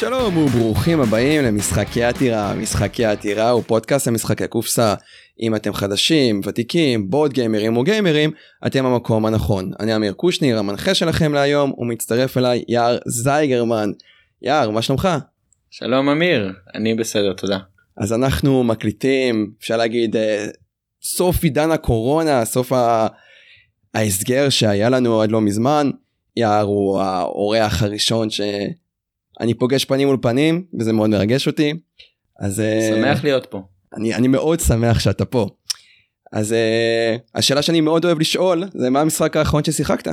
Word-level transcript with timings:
שלום 0.00 0.36
וברוכים 0.36 1.00
הבאים 1.00 1.42
למשחקי 1.42 2.02
עתירה. 2.04 2.54
משחקי 2.54 3.04
עתירה 3.04 3.50
הוא 3.50 3.62
פודקאסט 3.66 4.08
למשחקי 4.08 4.48
קופסה. 4.48 4.94
אם 5.40 5.54
אתם 5.56 5.72
חדשים, 5.72 6.40
ותיקים, 6.44 7.10
בורד 7.10 7.32
גיימרים 7.32 7.76
או 7.76 7.84
גיימרים, 7.84 8.30
אתם 8.66 8.86
המקום 8.86 9.26
הנכון. 9.26 9.70
אני 9.80 9.96
אמיר 9.96 10.12
קושניר, 10.12 10.58
המנחה 10.58 10.94
שלכם 10.94 11.34
להיום, 11.34 11.72
ומצטרף 11.78 12.36
אליי 12.36 12.64
יער 12.68 12.98
זייגרמן. 13.06 13.90
יער, 14.42 14.70
מה 14.70 14.82
שלומך? 14.82 15.08
שלום 15.70 16.08
אמיר, 16.08 16.52
אני 16.74 16.94
בסדר, 16.94 17.32
תודה. 17.32 17.58
אז 17.96 18.12
אנחנו 18.12 18.64
מקליטים, 18.64 19.52
אפשר 19.60 19.76
להגיד, 19.76 20.16
אה, 20.16 20.46
סוף 21.02 21.42
עידן 21.42 21.70
הקורונה, 21.70 22.44
סוף 22.44 22.72
ההסגר 23.94 24.48
שהיה 24.48 24.88
לנו 24.88 25.22
עד 25.22 25.30
לא 25.30 25.40
מזמן. 25.40 25.90
יער 26.36 26.64
הוא 26.64 27.00
האורח 27.00 27.82
הראשון 27.82 28.28
שאני 29.38 29.54
פוגש 29.54 29.84
פנים 29.84 30.08
מול 30.08 30.18
פנים 30.22 30.64
וזה 30.78 30.92
מאוד 30.92 31.10
מרגש 31.10 31.46
אותי. 31.46 31.74
אז 32.40 32.60
אה, 32.60 32.90
שמח 32.90 33.24
להיות 33.24 33.46
פה. 33.46 33.62
אני, 33.96 34.14
אני 34.14 34.28
מאוד 34.28 34.60
שמח 34.60 34.98
שאתה 34.98 35.24
פה. 35.24 35.48
אז 36.32 36.52
uh, 36.52 37.20
השאלה 37.34 37.62
שאני 37.62 37.80
מאוד 37.80 38.04
אוהב 38.04 38.20
לשאול 38.20 38.64
זה 38.74 38.90
מה 38.90 39.00
המשחק 39.00 39.36
האחרון 39.36 39.64
ששיחקת? 39.64 40.10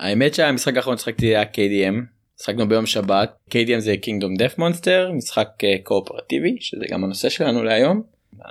האמת 0.00 0.34
שהמשחק 0.34 0.76
האחרון 0.76 0.96
ששיחקתי 0.96 1.26
היה 1.26 1.42
KDM, 1.42 1.94
שחקנו 2.42 2.68
ביום 2.68 2.86
שבת, 2.86 3.36
KDM 3.50 3.78
זה 3.78 3.94
Kingdom 4.02 4.40
Death 4.40 4.58
Monster, 4.58 5.12
משחק 5.12 5.48
uh, 5.62 5.82
קואופרטיבי 5.82 6.56
שזה 6.60 6.84
גם 6.90 7.04
הנושא 7.04 7.28
שלנו 7.28 7.62
להיום. 7.62 8.02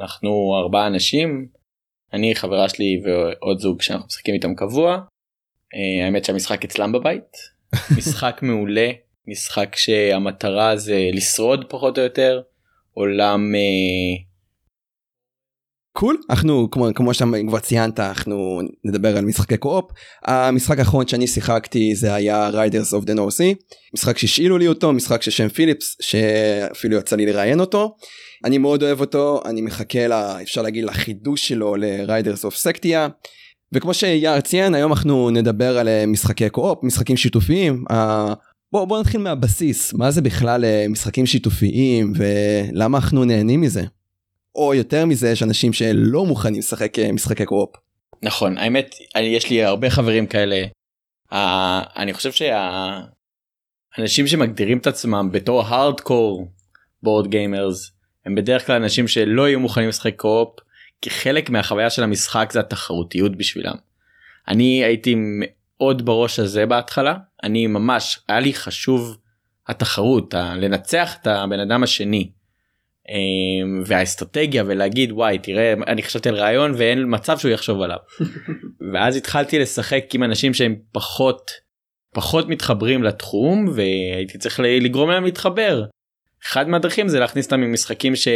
אנחנו 0.01 0.55
ארבעה 0.63 0.87
אנשים, 0.87 1.47
אני 2.13 2.35
חברה 2.35 2.69
שלי 2.69 3.01
ועוד 3.03 3.59
זוג 3.59 3.81
שאנחנו 3.81 4.05
משחקים 4.07 4.33
איתם 4.33 4.55
קבוע. 4.55 4.97
אה, 4.97 6.05
האמת 6.05 6.25
שהמשחק 6.25 6.65
אצלם 6.65 6.91
בבית, 6.91 7.37
משחק 7.97 8.39
מעולה, 8.41 8.91
משחק 9.27 9.75
שהמטרה 9.75 10.77
זה 10.77 11.09
לשרוד 11.13 11.65
פחות 11.69 11.97
או 11.97 12.03
יותר. 12.03 12.41
עולם 12.93 13.55
אה, 13.55 14.23
cool 15.95 16.17
cool. 16.21 16.25
אנחנו 16.29 16.67
כמו 16.71 16.87
כמו 16.95 17.13
שכבר 17.13 17.59
ציינת 17.59 17.99
אנחנו 17.99 18.59
נדבר 18.85 19.17
על 19.17 19.25
משחקי 19.25 19.57
co-op 19.57 19.91
המשחק 20.23 20.79
האחרון 20.79 21.07
שאני 21.07 21.27
שיחקתי 21.27 21.95
זה 21.95 22.13
היה 22.13 22.49
Raiders 22.49 22.93
of 22.93 23.05
the 23.05 23.13
North 23.13 23.39
Sea 23.39 23.55
משחק 23.93 24.17
שהשאילו 24.17 24.57
לי 24.57 24.67
אותו 24.67 24.93
משחק 24.93 25.21
של 25.21 25.31
שם 25.31 25.49
פיליפס 25.49 25.95
שאפילו 26.01 26.97
יצא 26.97 27.15
לי 27.15 27.25
לראיין 27.25 27.59
אותו 27.59 27.95
אני 28.45 28.57
מאוד 28.57 28.83
אוהב 28.83 29.01
אותו 29.01 29.41
אני 29.45 29.61
מחכה 29.61 30.07
לה 30.07 30.41
אפשר 30.41 30.61
להגיד 30.61 30.83
לחידוש 30.83 31.47
שלו 31.47 31.75
ל 31.75 31.84
Raiders 31.84 32.45
of 32.45 32.55
Scythia. 32.55 33.07
וכמו 33.71 33.93
שיער 33.93 34.41
ציין 34.41 34.75
היום 34.75 34.91
אנחנו 34.91 35.29
נדבר 35.29 35.77
על 35.77 35.87
אה, 35.87 36.05
משחקי 36.05 36.49
co-op 36.49 36.83
משחקים 36.83 37.17
שיתופיים 37.17 37.83
בוא, 38.71 38.85
בוא 38.85 38.99
נתחיל 38.99 39.21
מהבסיס, 39.21 39.93
מה 39.93 40.11
זה 40.11 40.21
בכלל 40.21 40.65
אה, 40.65 40.85
משחקים 40.89 41.25
שיתופיים 41.25 42.13
ולמה 42.15 42.97
אנחנו 42.97 43.25
נהנים 43.25 43.61
מזה? 43.61 43.83
או 44.55 44.73
יותר 44.73 45.05
מזה, 45.05 45.29
יש 45.29 45.43
אנשים 45.43 45.73
שלא 45.73 46.25
מוכנים 46.25 46.59
לשחק 46.59 46.99
אה, 46.99 47.11
משחקי 47.11 47.45
co-op. 47.45 47.75
נכון, 48.23 48.57
האמת, 48.57 48.95
יש 49.19 49.49
לי 49.49 49.63
הרבה 49.63 49.89
חברים 49.89 50.27
כאלה. 50.27 50.65
אני 51.97 52.13
חושב 52.13 52.31
שהאנשים 53.97 54.27
שמגדירים 54.27 54.77
את 54.77 54.87
עצמם 54.87 55.29
בתור 55.31 55.61
hardcore 55.61 56.47
board 57.03 57.27
gamers 57.27 57.91
הם 58.25 58.35
בדרך 58.35 58.67
כלל 58.67 58.75
אנשים 58.75 59.07
שלא 59.07 59.47
יהיו 59.47 59.59
מוכנים 59.59 59.89
לשחק 59.89 60.15
co-op 60.15 60.59
כי 61.01 61.09
חלק 61.09 61.49
מהחוויה 61.49 61.89
של 61.89 62.03
המשחק 62.03 62.49
זה 62.53 62.59
התחרותיות 62.59 63.37
בשבילם. 63.37 63.75
אני 64.47 64.83
הייתי 64.83 65.15
מאוד 65.79 66.05
בראש 66.05 66.39
הזה 66.39 66.65
בהתחלה. 66.65 67.15
אני 67.43 67.67
ממש 67.67 68.19
היה 68.27 68.39
לי 68.39 68.53
חשוב 68.53 69.17
התחרות 69.67 70.33
ה- 70.33 70.55
לנצח 70.55 71.15
את 71.21 71.27
הבן 71.27 71.59
אדם 71.59 71.83
השני. 71.83 72.31
אמ, 73.09 73.83
והאסטרטגיה 73.85 74.63
ולהגיד 74.67 75.11
וואי 75.11 75.39
תראה 75.39 75.73
אני 75.87 76.03
חשבתי 76.03 76.29
על 76.29 76.35
רעיון 76.35 76.73
ואין 76.77 77.03
מצב 77.07 77.37
שהוא 77.37 77.51
יחשוב 77.51 77.81
עליו. 77.81 77.97
ואז 78.93 79.15
התחלתי 79.15 79.59
לשחק 79.59 80.05
עם 80.13 80.23
אנשים 80.23 80.53
שהם 80.53 80.75
פחות 80.91 81.51
פחות 82.15 82.47
מתחברים 82.47 83.03
לתחום 83.03 83.65
והייתי 83.75 84.37
צריך 84.37 84.59
לגרום 84.63 85.09
להם 85.09 85.23
להתחבר. 85.23 85.85
אחד 86.43 86.69
מהדרכים 86.69 87.07
זה 87.07 87.19
להכניס 87.19 87.45
אותם 87.45 87.61
ממשחקים 87.61 88.15
ש... 88.15 88.27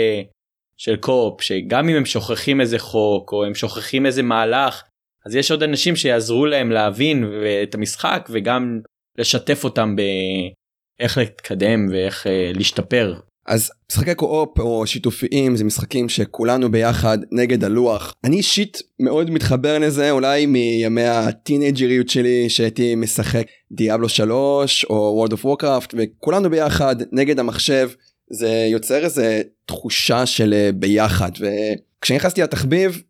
של 0.78 0.96
קופ 0.96 1.42
שגם 1.42 1.90
אם 1.90 1.96
הם 1.96 2.06
שוכחים 2.06 2.62
איזה 2.62 2.80
חוק 2.80 3.32
או 3.32 3.46
הם 3.46 3.56
שוכחים 3.56 4.06
איזה 4.06 4.24
מהלך 4.24 4.84
אז 5.26 5.36
יש 5.36 5.52
עוד 5.52 5.64
אנשים 5.64 5.96
שיעזרו 5.96 6.46
להם 6.46 6.72
להבין 6.72 7.26
את 7.64 7.76
המשחק 7.76 8.30
וגם 8.32 8.80
לשתף 9.18 9.64
אותם 9.64 9.96
באיך 9.96 11.18
להתקדם 11.18 11.88
ואיך 11.92 12.28
uh, 12.28 12.30
להשתפר. 12.58 13.16
אז 13.50 13.72
משחקי 13.92 14.16
קו-אופ 14.16 14.60
או 14.60 14.88
שיתופיים 14.88 15.56
זה 15.56 15.64
משחקים 15.64 16.10
שכולנו 16.10 16.72
ביחד 16.72 17.18
נגד 17.32 17.64
הלוח. 17.64 18.14
אני 18.24 18.36
אישית 18.36 18.82
מאוד 19.00 19.32
מתחבר 19.32 19.80
לזה 19.80 20.12
אולי 20.12 20.46
מימי 20.46 21.04
הטינג'ריות 21.04 22.10
שלי 22.10 22.50
שהייתי 22.50 22.96
משחק 22.96 23.48
דיאבלו 23.72 24.10
3 24.10 24.86
או 24.86 25.26
World 25.26 25.32
of 25.34 25.46
Warcraft 25.46 25.94
וכולנו 25.94 26.50
ביחד 26.50 26.96
נגד 27.12 27.40
המחשב 27.40 27.90
זה 28.32 28.68
יוצר 28.72 29.04
איזה 29.04 29.42
תחושה 29.66 30.26
של 30.26 30.54
אה, 30.54 30.70
ביחד 30.72 31.32
וכשנכנסתי 31.40 32.42
לתחביב 32.42 33.02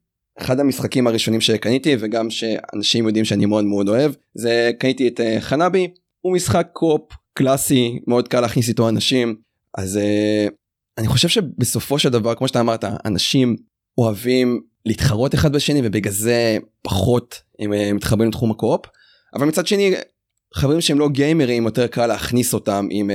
אחד 0.42 0.60
המשחקים 0.60 1.08
הראשונים 1.08 1.42
שקניתי 1.42 1.96
וגם 2.00 2.30
שאנשים 2.30 3.08
יודעים 3.08 3.26
שאני 3.26 3.46
מאוד 3.46 3.66
מאוד 3.66 3.90
אוהב 3.90 4.12
זה 4.34 4.72
קניתי 4.80 5.08
את 5.08 5.20
אה, 5.20 5.38
חנבי. 5.40 5.88
הוא 6.22 6.34
משחק 6.34 6.68
קופ 6.74 7.02
קלאסי 7.34 8.00
מאוד 8.08 8.28
קל 8.28 8.42
להכניס 8.42 8.70
איתו 8.70 8.90
אנשים. 8.90 9.36
אז 9.78 10.00
uh, 10.00 10.52
אני 10.98 11.08
חושב 11.08 11.28
שבסופו 11.28 12.00
של 12.00 12.10
דבר 12.10 12.36
כמו 12.36 12.48
שאתה 12.48 12.60
אמרת 12.60 12.84
אנשים 13.06 13.56
אוהבים 13.98 14.62
להתחרות 14.86 15.36
אחד 15.36 15.54
בשני 15.54 15.82
ובגלל 15.84 16.14
זה 16.14 16.58
פחות 16.82 17.42
הם 17.60 17.74
uh, 17.74 17.94
מתחברים 17.94 18.30
לתחום 18.30 18.52
הקופ 18.52 18.86
אבל 19.34 19.48
מצד 19.48 19.68
שני 19.68 19.94
חברים 20.54 20.82
שהם 20.82 21.00
לא 21.00 21.10
גיימרים 21.10 21.66
יותר 21.66 21.88
קל 21.88 22.08
להכניס 22.08 22.54
אותם 22.54 22.88
עם 22.92 23.10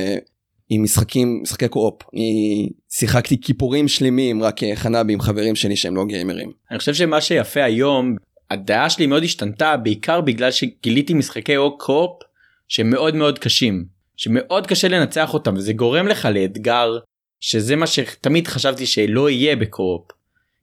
עם 0.69 0.83
משחקים 0.83 1.41
משחקי 1.43 1.69
קו-אופ 1.69 2.03
אני 2.15 2.69
שיחקתי 2.91 3.41
כיפורים 3.41 3.89
שלמים 3.89 4.43
רק 4.43 4.61
חנבי 4.75 5.13
עם 5.13 5.21
חברים 5.21 5.57
שלי 5.57 5.77
שהם 5.77 5.97
לא 5.97 6.05
גיימרים. 6.05 6.53
אני 6.71 6.79
חושב 6.79 6.95
שמה 6.95 7.21
שיפה 7.21 7.65
היום 7.65 8.17
הדעה 8.51 8.91
שלי 8.91 9.07
מאוד 9.07 9.23
השתנתה 9.23 9.77
בעיקר 9.77 10.21
בגלל 10.21 10.51
שגיליתי 10.51 11.15
משחקי 11.15 11.55
קו-אופ 11.79 12.23
שהם 12.69 12.91
מאוד 12.91 13.15
מאוד 13.15 13.39
קשים 13.39 13.85
שמאוד 14.17 14.67
קשה 14.67 14.89
לנצח 14.89 15.35
אותם 15.35 15.55
וזה 15.55 15.73
גורם 15.73 16.09
לך 16.09 16.29
לאתגר 16.35 16.99
שזה 17.41 17.77
מה 17.77 17.87
שתמיד 17.87 18.47
חשבתי 18.47 18.87
שלא 18.87 19.31
יהיה 19.31 19.57
בקו-אופ. 19.57 20.11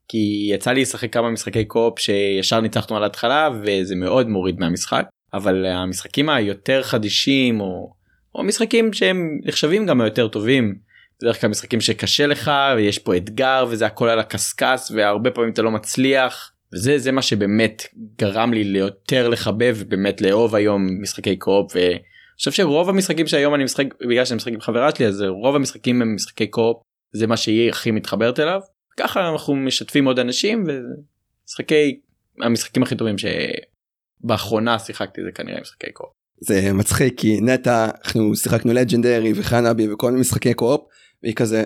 כי 0.08 0.50
יצא 0.54 0.72
לי 0.72 0.82
לשחק 0.82 1.14
כמה 1.14 1.30
משחקי 1.30 1.66
קו-אופ 1.66 2.00
שישר 2.00 2.62
ניצחנו 2.62 2.98
על 2.98 3.04
ההתחלה 3.04 3.50
וזה 3.64 3.96
מאוד 3.96 4.30
מוריד 4.30 4.60
מהמשחק 4.60 5.06
אבל 5.34 5.66
המשחקים 5.66 6.30
היותר 6.30 6.84
חדישים 6.84 7.62
או 7.62 7.94
או 8.36 8.44
משחקים 8.44 8.94
שהם 8.94 9.40
נחשבים 9.46 9.86
גם 9.86 10.02
היותר 10.02 10.28
טובים. 10.28 10.76
בדרך 11.22 11.42
כלל 11.42 11.50
משחקים 11.50 11.82
שקשה 11.82 12.28
לך 12.28 12.52
ויש 12.76 13.00
פה 13.00 13.18
אתגר 13.18 13.66
וזה 13.70 13.86
הכל 13.86 14.10
על 14.10 14.20
הקשקש 14.20 14.92
והרבה 14.92 15.32
פעמים 15.32 15.52
אתה 15.52 15.62
לא 15.62 15.72
מצליח 15.72 16.52
וזה 16.74 16.98
זה 16.98 17.12
מה 17.12 17.22
שבאמת 17.22 17.84
גרם 18.20 18.54
לי 18.54 18.64
ליותר 18.64 19.30
לחבב 19.30 19.78
באמת 19.88 20.22
לאהוב 20.22 20.56
היום 20.56 21.02
משחקי 21.02 21.36
קרופ 21.36 21.76
ואני 21.76 22.00
חושב 22.38 22.52
שרוב 22.52 22.90
המשחקים 22.90 23.28
שהיום 23.28 23.56
אני 23.56 23.64
משחק 23.64 23.86
בגלל 24.10 24.26
שאני 24.26 24.36
משחק 24.36 24.54
עם 24.54 24.62
חברה 24.62 24.96
שלי 24.96 25.06
אז 25.06 25.22
רוב 25.22 25.56
המשחקים 25.56 26.02
הם 26.02 26.16
משחקי 26.16 26.48
קרופ 26.48 26.84
זה 27.14 27.28
מה 27.28 27.38
שהיא 27.38 27.70
הכי 27.70 27.92
מתחברת 27.92 28.40
אליו 28.40 28.62
ככה 28.98 29.30
אנחנו 29.30 29.56
משתפים 29.56 30.06
עוד 30.06 30.20
אנשים 30.20 30.64
ומשחקי 30.68 32.00
המשחקים 32.40 32.84
הכי 32.84 32.96
טובים 32.96 33.16
שבאחרונה 33.18 34.80
שיחקתי 34.80 35.22
זה 35.24 35.32
כנראה 35.32 35.62
משחקי 35.62 35.92
קרופ. 35.94 36.21
זה 36.42 36.74
מצחיק 36.74 37.14
כי 37.18 37.42
נטע 37.42 37.90
אנחנו 38.06 38.36
שיחקנו 38.36 38.74
לג'נדרי 38.74 39.34
וחנאבי 39.36 39.94
וכל 39.94 40.12
מיני 40.12 40.22
משחקי 40.22 40.54
קו-אופ 40.54 40.82
והיא 41.24 41.36
כזה. 41.36 41.64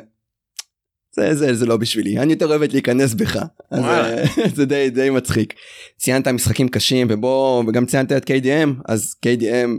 זה 1.15 1.35
זה 1.35 1.53
זה 1.53 1.65
לא 1.65 1.77
בשבילי 1.77 2.19
אני 2.19 2.33
יותר 2.33 2.45
אוהבת 2.45 2.73
להיכנס 2.73 3.13
בך 3.13 3.35
אז 3.71 3.83
אה, 3.83 4.23
זה 4.55 4.65
די 4.65 4.89
די 4.89 5.09
מצחיק 5.09 5.53
ציינת 5.97 6.27
משחקים 6.27 6.69
קשים 6.69 7.07
ובוא 7.09 7.63
וגם 7.67 7.85
ציינת 7.85 8.11
את 8.11 8.29
KDM 8.29 8.69
אז 8.87 9.15
KDM 9.25 9.69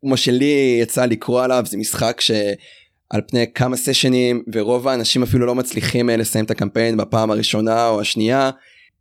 כמו 0.00 0.16
שלי 0.16 0.78
יצא 0.82 1.06
לקרוא 1.06 1.42
עליו 1.42 1.64
זה 1.68 1.76
משחק 1.76 2.20
שעל 2.20 3.20
פני 3.28 3.44
כמה 3.54 3.76
סשנים 3.76 4.42
ורוב 4.52 4.88
האנשים 4.88 5.22
אפילו 5.22 5.46
לא 5.46 5.54
מצליחים 5.54 6.10
אה, 6.10 6.16
לסיים 6.16 6.44
את 6.44 6.50
הקמפיין 6.50 6.96
בפעם 6.96 7.30
הראשונה 7.30 7.88
או 7.88 8.00
השנייה 8.00 8.50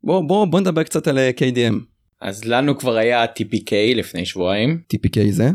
בוא 0.04 0.22
בוא 0.28 0.46
בוא 0.46 0.60
נדבר 0.60 0.84
קצת 0.84 1.08
על 1.08 1.18
אה, 1.18 1.32
KDM. 1.38 1.99
אז 2.22 2.46
לנו 2.46 2.78
כבר 2.78 2.96
היה 2.98 3.26
TPK 3.26 3.72
לפני 3.96 4.26
שבועיים. 4.26 4.82
TPK 4.94 5.20
זה? 5.30 5.50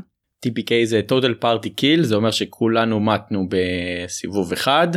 TPK 0.47 0.73
זה 0.85 1.01
total 1.11 1.45
party 1.45 1.69
kill 1.81 2.03
זה 2.03 2.15
אומר 2.15 2.31
שכולנו 2.31 3.01
מתנו 3.01 3.49
בסיבוב 3.49 4.53
אחד. 4.53 4.89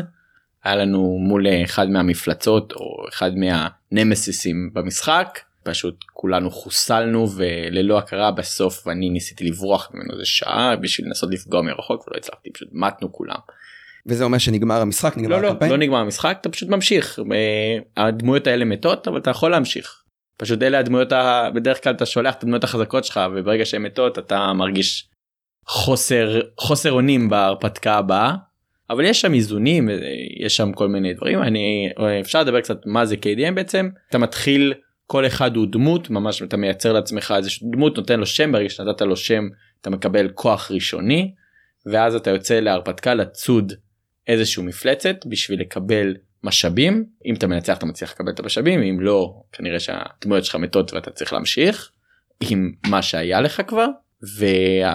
היה 0.64 0.76
לנו 0.76 1.18
מול 1.22 1.46
אחד 1.64 1.90
מהמפלצות 1.90 2.74
או 2.74 3.06
אחד 3.10 3.32
מהנמסיסים 3.36 4.70
במשחק. 4.74 5.40
פשוט 5.64 6.06
כולנו 6.14 6.52
חוסלנו 6.52 7.28
וללא 7.36 7.98
הכרה 7.98 8.32
בסוף 8.32 8.88
אני 8.88 9.10
ניסיתי 9.10 9.44
לברוח 9.44 9.92
ממנו 9.94 10.14
איזה 10.14 10.26
שעה 10.26 10.76
בשביל 10.76 11.08
לנסות 11.08 11.30
לפגוע 11.32 11.62
מרחוק 11.62 12.08
ולא 12.08 12.18
הצלחתי 12.18 12.50
פשוט 12.54 12.70
מתנו 12.72 13.12
כולם. 13.12 13.40
וזה 14.06 14.24
אומר 14.24 14.38
שנגמר 14.38 14.82
המשחק 14.82 15.18
נגמר 15.18 15.36
לא 15.36 15.42
לא 15.42 15.48
הקמפיין? 15.48 15.72
לא 15.72 15.78
נגמר 15.78 15.98
המשחק 15.98 16.38
אתה 16.42 16.50
פשוט 16.50 16.70
ממשיך 16.70 17.20
אה, 17.32 18.04
הדמויות 18.06 18.48
האלה 18.48 18.66
מתות 18.66 19.08
אבל 19.08 19.18
אתה 19.18 19.30
יכול 19.30 19.52
להמשיך. 19.52 20.04
פשוט 20.38 20.64
אלה 20.64 20.80
הדמויות 20.80 21.12
ה... 21.12 21.50
בדרך 21.54 21.84
כלל 21.84 21.94
אתה 21.94 22.06
שולח 22.06 22.36
את 22.36 22.44
הדמויות 22.44 22.64
החזקות 22.64 23.06
שלך 23.06 23.20
וברגע 23.36 23.66
שהן 23.66 23.82
מתות 23.82 24.20
אתה 24.20 24.54
מרגיש 24.54 25.10
חוסר 25.66 26.42
חוסר 26.58 26.92
אונים 26.92 27.30
בהרפתקה 27.30 27.94
הבאה. 27.94 28.36
אבל 28.90 29.06
יש 29.06 29.22
שם 29.22 29.34
איזונים 29.34 29.90
יש 30.40 30.56
שם 30.56 30.74
כל 30.74 30.88
מיני 30.88 31.14
דברים 31.14 31.42
אני 31.42 31.90
אפשר 32.22 32.42
לדבר 32.42 32.62
קצת 32.62 32.86
מה 32.86 33.06
זה 33.06 33.16
KDM 33.16 33.52
בעצם 33.52 33.90
אתה 34.10 34.18
מתחיל 34.18 34.74
כל 35.06 35.28
אחד 35.28 35.56
הוא 35.56 35.68
דמות 35.72 36.10
ממש 36.10 36.44
אתה 36.44 36.58
מייצר 36.58 36.94
לעצמך 36.94 37.34
איזשהו 37.38 37.72
דמות 37.72 37.98
נותן 37.98 38.20
לו 38.20 38.26
שם 38.26 38.52
ברגע 38.52 38.70
שנתת 38.70 39.02
לו 39.02 39.16
שם 39.16 39.48
אתה 39.82 39.90
מקבל 39.90 40.30
כוח 40.34 40.72
ראשוני 40.72 41.34
ואז 41.86 42.16
אתה 42.16 42.30
יוצא 42.30 42.60
להרפתקה 42.60 43.14
לצוד 43.14 43.74
איזשהו 44.28 44.64
מפלצת 44.64 45.16
בשביל 45.26 45.62
לקבל 45.62 46.16
משאבים 46.48 47.06
אם 47.26 47.34
אתה 47.34 47.48
מנצח 47.48 47.78
אתה 47.78 47.86
מצליח 47.86 48.12
לקבל 48.12 48.32
את 48.32 48.40
המשאבים 48.40 48.82
אם 48.82 49.00
לא 49.00 49.42
כנראה 49.52 49.80
שהדמויות 49.80 50.46
שלך 50.46 50.56
מתות 50.56 50.94
ואתה 50.94 51.12
צריך 51.12 51.34
להמשיך 51.34 51.92
עם 52.50 52.72
מה 52.88 53.02
שהיה 53.02 53.42
לך 53.42 53.62
כבר 53.68 53.88
ו... 54.38 54.46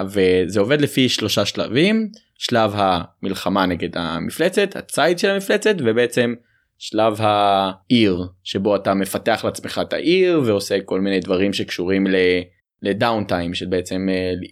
וזה 0.08 0.60
עובד 0.60 0.80
לפי 0.80 1.08
שלושה 1.08 1.44
שלבים 1.44 2.08
שלב 2.38 2.72
המלחמה 2.74 3.66
נגד 3.66 3.96
המפלצת 3.96 4.76
הציד 4.76 5.18
של 5.18 5.30
המפלצת 5.30 5.74
ובעצם 5.78 6.34
שלב 6.78 7.16
העיר 7.20 8.26
שבו 8.44 8.76
אתה 8.76 8.94
מפתח 8.94 9.40
לעצמך 9.44 9.80
את 9.82 9.92
העיר 9.92 10.42
ועושה 10.44 10.80
כל 10.84 11.00
מיני 11.00 11.20
דברים 11.20 11.52
שקשורים 11.52 12.06
ל 12.82 12.91
down 12.91 13.24
time 13.24 13.54
של 13.54 13.66
בעצם 13.66 14.08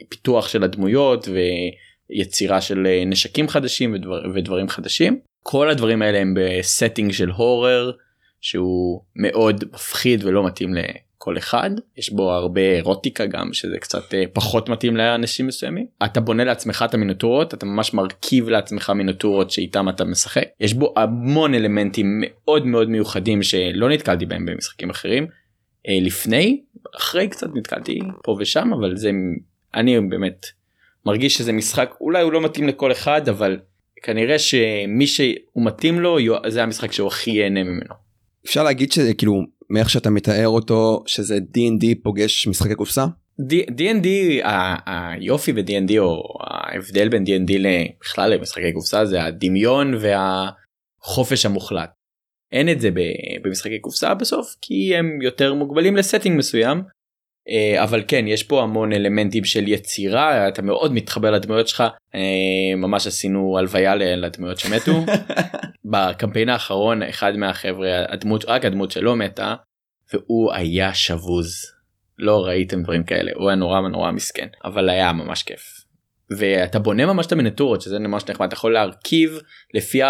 פיתוח 0.08 0.48
של 0.48 0.64
הדמויות 0.64 1.28
ויצירה 2.10 2.60
של 2.60 2.86
אה, 2.86 3.02
נשקים 3.06 3.48
חדשים 3.48 3.94
ודבר, 3.94 4.22
ודברים 4.34 4.68
חדשים. 4.68 5.20
כל 5.42 5.70
הדברים 5.70 6.02
האלה 6.02 6.18
הם 6.18 6.34
ב 6.36 6.46
setting 6.46 7.12
של 7.12 7.30
horror 7.30 7.90
שהוא 8.40 9.00
מאוד 9.16 9.64
מפחיד 9.72 10.24
ולא 10.24 10.46
מתאים 10.46 10.74
כל 11.22 11.38
אחד. 11.38 11.70
יש 11.96 12.12
בו 12.12 12.32
הרבה 12.32 12.60
אירוטיקה 12.60 13.26
גם 13.26 13.52
שזה 13.52 13.78
קצת 13.78 14.14
אה, 14.14 14.24
פחות 14.32 14.68
מתאים 14.68 14.96
לאנשים 14.96 15.46
מסוימים. 15.46 15.86
אתה 16.04 16.20
בונה 16.20 16.44
לעצמך 16.44 16.84
את 16.88 16.94
המיניאטורות 16.94 17.54
אתה 17.54 17.66
ממש 17.66 17.94
מרכיב 17.94 18.48
לעצמך 18.48 18.90
מיניאטורות 18.90 19.50
שאיתם 19.50 19.88
אתה 19.88 20.04
משחק. 20.04 20.44
יש 20.60 20.74
בו 20.74 20.94
המון 20.96 21.54
אלמנטים 21.54 22.06
מאוד 22.20 22.66
מאוד 22.66 22.88
מיוחדים 22.88 23.42
שלא 23.42 23.88
נתקלתי 23.88 24.26
בהם 24.26 24.46
במשחקים 24.46 24.90
אחרים 24.90 25.26
אה, 25.88 25.98
לפני. 26.02 26.62
אחרי 26.96 27.28
קצת 27.28 27.48
נתקלתי 27.54 27.98
פה 28.24 28.36
ושם 28.40 28.72
אבל 28.72 28.96
זה 28.96 29.10
אני 29.74 30.00
באמת 30.00 30.46
מרגיש 31.06 31.34
שזה 31.34 31.52
משחק 31.52 31.94
אולי 32.00 32.22
הוא 32.22 32.32
לא 32.32 32.40
מתאים 32.40 32.68
לכל 32.68 32.92
אחד 32.92 33.28
אבל 33.28 33.58
כנראה 34.02 34.38
שמי 34.38 35.06
שהוא 35.06 35.34
מתאים 35.56 36.00
לו 36.00 36.18
זה 36.48 36.62
המשחק 36.62 36.92
שהוא 36.92 37.08
הכי 37.08 37.30
ייהנה 37.30 37.64
ממנו. 37.64 37.94
אפשר 38.44 38.62
להגיד 38.62 38.92
שזה 38.92 39.14
כאילו 39.14 39.42
מאיך 39.70 39.90
שאתה 39.90 40.10
מתאר 40.10 40.48
אותו 40.48 41.02
שזה 41.06 41.38
D&D 41.56 41.86
פוגש 42.02 42.46
משחקי 42.46 42.74
קופסה? 42.74 43.06
D&D 43.40 44.06
היופי 44.86 45.52
ב-D&D 45.52 45.98
או 45.98 46.22
ההבדל 46.40 47.08
בין 47.08 47.24
D&D 47.24 47.52
בכלל 48.00 48.34
למשחקי 48.34 48.72
קופסה 48.72 49.04
זה 49.04 49.24
הדמיון 49.24 49.94
והחופש 49.94 51.46
המוחלט. 51.46 51.90
אין 52.52 52.68
את 52.68 52.80
זה 52.80 52.90
במשחקי 53.42 53.78
קופסה 53.78 54.14
בסוף 54.14 54.54
כי 54.62 54.96
הם 54.96 55.22
יותר 55.22 55.54
מוגבלים 55.54 55.96
לסטינג 55.96 56.38
מסוים 56.38 56.82
אבל 57.82 58.02
כן 58.08 58.26
יש 58.28 58.42
פה 58.42 58.62
המון 58.62 58.92
אלמנטים 58.92 59.44
של 59.44 59.68
יצירה 59.68 60.48
אתה 60.48 60.62
מאוד 60.62 60.92
מתחבר 60.92 61.30
לדמויות 61.30 61.68
שלך. 61.68 61.84
אה, 62.14 62.76
ממש 62.76 63.06
עשינו 63.06 63.58
הלוויה 63.58 63.94
לדמויות 63.94 64.58
שמתו. 64.58 65.04
בקמפיין 65.90 66.48
האחרון 66.48 67.02
אחד 67.02 67.36
מהחבר'ה 67.36 68.04
הדמות 68.08 68.44
רק 68.44 68.64
הדמות 68.64 68.90
שלו 68.90 69.16
מתה 69.16 69.54
והוא 70.12 70.52
היה 70.52 70.94
שבוז. 70.94 71.72
לא 72.18 72.44
ראיתם 72.46 72.82
דברים 72.82 73.04
כאלה 73.04 73.30
הוא 73.34 73.48
היה 73.48 73.56
נורא 73.56 73.80
נורא 73.80 74.12
מסכן 74.12 74.46
אבל 74.64 74.88
היה 74.88 75.12
ממש 75.12 75.42
כיף. 75.42 75.84
ואתה 76.38 76.78
בונה 76.78 77.06
ממש 77.06 77.26
את 77.26 77.32
המינטורות 77.32 77.82
שזה 77.82 77.98
ממש 77.98 78.22
נחמד 78.28 78.46
אתה 78.46 78.54
יכול 78.54 78.72
להרכיב 78.72 79.38
לפי 79.74 80.00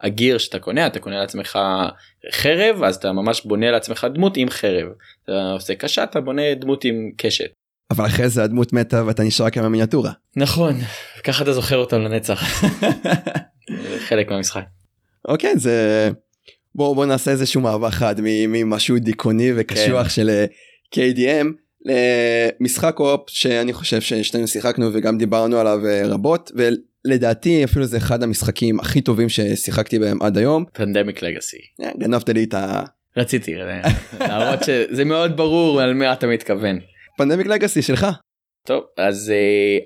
הגיר 0.00 0.38
שאתה 0.38 0.58
קונה 0.58 0.86
אתה 0.86 1.00
קונה 1.00 1.20
לעצמך 1.20 1.58
חרב 2.32 2.82
אז 2.82 2.96
אתה 2.96 3.12
ממש 3.12 3.44
בונה 3.44 3.70
לעצמך 3.70 4.06
דמות 4.14 4.36
עם 4.36 4.50
חרב 4.50 4.88
אתה 5.24 5.50
עושה 5.52 5.74
קשה 5.74 6.04
אתה 6.04 6.20
בונה 6.20 6.54
דמות 6.54 6.84
עם 6.84 7.10
קשת. 7.16 7.50
אבל 7.90 8.06
אחרי 8.06 8.28
זה 8.28 8.44
הדמות 8.44 8.72
מתה 8.72 9.06
ואתה 9.06 9.22
נשאר 9.22 9.46
רק 9.46 9.58
עם 9.58 9.64
המיניאטורה. 9.64 10.12
נכון 10.36 10.74
ככה 11.24 11.44
אתה 11.44 11.52
זוכר 11.52 11.76
אותם 11.76 12.00
לנצח. 12.00 12.42
חלק 14.08 14.30
מהמשחק. 14.30 14.64
אוקיי 15.28 15.58
זה 15.58 16.10
בוא 16.74 16.94
בוא 16.94 17.06
נעשה 17.06 17.30
איזשהו 17.30 17.60
מעבר 17.60 17.90
חד 17.90 18.14
ממשהו 18.22 18.98
דיכאוני 18.98 19.52
וקשוח 19.56 20.02
כן. 20.02 20.08
של 20.08 20.30
אה, 20.30 20.44
KDM 20.94 21.46
למשחק 21.84 22.94
קו-אופ 22.94 23.30
שאני 23.30 23.72
חושב 23.72 24.00
ששנינו 24.00 24.48
שיחקנו 24.48 24.90
וגם 24.92 25.18
דיברנו 25.18 25.58
עליו 25.58 25.86
אה, 25.86 26.02
רבות 26.06 26.52
ולדעתי 26.54 27.64
אפילו 27.64 27.84
זה 27.84 27.96
אחד 27.96 28.22
המשחקים 28.22 28.80
הכי 28.80 29.00
טובים 29.00 29.28
ששיחקתי 29.28 29.98
בהם 29.98 30.22
עד 30.22 30.38
היום. 30.38 30.64
פנדמיק 30.72 31.22
לגאסי. 31.22 31.58
אה, 31.82 31.90
גנבת 31.98 32.28
לי 32.28 32.44
את 32.44 32.54
ה... 32.54 32.82
רציתי 33.16 33.54
להראות 34.20 34.62
שזה 34.62 35.04
מאוד 35.04 35.36
ברור 35.36 35.80
על 35.80 35.94
מה 35.94 36.12
אתה 36.12 36.26
מתכוון. 36.26 36.78
פנדמיק 37.18 37.46
לגאסי 37.46 37.82
שלך. 37.82 38.06
טוב 38.66 38.82
אז 38.96 39.32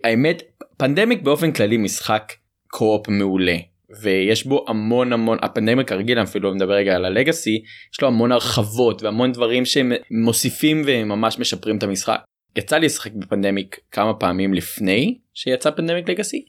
האמת 0.05 0.43
פנדמיק 0.77 1.23
באופן 1.23 1.53
כללי 1.53 1.77
משחק 1.77 2.33
קו-אופ 2.69 3.09
מעולה 3.09 3.57
ויש 4.03 4.47
בו 4.47 4.65
המון 4.69 5.13
המון 5.13 5.39
הפנדמיק 5.43 5.93
הרגיל 5.93 6.23
אפילו 6.23 6.55
מדבר 6.55 6.75
רגע 6.75 6.97
על 6.97 7.05
הלגאסי 7.05 7.63
יש 7.95 8.03
לו 8.03 8.09
המון 8.09 8.33
הרחבות 8.33 9.03
והמון 9.03 9.33
דברים 9.33 9.65
שהם 9.65 9.93
מוסיפים 10.11 10.83
וממש 10.87 11.39
משפרים 11.39 11.79
את 11.79 11.83
המשחק. 11.83 12.21
יצא 12.57 12.77
לי 12.77 12.87
לשחק 12.87 13.13
בפנדמיק 13.13 13.79
כמה 13.91 14.15
פעמים 14.15 14.55
לפני 14.55 15.19
שיצא 15.35 15.71
פנדמיק 15.71 16.09
לגאסי. 16.09 16.45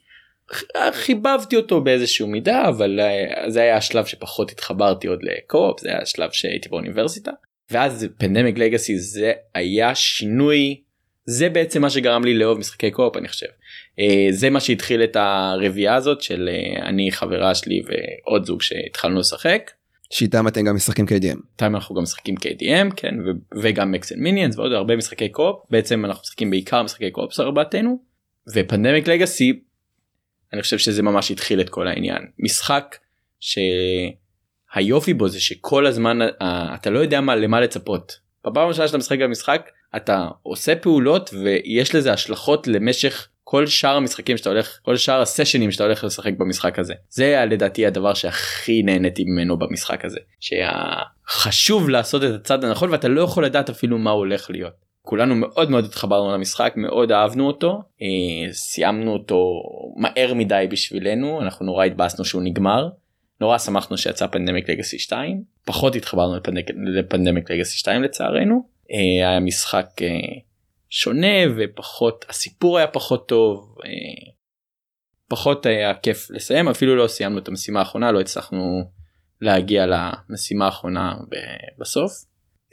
חיבבתי 0.92 1.56
אותו 1.56 1.82
באיזשהו 1.82 2.28
מידה 2.28 2.68
אבל 2.68 3.00
אה, 3.00 3.50
זה 3.50 3.62
היה 3.62 3.78
השלב 3.78 4.06
שפחות 4.06 4.52
התחברתי 4.52 5.08
עוד 5.08 5.20
לקו-אופ 5.24 5.80
זה 5.80 5.90
היה 5.90 6.02
השלב 6.02 6.30
שהייתי 6.32 6.70
באוניברסיטה 6.70 7.32
ואז 7.72 8.08
פנדמיק 8.18 8.58
לגאסי 8.58 9.00
זה 9.00 9.32
היה 9.54 9.96
שינוי 9.96 10.82
זה 11.26 11.50
בעצם 11.50 11.82
מה 11.82 11.90
שגרם 11.90 12.26
לי 12.26 12.34
לאהוב 12.34 12.58
משחקי 12.58 12.92
קו-אופ 12.92 13.18
אני 13.18 13.28
חושב. 13.28 13.48
אה, 14.00 14.28
זה 14.30 14.50
מה 14.50 14.60
שהתחיל 14.60 15.04
את 15.04 15.16
הרביעייה 15.16 15.96
הזאת 15.96 16.22
של 16.22 16.50
אה, 16.52 16.88
אני 16.90 17.12
חברה 17.12 17.56
שלי 17.56 17.82
ועוד 17.86 18.46
זוג 18.46 18.62
שהתחלנו 18.62 19.20
לשחק. 19.20 19.72
שאיתם 20.10 20.48
אתם 20.48 20.66
גם 20.66 20.76
משחקים 20.76 21.06
KDM. 21.06 21.38
איתם 21.54 21.76
אנחנו 21.76 21.96
גם 21.96 22.04
משחקים 22.04 22.36
KDM 22.36 22.96
כן 22.96 23.16
וגם 23.62 23.92
מקסל 23.92 24.16
מיניאנס 24.16 24.58
ועוד 24.58 24.72
הרבה 24.72 24.96
משחקי 24.96 25.30
קו-אופ 25.30 25.66
בעצם 25.70 26.06
אנחנו 26.06 26.22
משחקים 26.22 26.50
בעיקר 26.50 26.84
משחקי 26.84 27.12
קו-אופ 27.12 27.40
ארבעתנו 27.40 28.00
ופנדמיק 28.54 29.08
לגאסי 29.08 29.60
אני 30.54 30.62
חושב 30.62 30.78
שזה 30.78 31.04
ממש 31.04 31.32
התחיל 31.32 31.62
את 31.62 31.70
כל 31.70 31.88
העניין 31.88 32.22
משחק 32.40 32.98
שהיופי 33.40 35.14
בו 35.14 35.28
זה 35.28 35.42
שכל 35.42 35.86
הזמן 35.86 36.22
אה, 36.22 36.76
אתה 36.76 36.90
לא 36.90 37.00
יודע 37.00 37.22
מה 37.22 37.36
למה 37.36 37.62
לצפות. 37.62 38.20
בפעם 38.48 38.66
הראשונה 38.66 38.88
שאתה 38.88 38.98
משחק 38.98 39.20
במשחק 39.20 39.70
אתה 39.96 40.28
עושה 40.44 40.76
פעולות 40.76 41.30
ויש 41.34 41.96
לזה 41.96 42.14
השלכות 42.14 42.68
למשך 42.68 43.28
כל 43.48 43.68
שאר 43.68 43.96
המשחקים 43.96 44.38
שאתה 44.38 44.50
הולך 44.50 44.80
כל 44.82 44.98
שאר 44.98 45.22
הסשנים 45.22 45.72
שאתה 45.72 45.84
הולך 45.84 46.04
לשחק 46.04 46.34
במשחק 46.38 46.80
הזה 46.80 46.94
זה 47.10 47.26
היה 47.26 47.46
לדעתי 47.46 47.86
הדבר 47.86 48.14
שהכי 48.14 48.84
נהניתי 48.84 49.24
ממנו 49.24 49.60
במשחק 49.60 50.06
הזה 50.06 50.20
שחשוב 50.40 51.90
לעשות 51.90 52.24
את 52.24 52.30
הצד 52.30 52.64
הנכון 52.64 52.90
ואתה 52.90 53.08
לא 53.08 53.22
יכול 53.22 53.46
לדעת 53.46 53.70
אפילו 53.70 53.98
מה 53.98 54.12
הולך 54.12 54.50
להיות. 54.50 54.74
כולנו 55.02 55.36
מאוד 55.36 55.70
מאוד 55.70 55.86
התחברנו 55.86 56.34
למשחק 56.34 56.74
מאוד 56.78 57.12
אהבנו 57.12 57.48
אותו 57.48 57.82
אה, 58.02 58.54
סיימנו 58.54 59.14
אותו 59.14 59.62
מהר 59.98 60.34
מדי 60.34 60.68
בשבילנו 60.70 61.42
אנחנו 61.42 61.66
נורא 61.66 61.86
התבאסנו 61.86 62.26
שהוא 62.26 62.42
נגמר 62.42 62.90
נורא 63.42 63.58
שמחנו 63.58 63.98
שיצא 63.98 64.28
פנדמיק 64.28 64.70
לגאסי 64.70 65.00
2 65.00 65.44
פחות 65.66 65.96
התחברנו 65.96 66.36
לפנדמיק 66.96 67.52
לגאסי 67.52 67.78
2 67.78 68.04
לצערנו 68.04 68.64
אה, 68.92 69.30
היה 69.30 69.40
משחק 69.40 69.88
אה, 70.02 70.08
שונה 70.90 71.38
ופחות 71.58 72.26
הסיפור 72.30 72.78
היה 72.78 72.88
פחות 72.88 73.28
טוב 73.28 73.76
אה, 73.86 74.32
פחות 75.28 75.66
היה 75.66 75.94
כיף 75.94 76.28
לסיים 76.32 76.68
אפילו 76.68 76.96
לא 76.96 77.08
סיימנו 77.08 77.40
את 77.40 77.48
המשימה 77.48 77.80
האחרונה 77.80 78.12
לא 78.12 78.22
הצלחנו 78.22 78.82
להגיע 79.42 79.86
למשימה 79.86 80.66
האחרונה 80.66 81.14
בסוף. 81.80 82.12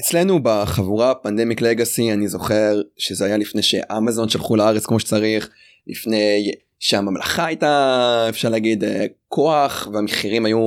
אצלנו 0.00 0.42
בחבורה 0.42 1.14
פנדמיק 1.14 1.61
לגאסי 1.61 2.12
אני 2.12 2.28
זוכר 2.28 2.81
שזה 2.99 3.25
היה 3.25 3.37
לפני 3.37 3.62
שאמזון 3.62 4.28
שלחו 4.28 4.57
לארץ 4.57 4.87
כמו 4.87 5.00
שצריך 5.00 5.50
לפני 5.87 6.50
שהממלכה 6.78 7.47
הייתה 7.47 8.26
אפשר 8.28 8.49
להגיד 8.49 8.85
כוח 9.28 9.88
והמחירים 9.92 10.47
היו 10.47 10.59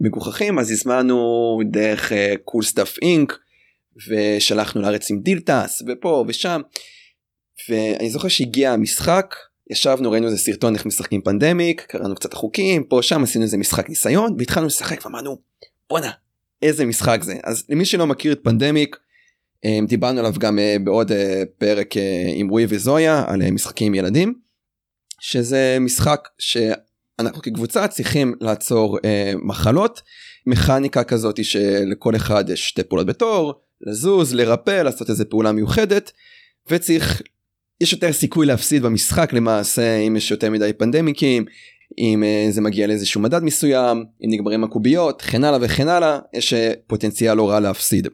מגוחכים 0.00 0.58
אז 0.58 0.70
הזמנו 0.70 1.60
דרך 1.70 2.12
CoolStuffInc 2.44 3.38
ושלחנו 4.08 4.82
לארץ 4.82 5.10
עם 5.10 5.20
דילים 5.20 5.82
ופה 5.88 6.24
ושם. 6.28 6.60
ואני 7.68 8.10
זוכר 8.10 8.28
שהגיע 8.28 8.72
המשחק 8.72 9.34
ישבנו 9.70 10.10
ראינו 10.10 10.26
איזה 10.26 10.38
סרטון 10.38 10.74
איך 10.74 10.86
משחקים 10.86 11.20
Pandemic 11.22 11.86
קראנו 11.88 12.14
קצת 12.14 12.34
חוקים 12.34 12.84
פה 12.84 13.02
שם 13.02 13.22
עשינו 13.22 13.44
איזה 13.44 13.56
משחק 13.56 13.88
ניסיון 13.88 14.36
והתחלנו 14.38 14.66
לשחק 14.66 15.04
ואמרנו 15.04 15.38
בואנה 15.90 16.10
איזה 16.62 16.84
משחק 16.84 17.18
זה 17.22 17.34
אז 17.44 17.64
למי 17.68 17.84
שלא 17.84 18.06
מכיר 18.06 18.32
את 18.32 18.40
Pandemic 18.42 18.96
אה, 19.64 19.78
דיברנו 19.86 20.20
עליו 20.20 20.32
גם 20.38 20.58
אה, 20.58 20.76
בעוד 20.84 21.12
אה, 21.12 21.42
פרק 21.58 21.94
עם 22.34 22.48
רועי 22.48 22.66
וזויה 22.68 23.24
על 23.26 23.50
משחקים 23.50 23.94
ילדים 23.94 24.34
שזה 25.20 25.76
משחק 25.80 26.28
שאנחנו 26.38 27.42
כקבוצה 27.42 27.88
צריכים 27.88 28.34
לעצור 28.40 28.98
מחלות 29.42 30.02
מכניקה 30.46 31.04
כזאת 31.04 31.44
שלכל 31.44 32.16
אחד 32.16 32.50
יש 32.50 32.68
שתי 32.68 32.82
פעולות 32.82 33.06
בתור 33.06 33.60
לזוז 33.80 34.34
לרפא 34.34 34.82
לעשות 34.82 35.10
איזה 35.10 35.24
פעולה 35.24 35.52
מיוחדת 35.52 36.12
וצריך 36.70 37.22
יש 37.80 37.92
יותר 37.92 38.12
סיכוי 38.12 38.46
להפסיד 38.46 38.82
במשחק 38.82 39.32
למעשה 39.32 39.96
אם 39.96 40.16
יש 40.16 40.30
יותר 40.30 40.50
מדי 40.50 40.72
פנדמיקים 40.72 41.44
אם 41.98 42.22
uh, 42.22 42.52
זה 42.52 42.60
מגיע 42.60 42.86
לאיזשהו 42.86 43.20
מדד 43.20 43.42
מסוים 43.42 44.04
אם 44.24 44.28
נגמרים 44.30 44.64
הקוביות 44.64 45.22
וכן 45.24 45.44
הלאה 45.44 45.58
וכן 45.62 45.88
הלאה 45.88 46.18
יש 46.34 46.52
uh, 46.52 46.56
פוטנציאל 46.86 47.34
לא 47.34 47.50
רע 47.50 47.60
להפסיד. 47.60 48.08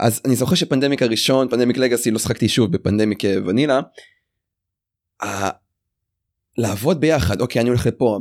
אז 0.00 0.20
אני 0.24 0.36
זוכר 0.36 0.54
שפנדמיק 0.54 1.02
הראשון 1.02 1.48
פנדמיק 1.48 1.76
לגאסי 1.76 2.10
לא 2.10 2.18
שחקתי 2.18 2.48
שוב 2.48 2.72
בפנדמיק 2.72 3.24
אה, 3.24 3.36
ונילה. 3.46 3.80
לעבוד 6.58 7.00
ביחד 7.00 7.40
אוקיי 7.40 7.60
אני 7.60 7.68
הולך 7.68 7.86
לפה 7.86 8.18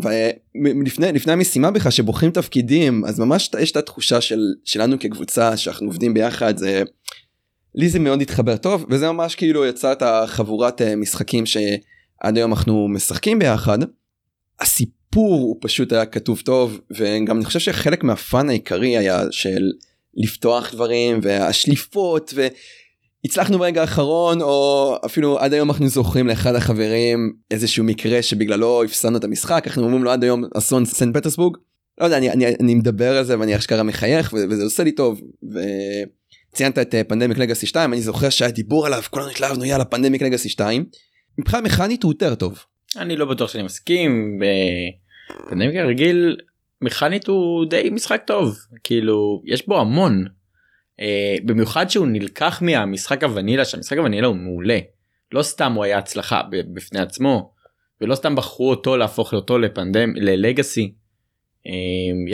ולפני 0.64 1.12
לפני 1.12 1.34
המשימה 1.34 1.72
בכלל 1.72 1.92
שבוחרים 1.92 2.32
תפקידים 2.32 3.06
אז 3.06 3.20
ממש 3.20 3.50
יש 3.60 3.72
את 3.72 3.78
התחושה 3.78 4.22
של 4.22 4.40
שלנו 4.66 5.00
כקבוצה 5.00 5.58
שאנחנו 5.58 5.88
עובדים 5.88 6.14
ביחד 6.14 6.58
זה 6.58 6.84
לי 7.76 7.90
זה 7.90 8.00
מאוד 8.00 8.22
התחבר 8.22 8.58
טוב 8.58 8.86
וזה 8.90 9.12
ממש 9.12 9.36
כאילו 9.36 9.66
יצא 9.66 9.92
את 9.92 10.02
החבורת 10.02 10.82
אה, 10.82 10.96
משחקים 10.96 11.46
שעד 11.46 12.38
היום 12.38 12.52
אנחנו 12.52 12.88
משחקים 12.88 13.40
ביחד. 13.40 13.78
הסיפור 14.60 15.34
הוא 15.34 15.58
פשוט 15.62 15.94
היה 15.94 16.06
כתוב 16.06 16.42
טוב 16.46 16.82
וגם 16.92 17.38
אני 17.38 17.46
חושב 17.46 17.60
שחלק 17.60 18.04
מהפאן 18.04 18.50
העיקרי 18.50 18.98
היה 18.98 19.22
של 19.32 19.72
לפתוח 20.16 20.74
דברים 20.74 21.20
והשליפות 21.22 22.34
והצלחנו 23.24 23.60
ברגע 23.60 23.82
האחרון 23.82 24.42
או 24.42 24.96
אפילו 25.06 25.40
עד 25.40 25.54
היום 25.54 25.70
אנחנו 25.70 25.88
זוכרים 25.88 26.28
לאחד 26.28 26.56
החברים 26.56 27.34
איזשהו 27.52 27.84
מקרה 27.84 28.22
שבגללו 28.22 28.84
הפסדנו 28.84 29.18
את 29.18 29.24
המשחק 29.24 29.64
אנחנו 29.68 29.84
אומרים 29.84 30.04
לו 30.04 30.12
עד 30.12 30.24
היום 30.24 30.44
אסון 30.58 30.86
סנט 30.86 31.18
פטרסבורג. 31.18 31.58
לא 32.02 32.06
יודע 32.06 32.18
אני, 32.18 32.32
אני, 32.32 32.46
אני 32.60 32.76
מדבר 32.76 33.18
על 33.18 33.24
זה 33.24 33.40
ואני 33.40 33.58
אשכרה 33.58 33.84
מחייך 33.84 34.34
וזה 34.34 34.64
עושה 34.64 34.84
לי 34.84 34.92
טוב. 34.92 35.22
ו... 35.54 35.60
ציינת 36.54 36.78
את 36.78 36.96
פנדמיק 37.08 37.38
לגאסי 37.38 37.66
2 37.66 37.94
אני 37.94 38.02
זוכר 38.02 38.30
שהיה 38.30 38.52
דיבור 38.52 38.86
עליו 38.86 39.02
כולנו 39.10 39.30
התלהבנו 39.30 39.66
יאללה 39.66 39.86
פנדמיק 39.86 40.22
לגאסי 40.22 40.50
2. 40.50 40.86
מבחינה 41.38 41.62
מכנית 41.62 42.04
הוא 42.04 42.12
יותר 42.12 42.36
טוב. 42.36 42.60
אני 42.98 43.16
לא 43.16 43.26
בטוח 43.26 43.50
שאני 43.50 43.64
מסכים 43.64 44.40
בפנדמיק 44.40 45.76
הרגיל 45.76 46.38
מכנית 46.82 47.28
הוא 47.28 47.66
די 47.70 47.90
משחק 47.92 48.22
טוב 48.28 48.58
כאילו 48.84 49.42
יש 49.46 49.68
בו 49.68 49.80
המון 49.80 50.26
אה, 50.26 50.30
במיוחד 51.46 51.90
שהוא 51.90 52.08
נלקח 52.08 52.62
מהמשחק 52.62 53.24
הוונילה 53.24 53.66
שהמשחק 53.66 53.98
הוונילה 53.98 54.28
הוא 54.28 54.36
מעולה 54.36 54.80
לא 55.32 55.44
סתם 55.44 55.74
הוא 55.74 55.84
היה 55.84 55.98
הצלחה 55.98 56.42
בפני 56.52 57.00
עצמו 57.00 57.54
ולא 58.02 58.16
סתם 58.16 58.36
בחרו 58.36 58.70
אותו 58.70 58.98
להפוך 58.98 59.34
אותו 59.34 59.58
לפנדם 59.58 60.16
ללגאסי 60.16 60.94
אה, 61.68 61.72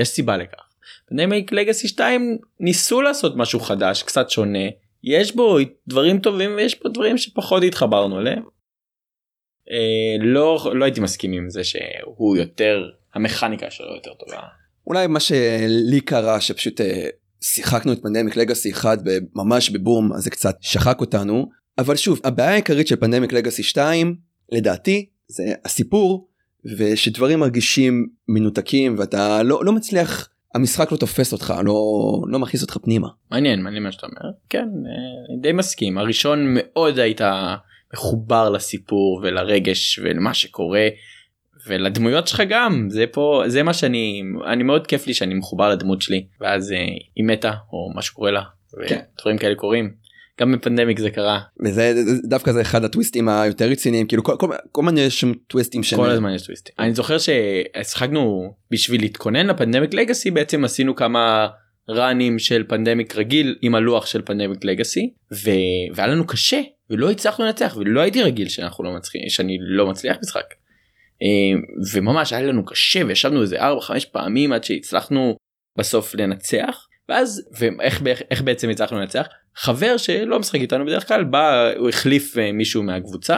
יש 0.01 0.07
סיבה 0.07 0.37
לכך. 0.37 0.69
פנדמיק 1.09 1.51
לגאסי 1.51 1.87
2 1.87 2.37
ניסו 2.59 3.01
לעשות 3.01 3.33
משהו 3.35 3.59
חדש 3.59 4.03
קצת 4.03 4.29
שונה 4.29 4.69
יש 5.03 5.35
בו 5.35 5.57
דברים 5.87 6.19
טובים 6.19 6.55
ויש 6.55 6.79
בו 6.83 6.89
דברים 6.89 7.17
שפחות 7.17 7.63
התחברנו 7.63 8.19
אליהם. 8.19 8.43
אה, 9.71 10.15
לא 10.19 10.71
לא 10.73 10.85
הייתי 10.85 10.99
מסכים 10.99 11.31
עם 11.31 11.49
זה 11.49 11.63
שהוא 11.63 12.37
יותר 12.37 12.89
המכניקה 13.13 13.71
שלו 13.71 13.95
יותר 13.95 14.13
טובה. 14.13 14.41
אולי 14.87 15.07
מה 15.07 15.19
שלי 15.19 16.01
קרה 16.01 16.41
שפשוט 16.41 16.81
אה, 16.81 17.07
שיחקנו 17.41 17.93
את 17.93 18.01
פנדמיק 18.01 18.35
לגאסי 18.35 18.71
1 18.71 18.99
ממש 19.35 19.69
בבום 19.69 20.13
אז 20.13 20.23
זה 20.23 20.29
קצת 20.29 20.57
שחק 20.61 21.01
אותנו. 21.01 21.49
אבל 21.77 21.95
שוב 21.95 22.19
הבעיה 22.23 22.51
העיקרית 22.51 22.87
של 22.87 22.95
פנדמיק 22.95 23.33
לגאסי 23.33 23.63
2 23.63 24.15
לדעתי 24.51 25.05
זה 25.27 25.43
הסיפור 25.65 26.27
ושדברים 26.77 27.39
מרגישים 27.39 28.07
מנותקים 28.27 28.95
ואתה 28.97 29.43
לא 29.43 29.65
לא 29.65 29.71
מצליח 29.71 30.29
המשחק 30.55 30.91
לא 30.91 30.97
תופס 30.97 31.33
אותך 31.33 31.53
לא 31.65 31.83
לא 32.27 32.39
מכניס 32.39 32.61
אותך 32.61 32.77
פנימה. 32.77 33.07
מעניין 33.31 33.61
מעניין 33.61 33.83
מה 33.83 33.91
שאתה 33.91 34.07
אומר. 34.07 34.31
כן 34.49 34.67
אה, 34.67 35.41
די 35.41 35.51
מסכים. 35.51 35.97
הראשון 35.97 36.45
מאוד 36.49 36.99
היית 36.99 37.21
מחובר 37.93 38.49
לסיפור 38.49 39.21
ולרגש 39.23 39.99
ולמה 40.03 40.33
שקורה 40.33 40.87
ולדמויות 41.69 42.27
שלך 42.27 42.43
גם 42.49 42.87
זה 42.89 43.05
פה 43.11 43.43
זה 43.47 43.63
מה 43.63 43.73
שאני 43.73 44.23
אני 44.47 44.63
מאוד 44.63 44.87
כיף 44.87 45.07
לי 45.07 45.13
שאני 45.13 45.33
מחובר 45.33 45.69
לדמות 45.69 46.01
שלי 46.01 46.25
ואז 46.41 46.71
אה, 46.71 46.77
היא 47.15 47.25
מתה 47.25 47.51
או 47.73 47.91
מה 47.95 48.01
שקורה 48.01 48.31
לה 48.31 48.41
כן. 48.87 48.99
ודברים 49.15 49.37
כאלה 49.37 49.55
קורים 49.55 49.91
גם 50.39 50.51
בפנדמיק 50.51 50.99
זה 50.99 51.09
קרה 51.09 51.39
וזה 51.65 51.93
דווקא 52.23 52.51
זה 52.51 52.61
אחד 52.61 52.83
הטוויסטים 52.83 53.29
היותר 53.29 53.65
רציניים 53.65 54.07
כאילו 54.07 54.23
כל, 54.23 54.35
כל, 54.39 54.55
כל 54.71 54.83
מיני 54.83 55.01
יש 55.01 55.19
שם 55.19 55.33
טוויסטים 55.47 55.83
שם 55.83 55.95
כל 55.95 56.09
הזמן 56.09 56.33
יש 56.33 56.45
טוויסטים 56.45 56.75
אני 56.79 56.93
זוכר 56.93 57.17
ששחקנו 57.17 58.53
בשביל 58.71 59.01
להתכונן 59.01 59.47
לפנדמיק 59.47 59.93
לגאסי 59.93 60.31
בעצם 60.31 60.65
עשינו 60.65 60.95
כמה 60.95 61.47
ראנים 61.89 62.39
של 62.39 62.63
פנדמיק 62.67 63.15
רגיל 63.15 63.55
עם 63.61 63.75
הלוח 63.75 64.05
של 64.05 64.21
פנדמיק 64.21 64.63
לגאסי 64.63 65.13
ו... 65.33 65.49
והיה 65.95 66.07
לנו 66.07 66.27
קשה 66.27 66.61
ולא 66.89 67.11
הצלחנו 67.11 67.45
לנצח 67.45 67.75
ולא 67.79 68.01
הייתי 68.01 68.23
רגיל 68.23 68.49
שאנחנו 68.49 68.83
לא 68.83 68.91
מצליחים 68.95 69.29
שאני 69.29 69.57
לא 69.61 69.87
מצליח 69.87 70.17
משחק. 70.23 70.53
אה, 71.23 71.59
וממש 71.93 72.33
היה 72.33 72.41
לנו 72.41 72.65
קשה 72.65 73.05
וישבנו 73.07 73.41
איזה 73.41 73.59
4-5 73.59 73.63
פעמים 74.11 74.53
עד 74.53 74.63
שהצלחנו 74.63 75.35
בסוף 75.77 76.15
לנצח 76.15 76.87
ואז 77.09 77.47
ואיך 77.59 78.01
איך 78.31 78.41
בעצם 78.41 78.69
הצלחנו 78.69 78.99
לנצח? 78.99 79.27
חבר 79.55 79.97
שלא 79.97 80.39
משחק 80.39 80.59
איתנו 80.59 80.85
בדרך 80.85 81.07
כלל 81.07 81.23
בא 81.23 81.71
הוא 81.77 81.89
החליף 81.89 82.37
אה, 82.37 82.51
מישהו 82.51 82.83
מהקבוצה 82.83 83.37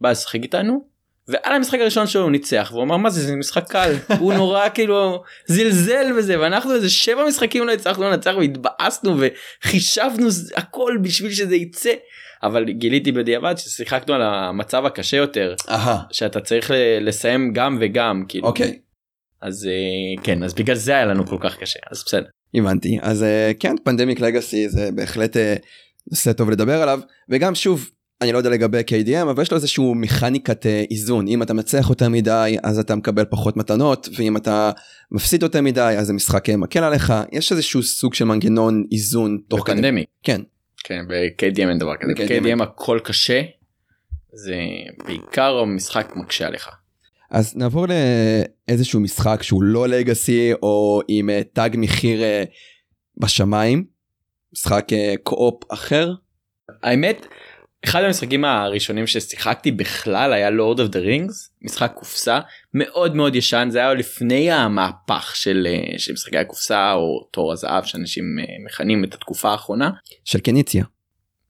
בא 0.00 0.10
לשחק 0.10 0.42
איתנו 0.42 0.92
ועל 1.28 1.54
המשחק 1.54 1.78
הראשון 1.80 2.06
שלו 2.06 2.22
הוא 2.22 2.30
ניצח 2.30 2.68
והוא 2.72 2.82
אמר 2.82 2.96
מה 2.96 3.10
זה 3.10 3.20
זה 3.20 3.36
משחק 3.36 3.70
קל. 3.70 3.94
הוא 4.20 4.34
נורא 4.34 4.68
כאילו 4.74 5.22
זלזל 5.46 6.12
בזה 6.18 6.40
ואנחנו 6.40 6.74
איזה 6.74 6.90
שבע 6.90 7.24
משחקים 7.28 7.66
לא 7.66 7.72
הצלחנו 7.72 8.04
לנצח 8.04 8.34
והתבאסנו 8.38 9.16
וחישבנו 9.64 10.28
הכל 10.56 10.98
בשביל 11.02 11.32
שזה 11.32 11.56
יצא 11.56 11.92
אבל 12.42 12.64
גיליתי 12.64 13.12
בדיעבד 13.12 13.54
ששיחקנו 13.58 14.14
על 14.14 14.22
המצב 14.22 14.86
הקשה 14.86 15.16
יותר 15.16 15.54
Aha. 15.68 15.88
שאתה 16.10 16.40
צריך 16.40 16.70
לסיים 17.00 17.52
גם 17.52 17.78
וגם 17.80 18.24
כאילו. 18.28 18.46
אוקיי. 18.46 18.78
אז 19.42 19.66
אה, 19.66 20.22
כן 20.22 20.42
אז 20.42 20.54
בגלל 20.54 20.76
זה 20.76 20.92
היה 20.92 21.04
לנו 21.04 21.26
כל 21.26 21.36
כך 21.40 21.56
קשה 21.56 21.78
אז 21.90 22.04
בסדר. 22.06 22.26
הבנתי 22.54 22.98
אז 23.02 23.22
אה, 23.22 23.52
כן 23.60 23.74
פנדמיק 23.84 24.20
לגאסי 24.20 24.68
זה 24.68 24.90
בהחלט 24.94 25.36
אה, 25.36 25.54
נושא 26.10 26.32
טוב 26.32 26.50
לדבר 26.50 26.82
עליו 26.82 27.00
וגם 27.28 27.54
שוב 27.54 27.90
אני 28.20 28.32
לא 28.32 28.38
יודע 28.38 28.50
לגבי 28.50 28.80
KDM 28.80 29.22
אבל 29.30 29.42
יש 29.42 29.50
לו 29.50 29.56
איזשהו 29.56 29.94
מכניקת 29.94 30.66
איזון 30.90 31.28
אם 31.28 31.42
אתה 31.42 31.54
מצליח 31.54 31.90
יותר 31.90 32.08
מדי 32.08 32.56
אז 32.62 32.78
אתה 32.78 32.94
מקבל 32.94 33.24
פחות 33.24 33.56
מתנות 33.56 34.08
ואם 34.16 34.36
אתה 34.36 34.70
מפסיד 35.12 35.42
יותר 35.42 35.60
מדי 35.60 35.94
אז 35.98 36.10
המשחק 36.10 36.50
מקל 36.50 36.84
עליך 36.84 37.12
יש 37.32 37.52
איזשהו 37.52 37.82
סוג 37.82 38.14
של 38.14 38.24
מנגנון 38.24 38.84
איזון 38.92 39.38
תוך 39.48 39.66
Pandemic 39.66 40.08
כן 40.22 40.40
כן 40.84 41.08
ב-KDM 41.08 41.68
אין 41.68 41.78
דבר 41.78 41.96
כזה 41.96 42.12
ב-KDM 42.16 42.62
הכל 42.62 42.98
קשה 43.04 43.42
זה 44.32 44.56
בעיקר 45.06 45.58
המשחק 45.58 46.12
מקשה 46.16 46.46
עליך. 46.46 46.70
אז 47.30 47.56
נעבור 47.56 47.86
לאיזשהו 48.68 49.00
משחק 49.00 49.42
שהוא 49.42 49.62
לא 49.62 49.88
legacy 49.88 50.52
או 50.62 51.00
עם 51.08 51.30
תג 51.52 51.70
אה, 51.74 51.80
מחיר 51.80 52.22
אה, 52.22 52.44
בשמיים 53.16 53.84
משחק 54.52 54.88
co-op 55.22 55.72
אחר. 55.72 56.12
האמת 56.82 57.26
אחד 57.84 58.04
המשחקים 58.04 58.44
הראשונים 58.44 59.06
ששיחקתי 59.06 59.70
בכלל 59.70 60.32
היה 60.32 60.50
Lord 60.50 60.80
of 60.80 60.88
the 60.88 60.98
Rings 60.98 61.52
משחק 61.62 61.92
קופסה 61.94 62.40
מאוד 62.74 63.16
מאוד 63.16 63.36
ישן 63.36 63.68
זה 63.70 63.78
היה 63.78 63.94
לפני 63.94 64.52
המהפך 64.52 65.32
של, 65.36 65.66
אה, 65.70 65.98
של 65.98 66.12
משחקי 66.12 66.38
הקופסה 66.38 66.92
או 66.92 67.28
תור 67.30 67.52
הזהב 67.52 67.84
שאנשים 67.84 68.24
אה, 68.38 68.44
מכנים 68.64 69.04
את 69.04 69.14
התקופה 69.14 69.50
האחרונה. 69.50 69.90
של 70.24 70.40
קניציה. 70.40 70.84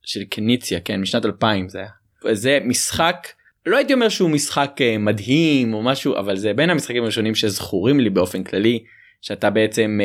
של 0.03 0.25
קניציה 0.25 0.81
כן 0.81 1.01
משנת 1.01 1.25
2000 1.25 1.69
זה 1.69 1.79
היה. 1.79 2.35
זה 2.35 2.59
משחק 2.65 3.29
לא 3.67 3.77
הייתי 3.77 3.95
אומר 3.95 4.09
שהוא 4.09 4.31
משחק 4.31 4.77
אה, 4.81 4.99
מדהים 4.99 5.75
או 5.75 5.83
משהו 5.83 6.17
אבל 6.17 6.37
זה 6.37 6.53
בין 6.55 6.71
המשחקים 6.71 7.03
הראשונים 7.03 7.35
שזכורים 7.35 8.01
לי 8.01 8.11
באופן 8.11 8.45
כללי 8.45 8.85
שאתה 9.21 9.51
בעצם 9.51 10.01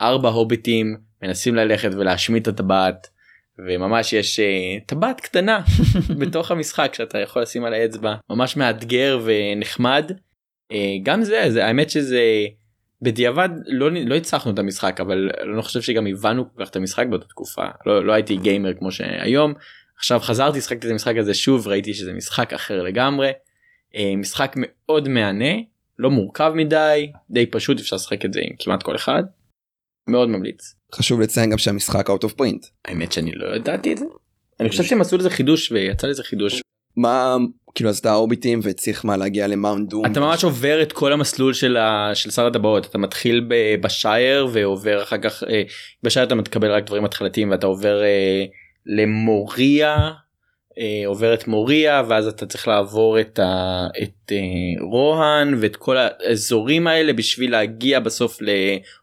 ארבע 0.00 0.28
הוביטים 0.28 0.96
מנסים 1.22 1.54
ללכת 1.54 1.90
ולהשמיט 1.94 2.42
את 2.42 2.48
הטבעת 2.48 3.13
וממש 3.58 4.12
יש 4.12 4.40
uh, 4.40 4.84
טבעת 4.86 5.20
קטנה 5.20 5.60
בתוך 6.20 6.50
המשחק 6.50 6.94
שאתה 6.94 7.18
יכול 7.18 7.42
לשים 7.42 7.64
על 7.64 7.74
האצבע 7.74 8.14
ממש 8.30 8.56
מאתגר 8.56 9.20
ונחמד. 9.24 10.12
uh, 10.72 10.76
גם 11.02 11.22
זה 11.22 11.44
זה 11.48 11.66
האמת 11.66 11.90
שזה 11.90 12.22
בדיעבד 13.02 13.48
לא 13.66 13.90
לא 13.90 14.14
הצלחנו 14.14 14.52
את 14.52 14.58
המשחק 14.58 15.00
אבל 15.00 15.30
אני 15.42 15.56
לא 15.56 15.62
חושב 15.62 15.82
שגם 15.82 16.06
הבנו 16.06 16.44
כל 16.54 16.64
כך 16.64 16.70
את 16.70 16.76
המשחק 16.76 17.06
באותה 17.06 17.26
תקופה. 17.26 17.64
לא, 17.86 18.04
לא 18.04 18.12
הייתי 18.12 18.36
גיימר 18.36 18.74
כמו 18.78 18.92
שהיום. 18.92 19.54
עכשיו 19.96 20.20
חזרתי 20.20 20.58
לשחק 20.58 20.84
את 20.84 20.90
המשחק 20.90 21.16
הזה 21.16 21.34
שוב 21.34 21.68
ראיתי 21.68 21.94
שזה 21.94 22.12
משחק 22.12 22.52
אחר 22.52 22.82
לגמרי. 22.82 23.30
אה, 23.96 24.12
משחק 24.16 24.54
מאוד 24.56 25.08
מהנה 25.08 25.54
לא 25.98 26.10
מורכב 26.10 26.52
מדי 26.56 27.12
די 27.30 27.46
פשוט 27.46 27.80
אפשר 27.80 27.96
לשחק 27.96 28.24
את 28.24 28.32
זה 28.32 28.40
עם 28.42 28.56
כמעט 28.58 28.82
כל 28.82 28.96
אחד 28.96 29.22
מאוד 30.08 30.28
ממליץ. 30.28 30.74
חשוב 30.94 31.20
לציין 31.20 31.50
גם 31.50 31.58
שהמשחק 31.58 32.10
out 32.10 32.24
of 32.24 32.40
print. 32.40 32.66
האמת 32.84 33.12
שאני 33.12 33.32
לא 33.34 33.56
ידעתי 33.56 33.92
את 33.92 33.98
זה. 33.98 34.04
אני 34.60 34.68
חושב 34.68 34.84
שהם 34.84 35.00
עשו 35.00 35.16
לזה 35.16 35.30
חידוש 35.30 35.72
ויצא 35.72 36.06
לזה 36.06 36.22
חידוש. 36.22 36.62
מה 36.96 37.36
כאילו 37.74 37.90
אז 37.90 37.98
אתה 37.98 38.14
אורביטים 38.14 38.60
וצריך 38.62 39.04
מה 39.04 39.16
להגיע 39.16 39.46
למאונד 39.46 39.90
דום. 39.90 40.06
אתה 40.06 40.20
ממש 40.20 40.44
עובר 40.44 40.82
את 40.82 40.92
כל 40.92 41.12
המסלול 41.12 41.52
של, 41.52 41.76
ה... 41.76 42.10
של 42.14 42.30
שר 42.30 42.46
הטבעות 42.46 42.86
אתה 42.86 42.98
מתחיל 42.98 43.46
ב... 43.48 43.54
בשייר 43.80 44.48
ועובר 44.52 45.02
אחר 45.02 45.18
כך 45.18 45.42
אה, 45.42 45.62
בשייר 46.02 46.26
אתה 46.26 46.34
מתקבל 46.34 46.70
רק 46.70 46.86
דברים 46.86 47.04
התחלתיים 47.04 47.50
ואתה 47.50 47.66
עובר 47.66 48.02
אה, 48.02 48.44
למוריה 48.86 50.10
אה, 50.78 51.06
עובר 51.06 51.34
את 51.34 51.48
מוריה 51.48 52.02
ואז 52.08 52.26
אתה 52.26 52.46
צריך 52.46 52.68
לעבור 52.68 53.20
את, 53.20 53.38
ה... 53.38 53.86
את 54.02 54.32
אה, 54.32 54.84
רוהן 54.90 55.54
ואת 55.60 55.76
כל 55.76 55.96
האזורים 55.96 56.86
האלה 56.86 57.12
בשביל 57.12 57.50
להגיע 57.50 58.00
בסוף 58.00 58.38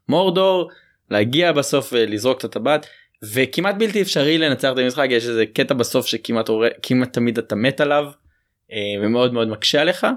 למורדור 0.09 0.69
להגיע 1.11 1.51
בסוף 1.51 1.89
ולזרוק 1.93 2.39
את 2.39 2.43
הטבעת 2.43 2.85
וכמעט 3.33 3.75
בלתי 3.75 4.01
אפשרי 4.01 4.37
לנצח 4.37 4.71
את 4.73 4.77
המשחק 4.77 5.07
יש 5.09 5.27
איזה 5.27 5.45
קטע 5.45 5.73
בסוף 5.73 6.05
שכמעט 6.05 6.49
כמעט 6.83 7.13
תמיד 7.13 7.37
אתה 7.37 7.55
מת 7.55 7.81
עליו 7.81 8.05
אה, 8.71 8.77
ומאוד 9.01 9.33
מאוד 9.33 9.47
מקשה 9.47 9.81
עליך. 9.81 10.07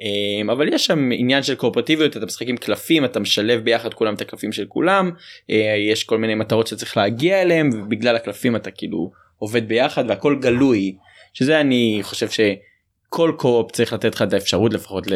אה, 0.00 0.52
אבל 0.52 0.68
יש 0.68 0.86
שם 0.86 1.10
עניין 1.12 1.42
של 1.42 1.54
קואופרטיביות 1.54 2.16
אתה 2.16 2.26
משחק 2.26 2.46
עם 2.48 2.56
קלפים 2.56 3.04
אתה 3.04 3.20
משלב 3.20 3.64
ביחד 3.64 3.94
כולם 3.94 4.14
את 4.14 4.20
הקלפים 4.20 4.52
של 4.52 4.66
כולם 4.68 5.10
אה, 5.50 5.74
יש 5.90 6.04
כל 6.04 6.18
מיני 6.18 6.34
מטרות 6.34 6.66
שצריך 6.66 6.96
להגיע 6.96 7.42
אליהם 7.42 7.70
ובגלל 7.72 8.16
הקלפים 8.16 8.56
אתה 8.56 8.70
כאילו 8.70 9.12
עובד 9.38 9.68
ביחד 9.68 10.04
והכל 10.08 10.38
גלוי 10.40 10.96
שזה 11.32 11.60
אני 11.60 11.98
חושב 12.02 12.28
שכל 12.28 13.32
co-op 13.36 13.72
צריך 13.72 13.92
לתת 13.92 14.14
לך 14.14 14.22
את 14.22 14.32
האפשרות 14.32 14.72
לפחות 14.72 15.06
ל... 15.06 15.14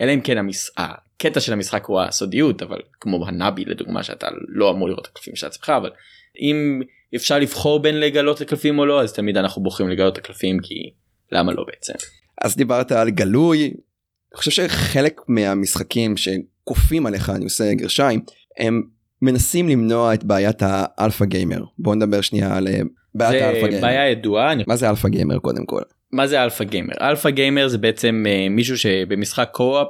אלא 0.00 0.14
אם 0.14 0.20
כן 0.20 0.38
המס... 0.38 0.70
הקטע 1.20 1.40
של 1.40 1.52
המשחק 1.52 1.84
הוא 1.84 2.00
הסודיות 2.00 2.62
אבל 2.62 2.78
כמו 3.00 3.26
Hanabi 3.26 3.64
לדוגמה 3.64 4.02
שאתה 4.02 4.26
לא 4.48 4.70
אמור 4.70 4.88
לראות 4.88 5.06
את 5.06 5.10
הקלפים 5.12 5.36
של 5.36 5.46
עצמך 5.46 5.72
אבל 5.76 5.90
אם 6.40 6.82
אפשר 7.16 7.38
לבחור 7.38 7.82
בין 7.82 8.00
לגלות 8.00 8.40
לקלפים 8.40 8.78
או 8.78 8.86
לא 8.86 9.02
אז 9.02 9.12
תמיד 9.12 9.36
אנחנו 9.36 9.62
בוחרים 9.62 9.90
לגלות 9.90 10.12
את 10.12 10.18
הקלפים 10.18 10.58
כי 10.62 10.74
למה 11.32 11.52
לא 11.52 11.64
בעצם. 11.66 11.92
אז 12.42 12.56
דיברת 12.56 12.92
על 12.92 13.10
גלוי. 13.10 13.62
אני 13.62 14.38
חושב 14.38 14.50
שחלק 14.50 15.20
מהמשחקים 15.28 16.14
שכופים 16.16 17.06
עליך 17.06 17.30
אני 17.30 17.44
עושה 17.44 17.74
גרשיים 17.74 18.20
הם 18.58 18.82
מנסים 19.22 19.68
למנוע 19.68 20.14
את 20.14 20.24
בעיית 20.24 20.62
ה 20.62 20.72
alpha 20.72 21.24
gamer 21.24 21.64
בוא 21.78 21.94
נדבר 21.94 22.20
שנייה 22.20 22.56
על 22.56 22.68
אה, 22.68 22.80
בעיית 23.14 23.42
ה 23.42 23.46
alpha 23.46 23.66
gamer. 23.66 23.86
בעיה 23.86 24.10
ידועה. 24.10 24.52
מה 24.66 24.76
זה 24.76 24.90
alpha 24.90 25.08
gamer 25.08 25.38
קודם 25.38 25.66
כל? 25.66 25.82
מה 26.12 26.26
זה 26.26 26.42
alpha 26.42 26.64
gamer? 26.64 26.94
alpha 27.00 27.30
gamer 27.30 27.68
זה 27.68 27.78
בעצם 27.78 28.24
אה, 28.26 28.50
מישהו 28.50 28.78
שבמשחק 28.78 29.48
co-op 29.52 29.86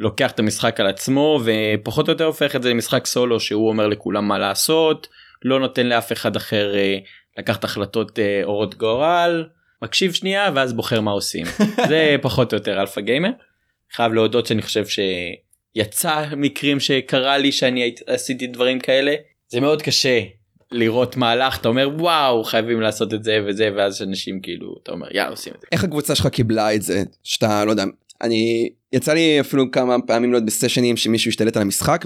לוקח 0.00 0.30
את 0.30 0.38
המשחק 0.38 0.80
על 0.80 0.86
עצמו 0.86 1.40
ופחות 1.44 2.08
או 2.08 2.12
יותר 2.12 2.24
הופך 2.24 2.56
את 2.56 2.62
זה 2.62 2.70
למשחק 2.70 3.06
סולו 3.06 3.40
שהוא 3.40 3.68
אומר 3.68 3.86
לכולם 3.86 4.28
מה 4.28 4.38
לעשות 4.38 5.08
לא 5.44 5.60
נותן 5.60 5.86
לאף 5.86 6.12
אחד 6.12 6.36
אחר 6.36 6.72
אה, 6.74 7.38
לקחת 7.38 7.64
החלטות 7.64 8.18
אה, 8.18 8.44
הרות 8.44 8.74
גורל 8.74 9.44
מקשיב 9.82 10.12
שנייה 10.12 10.50
ואז 10.54 10.72
בוחר 10.72 11.00
מה 11.00 11.10
עושים 11.10 11.46
זה 11.88 12.16
פחות 12.22 12.52
או 12.52 12.58
יותר 12.58 12.80
alpha 12.80 13.00
gamer. 13.00 13.30
חייב 13.92 14.12
להודות 14.12 14.46
שאני 14.46 14.62
חושב 14.62 14.84
שיצא 14.86 16.24
מקרים 16.36 16.80
שקרה 16.80 17.38
לי 17.38 17.52
שאני 17.52 17.94
עשיתי 18.06 18.46
דברים 18.46 18.80
כאלה 18.80 19.14
זה 19.48 19.60
מאוד 19.60 19.82
קשה 19.82 20.20
לראות 20.72 21.16
מהלך 21.16 21.60
אתה 21.60 21.68
אומר 21.68 21.90
וואו 21.98 22.44
חייבים 22.44 22.80
לעשות 22.80 23.14
את 23.14 23.24
זה 23.24 23.40
וזה 23.46 23.70
ואז 23.76 24.02
אנשים 24.02 24.40
כאילו 24.40 24.74
אתה 24.82 24.92
אומר 24.92 25.06
יאללה 25.10 25.30
עושים 25.30 25.52
את 25.56 25.60
זה. 25.60 25.66
איך 25.72 25.84
הקבוצה 25.84 26.14
שלך 26.14 26.26
קיבלה 26.26 26.74
את 26.74 26.82
זה 26.82 27.02
שאתה 27.22 27.64
לא 27.64 27.70
יודע 27.70 27.84
אני 28.22 28.70
יצא 28.92 29.14
לי 29.14 29.40
אפילו 29.40 29.70
כמה 29.70 29.96
פעמים 30.06 30.30
להיות 30.30 30.46
בסשנים 30.46 30.96
שמישהו 30.96 31.28
השתלט 31.28 31.56
על 31.56 31.62
המשחק 31.62 32.04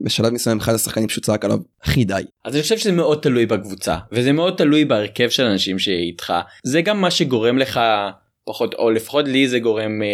בשלב 0.00 0.32
מסוים 0.32 0.58
אחד 0.58 0.74
השחקנים 0.74 1.08
פשוט 1.08 1.24
צעק 1.24 1.44
עליו 1.44 1.58
הכי 1.82 2.04
די. 2.04 2.22
אז 2.44 2.54
אני 2.54 2.62
חושב 2.62 2.78
שזה 2.78 2.92
מאוד 2.92 3.18
תלוי 3.22 3.46
בקבוצה 3.46 3.96
וזה 4.12 4.32
מאוד 4.32 4.54
תלוי 4.56 4.84
בהרכב 4.84 5.28
של 5.28 5.44
אנשים 5.44 5.78
שאיתך 5.78 6.32
זה 6.64 6.82
גם 6.82 7.00
מה 7.00 7.10
שגורם 7.10 7.58
לך 7.58 7.80
פחות 8.44 8.74
או 8.74 8.90
לפחות 8.90 9.28
לי 9.28 9.48
זה 9.48 9.58
גורם 9.58 10.02
אה, 10.02 10.08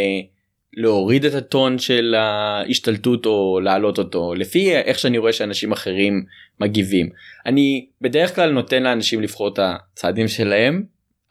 להוריד 0.77 1.25
את 1.25 1.35
הטון 1.35 1.79
של 1.79 2.15
ההשתלטות 2.15 3.27
או 3.27 3.61
להעלות 3.63 3.99
אותו 3.99 4.35
לפי 4.35 4.77
איך 4.77 4.99
שאני 4.99 5.19
רואה 5.19 5.33
שאנשים 5.33 5.73
אחרים 5.73 6.25
מגיבים 6.61 7.09
אני 7.47 7.87
בדרך 8.01 8.35
כלל 8.35 8.51
נותן 8.51 8.83
לאנשים 8.83 9.23
לבחור 9.23 9.49
את 9.49 9.59
הצעדים 9.63 10.29
שלהם 10.29 10.83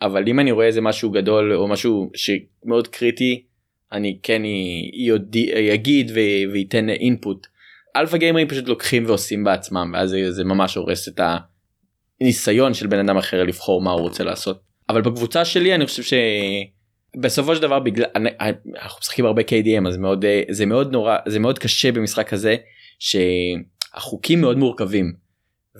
אבל 0.01 0.23
אם 0.27 0.39
אני 0.39 0.51
רואה 0.51 0.65
איזה 0.65 0.81
משהו 0.81 1.11
גדול 1.11 1.53
או 1.53 1.67
משהו 1.67 2.11
שמאוד 2.13 2.87
קריטי 2.87 3.43
אני 3.95 4.19
כן 4.23 4.41
יגיד 5.55 6.11
וייתן 6.51 6.89
input. 6.89 7.47
alpha 7.95 8.17
גיימרים 8.17 8.47
פשוט 8.47 8.67
לוקחים 8.67 9.05
ועושים 9.05 9.43
בעצמם 9.43 9.91
ואז 9.93 10.09
זה, 10.09 10.31
זה 10.31 10.43
ממש 10.43 10.75
הורס 10.75 11.07
את 11.07 11.21
הניסיון 12.21 12.73
של 12.73 12.87
בן 12.87 12.99
אדם 12.99 13.17
אחר 13.17 13.43
לבחור 13.43 13.81
מה 13.81 13.91
הוא 13.91 14.01
רוצה 14.01 14.23
לעשות 14.23 14.61
אבל 14.89 15.01
בקבוצה 15.01 15.45
שלי 15.45 15.75
אני 15.75 15.85
חושב 15.85 16.17
שבסופו 17.15 17.55
של 17.55 17.61
דבר 17.61 17.79
בגלל 17.79 18.05
אנחנו 18.81 18.99
משחקים 18.99 19.25
הרבה 19.25 19.41
KDM 19.41 19.87
אז 19.87 19.97
מאוד 19.97 20.25
זה 20.49 20.65
מאוד 20.65 20.91
נורא 20.91 21.17
זה 21.27 21.39
מאוד 21.39 21.59
קשה 21.59 21.91
במשחק 21.91 22.33
הזה 22.33 22.55
שהחוקים 22.99 24.41
מאוד 24.41 24.57
מורכבים 24.57 25.13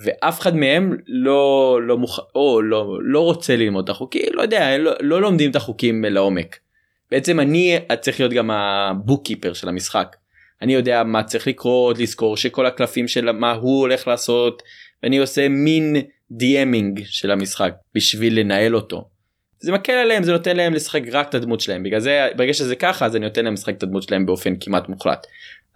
ואף 0.04 0.40
אחד 0.40 0.56
מהם 0.56 0.96
לא 1.06 1.78
לא 1.82 1.98
מוכ... 1.98 2.18
או 2.34 2.62
לא 2.62 2.98
לא 3.02 3.20
רוצה 3.20 3.56
ללמוד 3.56 3.84
את 3.84 3.90
החוקים 3.90 4.22
לא 4.32 4.42
יודע 4.42 4.78
לא, 4.78 4.92
לא 5.00 5.20
לומדים 5.20 5.50
את 5.50 5.56
החוקים 5.56 6.04
לעומק. 6.04 6.58
בעצם 7.10 7.40
אני 7.40 7.78
צריך 8.00 8.20
להיות 8.20 8.32
גם 8.32 8.50
הבוק-קיפר 8.50 9.52
של 9.52 9.68
המשחק. 9.68 10.16
אני 10.62 10.74
יודע 10.74 11.02
מה 11.04 11.22
צריך 11.22 11.46
לקרות 11.46 11.98
לזכור 11.98 12.36
שכל 12.36 12.66
הקלפים 12.66 13.08
של 13.08 13.32
מה 13.32 13.52
הוא 13.52 13.80
הולך 13.80 14.08
לעשות 14.08 14.62
ואני 15.02 15.18
עושה 15.18 15.48
מין 15.48 15.96
דיאמינג 16.30 17.00
של 17.04 17.30
המשחק 17.30 17.72
בשביל 17.94 18.40
לנהל 18.40 18.76
אותו. 18.76 19.08
זה 19.60 19.72
מקל 19.72 19.92
עליהם 19.92 20.22
זה 20.22 20.32
נותן 20.32 20.56
להם 20.56 20.74
לשחק 20.74 21.02
רק 21.12 21.28
את 21.28 21.34
הדמות 21.34 21.60
שלהם 21.60 21.82
בגלל 21.82 22.00
זה 22.00 22.28
ברגע 22.36 22.54
שזה 22.54 22.76
ככה 22.76 23.06
אז 23.06 23.16
אני 23.16 23.24
נותן 23.24 23.44
להם 23.44 23.54
לשחק 23.54 23.74
את 23.76 23.82
הדמות 23.82 24.02
שלהם 24.02 24.26
באופן 24.26 24.54
כמעט 24.60 24.88
מוחלט. 24.88 25.26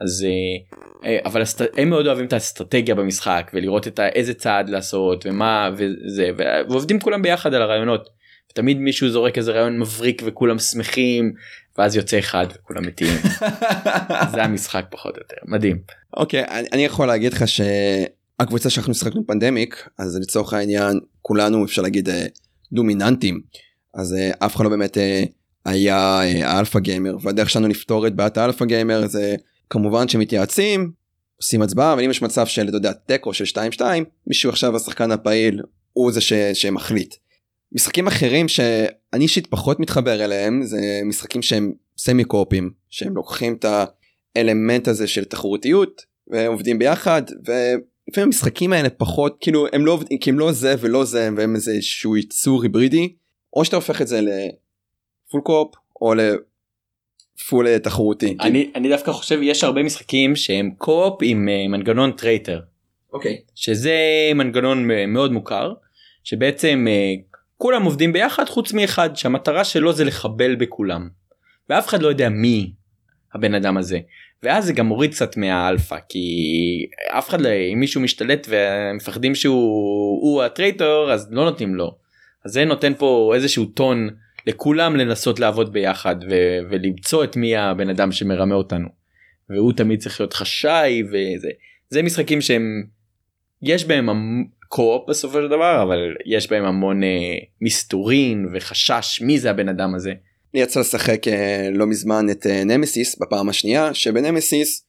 אז 0.00 0.26
אה, 0.28 1.10
אה, 1.10 1.18
אבל 1.24 1.42
הם 1.76 1.90
מאוד 1.90 2.06
אוהבים 2.06 2.26
את 2.26 2.32
האסטרטגיה 2.32 2.94
במשחק 2.94 3.50
ולראות 3.54 3.86
את 3.86 4.00
איזה 4.00 4.34
צעד 4.34 4.68
לעשות 4.68 5.26
ומה 5.26 5.70
וזה 5.76 6.30
ועובדים 6.68 7.00
כולם 7.00 7.22
ביחד 7.22 7.54
על 7.54 7.62
הרעיונות. 7.62 8.08
תמיד 8.54 8.78
מישהו 8.78 9.10
זורק 9.10 9.38
איזה 9.38 9.52
רעיון 9.52 9.78
מבריק 9.78 10.22
וכולם 10.24 10.58
שמחים 10.58 11.32
ואז 11.78 11.96
יוצא 11.96 12.18
אחד 12.18 12.46
וכולם 12.54 12.86
מתים. 12.86 13.14
זה 14.32 14.44
המשחק 14.44 14.84
פחות 14.90 15.14
או 15.14 15.20
יותר 15.20 15.36
מדהים. 15.44 15.78
אוקיי 16.16 16.44
okay, 16.44 16.50
אני, 16.50 16.68
אני 16.72 16.84
יכול 16.84 17.06
להגיד 17.06 17.32
לך 17.32 17.44
שהקבוצה 17.48 18.70
שאנחנו 18.70 18.90
משחקנו 18.90 19.26
פנדמיק 19.26 19.88
אז 19.98 20.16
לצורך 20.16 20.52
העניין 20.52 21.00
כולנו 21.22 21.64
אפשר 21.64 21.82
להגיד 21.82 22.08
אה, 22.08 22.26
דומיננטים 22.72 23.40
אז 23.94 24.14
אה, 24.14 24.30
אף 24.38 24.56
אחד 24.56 24.64
לא 24.64 24.70
באמת 24.70 24.98
אה, 24.98 25.24
היה 25.64 26.20
alpha 26.58 26.78
gamer 26.78 27.16
והדרך 27.22 27.50
שלנו 27.50 27.68
לפתור 27.68 28.06
את 28.06 28.14
בעיית 28.14 28.38
ה 28.38 28.42
alpha 28.42 28.64
gamer 28.64 29.06
זה 29.06 29.36
כמובן 29.70 30.08
שמתייעצים 30.08 30.92
עושים 31.36 31.62
הצבעה 31.62 31.92
אבל 31.92 32.04
אם 32.04 32.10
יש 32.10 32.22
מצב 32.22 32.46
של 32.46 32.68
אתה 32.68 32.76
יודע 32.76 32.92
תיקו 32.92 33.34
של 33.34 33.44
2-2 33.78 33.82
מישהו 34.26 34.50
עכשיו 34.50 34.76
השחקן 34.76 35.10
הפעיל 35.10 35.62
הוא 35.92 36.12
זה 36.12 36.20
ש, 36.20 36.32
שמחליט. 36.32 37.14
משחקים 37.72 38.06
אחרים 38.06 38.48
שאני 38.48 39.22
אישית 39.22 39.46
פחות 39.46 39.80
מתחבר 39.80 40.24
אליהם 40.24 40.62
זה 40.62 41.00
משחקים 41.04 41.42
שהם 41.42 41.72
semi 41.98 42.24
co-op 42.24 42.57
ים 42.57 42.70
שהם 42.90 43.16
לוקחים 43.16 43.54
את 43.54 43.64
האלמנט 44.36 44.88
הזה 44.88 45.06
של 45.06 45.24
תחרותיות 45.24 46.02
ועובדים 46.26 46.78
ביחד 46.78 47.22
ולפעמים 47.38 48.26
המשחקים 48.26 48.72
האלה 48.72 48.90
פחות 48.90 49.36
כאילו 49.40 49.66
הם 49.72 49.86
לא 49.86 49.92
עובדים 49.92 50.18
כי 50.18 50.30
הם 50.30 50.38
לא 50.38 50.52
זה 50.52 50.74
ולא 50.80 51.04
זה 51.04 51.28
והם 51.36 51.54
איזה 51.54 51.76
שהוא 51.80 52.16
ייצור 52.16 52.62
היברידי 52.62 53.12
או 53.56 53.64
שאתה 53.64 53.76
הופך 53.76 54.02
את 54.02 54.08
זה 54.08 54.20
ל 54.20 54.44
full 54.44 55.40
co-op 55.40 55.74
או 56.00 56.14
ל 56.14 56.47
full 56.47 57.78
תחרותי. 57.78 58.36
אני 58.40 58.70
אני 58.74 58.88
דווקא 58.88 59.12
חושב 59.12 59.38
יש 59.42 59.64
הרבה 59.64 59.82
משחקים 59.82 60.36
שהם 60.36 60.70
co-op 60.78 61.18
עם 61.22 61.48
אה, 61.48 61.68
מנגנון 61.68 62.12
traitor. 62.12 62.60
אוקיי. 63.12 63.32
Okay. 63.32 63.50
שזה 63.54 63.96
מנגנון 64.34 64.88
מאוד 65.08 65.32
מוכר 65.32 65.72
שבעצם 66.24 66.86
אה, 66.88 67.14
כולם 67.62 67.84
עובדים 67.84 68.12
ביחד 68.12 68.48
חוץ 68.48 68.72
מאחד 68.72 69.16
שהמטרה 69.16 69.64
שלו 69.64 69.92
זה 69.92 70.04
לחבל 70.04 70.54
בכולם. 70.54 71.08
ואף 71.70 71.88
אחד 71.88 72.02
לא 72.02 72.08
יודע 72.08 72.28
מי 72.28 72.72
הבן 73.34 73.54
אדם 73.54 73.76
הזה. 73.76 73.98
ואז 74.42 74.64
זה 74.64 74.72
גם 74.72 74.86
מוריד 74.86 75.10
קצת 75.10 75.36
מהאלפא 75.36 75.96
כי 76.08 76.28
אף 77.08 77.28
אחד 77.28 77.40
לא 77.40 77.48
אם 77.72 77.80
מישהו 77.80 78.00
משתלט 78.00 78.46
ומפחדים 78.50 79.34
שהוא 79.34 80.42
ה 80.42 80.51
traitor 80.51 81.12
אז 81.12 81.28
לא 81.30 81.44
נותנים 81.44 81.74
לו. 81.74 81.96
אז 82.44 82.52
זה 82.52 82.64
נותן 82.64 82.92
פה 82.98 83.32
איזשהו 83.34 83.64
טון 83.64 84.08
לכולם 84.46 84.96
לנסות 84.96 85.40
לעבוד 85.40 85.72
ביחד 85.72 86.16
ו- 86.30 86.58
ולמצוא 86.70 87.24
את 87.24 87.36
מי 87.36 87.56
הבן 87.56 87.88
אדם 87.90 88.12
שמרמה 88.12 88.54
אותנו. 88.54 88.88
והוא 89.50 89.72
תמיד 89.72 90.00
צריך 90.00 90.20
להיות 90.20 90.32
חשאי 90.32 91.02
וזה 91.02 91.50
זה 91.88 92.02
משחקים 92.02 92.40
שהם 92.40 92.84
יש 93.62 93.84
בהם 93.84 94.08
קו-אופ 94.72 95.08
בסופו 95.08 95.38
של 95.38 95.48
דבר 95.48 95.82
אבל 95.82 96.14
יש 96.26 96.50
בהם 96.50 96.64
המון 96.64 97.02
אה, 97.02 97.08
מסתורין 97.60 98.46
וחשש 98.52 99.20
מי 99.22 99.38
זה 99.38 99.50
הבן 99.50 99.68
אדם 99.68 99.94
הזה. 99.94 100.12
אני 100.54 100.62
יצא 100.62 100.80
לשחק 100.80 101.28
אה, 101.28 101.68
לא 101.72 101.86
מזמן 101.86 102.30
את 102.30 102.46
אה, 102.46 102.64
נמסיס 102.64 103.18
בפעם 103.18 103.48
השנייה 103.48 103.94
שבנמסיס 103.94 104.84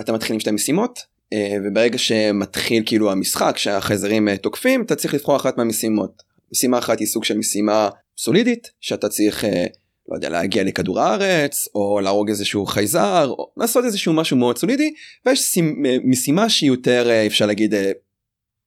אתה 0.00 0.12
מתחיל 0.12 0.34
עם 0.34 0.40
שתי 0.40 0.50
משימות 0.50 0.98
אה, 1.32 1.56
וברגע 1.64 1.98
שמתחיל 1.98 2.82
כאילו 2.86 3.12
המשחק 3.12 3.58
שהחייזרים 3.58 4.28
אה, 4.28 4.36
תוקפים 4.36 4.82
אתה 4.82 4.94
צריך 4.94 5.14
לבחור 5.14 5.36
אחת 5.36 5.58
מהמשימות. 5.58 6.22
משימה 6.52 6.78
אחת 6.78 6.98
היא 6.98 7.06
סוג 7.06 7.24
של 7.24 7.38
משימה 7.38 7.88
סולידית 8.18 8.70
שאתה 8.80 9.08
צריך 9.08 9.44
אה, 9.44 9.66
לא 10.08 10.14
יודע 10.14 10.28
להגיע 10.28 10.64
לכדור 10.64 11.00
הארץ 11.00 11.68
או 11.74 12.00
להרוג 12.00 12.28
איזשהו 12.28 12.66
חייזר 12.66 13.26
או 13.28 13.50
לעשות 13.56 13.84
איזשהו 13.84 14.12
משהו 14.12 14.36
מאוד 14.36 14.58
סולידי 14.58 14.94
ויש 15.26 15.58
משימה 16.04 16.48
שהיא 16.48 16.68
יותר 16.68 17.26
אפשר 17.26 17.46
להגיד 17.46 17.74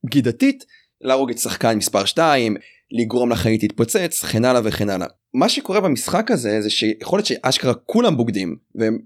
בגידתית 0.05 0.65
להרוג 1.01 1.29
את 1.29 1.37
שחקן 1.37 1.77
מספר 1.77 2.05
2 2.05 2.55
לגרום 2.91 3.31
לחיים 3.31 3.59
להתפוצץ 3.61 4.23
וכן 4.23 4.45
הלאה 4.45 4.61
וכן 4.63 4.89
הלאה. 4.89 5.07
מה 5.33 5.49
שקורה 5.49 5.81
במשחק 5.81 6.31
הזה 6.31 6.61
זה 6.61 6.69
שיכול 6.69 7.19
להיות 7.19 7.25
שאשכרה 7.25 7.73
כולם 7.73 8.17
בוגדים 8.17 8.55
והם 8.75 8.97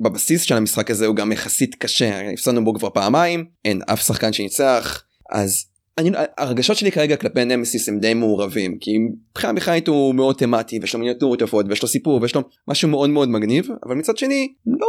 בבסיס 0.00 0.42
של 0.42 0.54
המשחק 0.54 0.90
הזה 0.90 1.06
הוא 1.06 1.16
גם 1.16 1.32
יחסית 1.32 1.74
קשה 1.74 2.30
הפסדנו 2.32 2.64
בו 2.64 2.74
כבר 2.74 2.90
פעמיים 2.90 3.44
אין 3.64 3.80
אף 3.86 4.06
שחקן 4.06 4.32
שניצח 4.32 5.04
אז 5.30 5.64
אני 5.98 6.10
הרגשות 6.38 6.76
שלי 6.76 6.92
כרגע 6.92 7.16
כלפי 7.16 7.44
נמסיס 7.44 7.88
הם 7.88 8.00
די 8.00 8.14
מעורבים 8.14 8.78
כי 8.80 8.90
מבחינה 9.30 9.52
מכנית 9.52 9.88
הוא 9.88 10.14
מאוד 10.14 10.36
תמטי 10.36 10.78
ויש 10.80 10.94
לו 10.94 11.00
מיניאטורות 11.00 11.42
יפות 11.42 11.66
ויש 11.68 11.82
לו 11.82 11.88
סיפור 11.88 12.22
ויש 12.22 12.34
לו 12.34 12.42
משהו 12.68 12.88
מאוד 12.88 13.10
מאוד 13.10 13.28
מגניב 13.28 13.68
אבל 13.86 13.94
מצד 13.94 14.16
שני 14.16 14.52
לא 14.66 14.88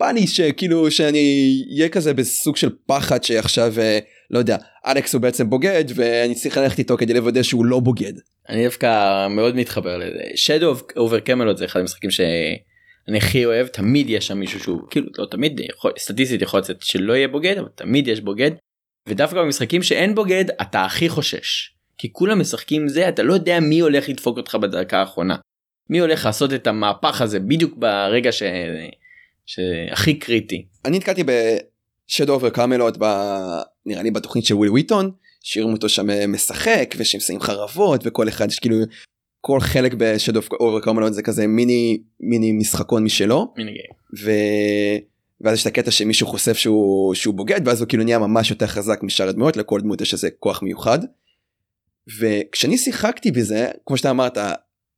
בא 0.00 0.10
לי 0.10 0.26
שכאילו 0.26 0.90
שאני 0.90 1.52
אהיה 1.76 1.88
כזה 1.88 2.14
בסוג 2.14 2.56
של 2.56 2.70
פחד 2.86 3.24
שעכשיו 3.24 3.72
אה, 3.78 3.98
לא 4.30 4.38
יודע 4.38 4.56
אלכס 4.86 5.14
הוא 5.14 5.22
בעצם 5.22 5.50
בוגד 5.50 5.84
ואני 5.94 6.34
צריך 6.34 6.58
ללכת 6.58 6.78
איתו 6.78 6.96
כדי 6.96 7.14
לוודא 7.14 7.42
שהוא 7.42 7.64
לא 7.64 7.80
בוגד. 7.80 8.12
אני 8.48 8.64
דווקא 8.64 9.28
מאוד 9.28 9.56
מתחבר 9.56 9.96
לזה. 9.96 10.22
Shadows 10.34 10.74
over 10.96 11.20
Camelot 11.20 11.58
זה 11.58 11.64
אחד 11.64 11.80
המשחקים 11.80 12.10
ש... 12.10 12.20
אני 13.08 13.18
הכי 13.18 13.44
אוהב 13.44 13.66
תמיד 13.66 14.10
יש 14.10 14.26
שם 14.26 14.38
מישהו 14.38 14.60
שהוא 14.60 14.80
כאילו 14.90 15.06
לא 15.18 15.26
תמיד 15.30 15.60
יכול 15.60 15.92
סטטיסטית 15.98 16.42
יכול 16.42 16.60
לצאת 16.60 16.82
שלא 16.82 17.12
יהיה 17.12 17.28
בוגד 17.28 17.58
אבל 17.58 17.68
תמיד 17.74 18.08
יש 18.08 18.20
בוגד. 18.20 18.50
ודווקא 19.08 19.42
במשחקים 19.42 19.82
שאין 19.82 20.14
בוגד 20.14 20.44
אתה 20.62 20.84
הכי 20.84 21.08
חושש 21.08 21.74
כי 21.98 22.12
כולם 22.12 22.40
משחקים 22.40 22.88
זה 22.88 23.08
אתה 23.08 23.22
לא 23.22 23.34
יודע 23.34 23.60
מי 23.60 23.80
הולך 23.80 24.08
לדפוק 24.08 24.36
אותך 24.36 24.54
בדקה 24.54 24.98
האחרונה. 24.98 25.36
מי 25.90 25.98
הולך 25.98 26.24
לעשות 26.24 26.52
את 26.52 26.66
המהפך 26.66 27.22
הזה 27.22 27.40
בדיוק 27.40 27.76
ברגע 27.76 28.32
ש... 28.32 28.42
שהכי 29.46 30.14
קריטי. 30.14 30.66
אני 30.84 30.98
נתקלתי 30.98 31.24
ב 32.10 32.13
Shadows 32.13 32.32
over 32.32 32.50
Camelot 32.50 32.96
ב... 32.98 33.04
נראה 33.86 34.02
לי 34.02 34.10
בתוכנית 34.10 34.44
של 34.44 34.54
וויל 34.54 34.70
וויטון 34.70 35.10
שירים 35.42 35.72
אותו 35.72 35.88
שם 35.88 36.32
משחק 36.32 36.94
ושהם 36.98 37.20
שמים 37.20 37.40
חרבות 37.40 38.00
וכל 38.04 38.28
אחד 38.28 38.48
יש 38.48 38.58
כאילו 38.58 38.76
כל 39.40 39.60
חלק 39.60 39.94
ב 39.94 40.00
Shadows 40.00 40.40
over 40.60 40.80
Camelot 40.80 41.12
זה 41.12 41.22
כזה 41.22 41.46
מיני 41.46 42.02
מיני 42.20 42.52
משחקון 42.52 43.04
משלו 43.04 43.52
mini 43.56 43.70
game. 43.70 43.90
ו... 44.24 44.30
ואז 45.40 45.54
יש 45.54 45.62
את 45.62 45.66
הקטע 45.66 45.90
שמישהו 45.90 46.26
חושף 46.26 46.52
שהוא 46.52 47.14
שהוא 47.14 47.34
בוגד 47.34 47.60
ואז 47.68 47.80
הוא 47.80 47.88
כאילו 47.88 48.04
נהיה 48.04 48.18
ממש 48.18 48.50
יותר 48.50 48.66
חזק 48.66 49.02
משאר 49.02 49.28
הדמויות 49.28 49.56
לכל 49.56 49.80
דמות 49.80 50.00
יש 50.00 50.12
איזה 50.12 50.28
כוח 50.38 50.62
מיוחד. 50.62 50.98
וכשאני 52.20 52.78
שיחקתי 52.78 53.30
בזה 53.30 53.68
כמו 53.86 53.96
שאתה 53.96 54.10
אמרת 54.10 54.38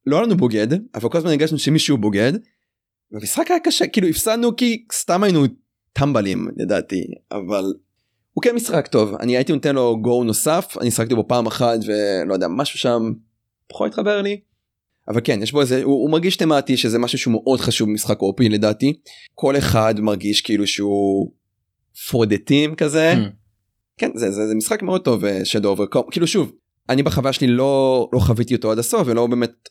לא 0.07 0.16
היה 0.16 0.27
לנו 0.27 0.37
בוגד 0.37 0.68
אבל 0.94 1.09
כל 1.09 1.18
הזמן 1.18 1.31
הרגשנו 1.31 1.59
שמישהו 1.59 1.98
בוגד. 1.98 2.33
המשחק 3.12 3.51
היה 3.51 3.61
קשה 3.61 3.87
כאילו 3.87 4.09
הפסדנו 4.09 4.57
כי 4.57 4.85
סתם 4.92 5.22
היינו 5.22 5.44
טמבלים 5.92 6.48
לדעתי 6.57 7.05
אבל 7.33 7.74
הוא 8.33 8.42
כן 8.42 8.55
משחק 8.55 8.87
טוב 8.87 9.14
אני 9.14 9.37
הייתי 9.37 9.52
נותן 9.52 9.74
לו 9.74 9.98
גו 10.00 10.24
נוסף 10.24 10.76
אני 10.81 10.90
שחקתי 10.90 11.14
בו 11.14 11.28
פעם 11.28 11.46
אחת 11.46 11.78
ולא 11.87 12.35
יודע 12.35 12.46
משהו 12.48 12.78
שם 12.78 13.12
פחות 13.68 13.88
התחבר 13.88 14.22
לי. 14.22 14.40
אבל 15.09 15.20
כן 15.24 15.42
יש 15.42 15.52
בו 15.52 15.61
איזה 15.61 15.83
הוא, 15.83 16.02
הוא 16.02 16.11
מרגיש 16.11 16.37
תמטי 16.37 16.76
שזה 16.76 16.98
משהו 16.98 17.18
שהוא 17.18 17.33
מאוד 17.33 17.61
חשוב 17.61 17.88
במשחק 17.88 18.22
אופי 18.22 18.48
לדעתי 18.48 19.00
כל 19.35 19.57
אחד 19.57 19.94
מרגיש 20.00 20.40
כאילו 20.40 20.66
שהוא 20.66 21.33
for 21.94 22.26
the 22.26 22.50
team 22.50 22.74
כזה 22.76 23.12
mm. 23.12 23.31
כן 23.98 24.11
זה, 24.14 24.31
זה, 24.31 24.46
זה 24.46 24.55
משחק 24.55 24.83
מאוד 24.83 25.05
טוב 25.05 25.24
שדו 25.44 25.68
אובר 25.68 25.85
כאילו 26.11 26.26
שוב 26.26 26.52
אני 26.88 27.02
בחוויה 27.02 27.33
שלי 27.33 27.46
לא 27.46 28.09
לא 28.12 28.18
חוויתי 28.18 28.55
אותו 28.55 28.72
עד 28.72 28.78
הסוף 28.78 29.02
ולא 29.07 29.26
באמת 29.26 29.68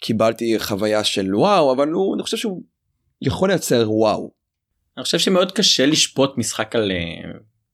קיבלתי 0.00 0.58
חוויה 0.58 1.04
של 1.04 1.34
וואו 1.34 1.72
אבל 1.72 1.88
הוא 1.88 2.14
אני 2.14 2.22
חושב 2.22 2.36
שהוא 2.36 2.62
יכול 3.22 3.48
לייצר 3.48 3.92
וואו. 3.92 4.35
אני 4.96 5.04
חושב 5.04 5.18
שמאוד 5.18 5.52
קשה 5.52 5.86
לשפוט 5.86 6.38
משחק 6.38 6.76
על 6.76 6.92
אה, 6.92 7.30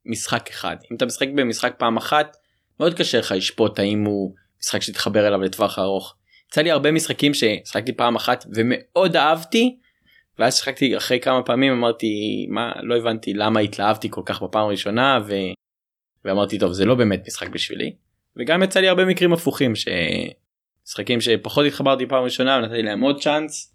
משחק 0.06 0.50
אחד 0.50 0.76
אם 0.90 0.96
אתה 0.96 1.06
משחק 1.06 1.28
במשחק 1.34 1.74
פעם 1.78 1.96
אחת 1.96 2.36
מאוד 2.80 2.94
קשה 2.94 3.18
לך 3.18 3.34
לשפוט 3.36 3.78
האם 3.78 4.04
הוא 4.04 4.34
משחק 4.60 4.82
שתתחבר 4.82 5.28
אליו 5.28 5.40
לטווח 5.40 5.78
ארוך. 5.78 6.16
יצא 6.48 6.60
לי 6.60 6.70
הרבה 6.70 6.92
משחקים 6.92 7.32
ששחקתי 7.34 7.92
פעם 7.92 8.16
אחת 8.16 8.44
ומאוד 8.54 9.16
אהבתי 9.16 9.78
ואז 10.38 10.56
שחקתי 10.56 10.96
אחרי 10.96 11.20
כמה 11.20 11.42
פעמים 11.42 11.72
אמרתי 11.72 12.46
מה 12.50 12.72
לא 12.82 12.96
הבנתי 12.96 13.34
למה 13.34 13.60
התלהבתי 13.60 14.08
כל 14.10 14.22
כך 14.24 14.42
בפעם 14.42 14.66
הראשונה 14.66 15.18
ו... 15.26 15.34
ואמרתי 16.24 16.58
טוב 16.58 16.72
זה 16.72 16.84
לא 16.84 16.94
באמת 16.94 17.26
משחק 17.26 17.48
בשבילי 17.48 17.92
וגם 18.36 18.62
יצא 18.62 18.80
לי 18.80 18.88
הרבה 18.88 19.04
מקרים 19.04 19.32
הפוכים 19.32 19.72
שמשחקים 19.74 21.20
שפחות 21.20 21.66
התחברתי 21.66 22.06
פעם 22.06 22.24
ראשונה 22.24 22.56
ונתתי 22.56 22.82
להם 22.82 23.00
עוד 23.00 23.22
צ'אנס 23.22 23.74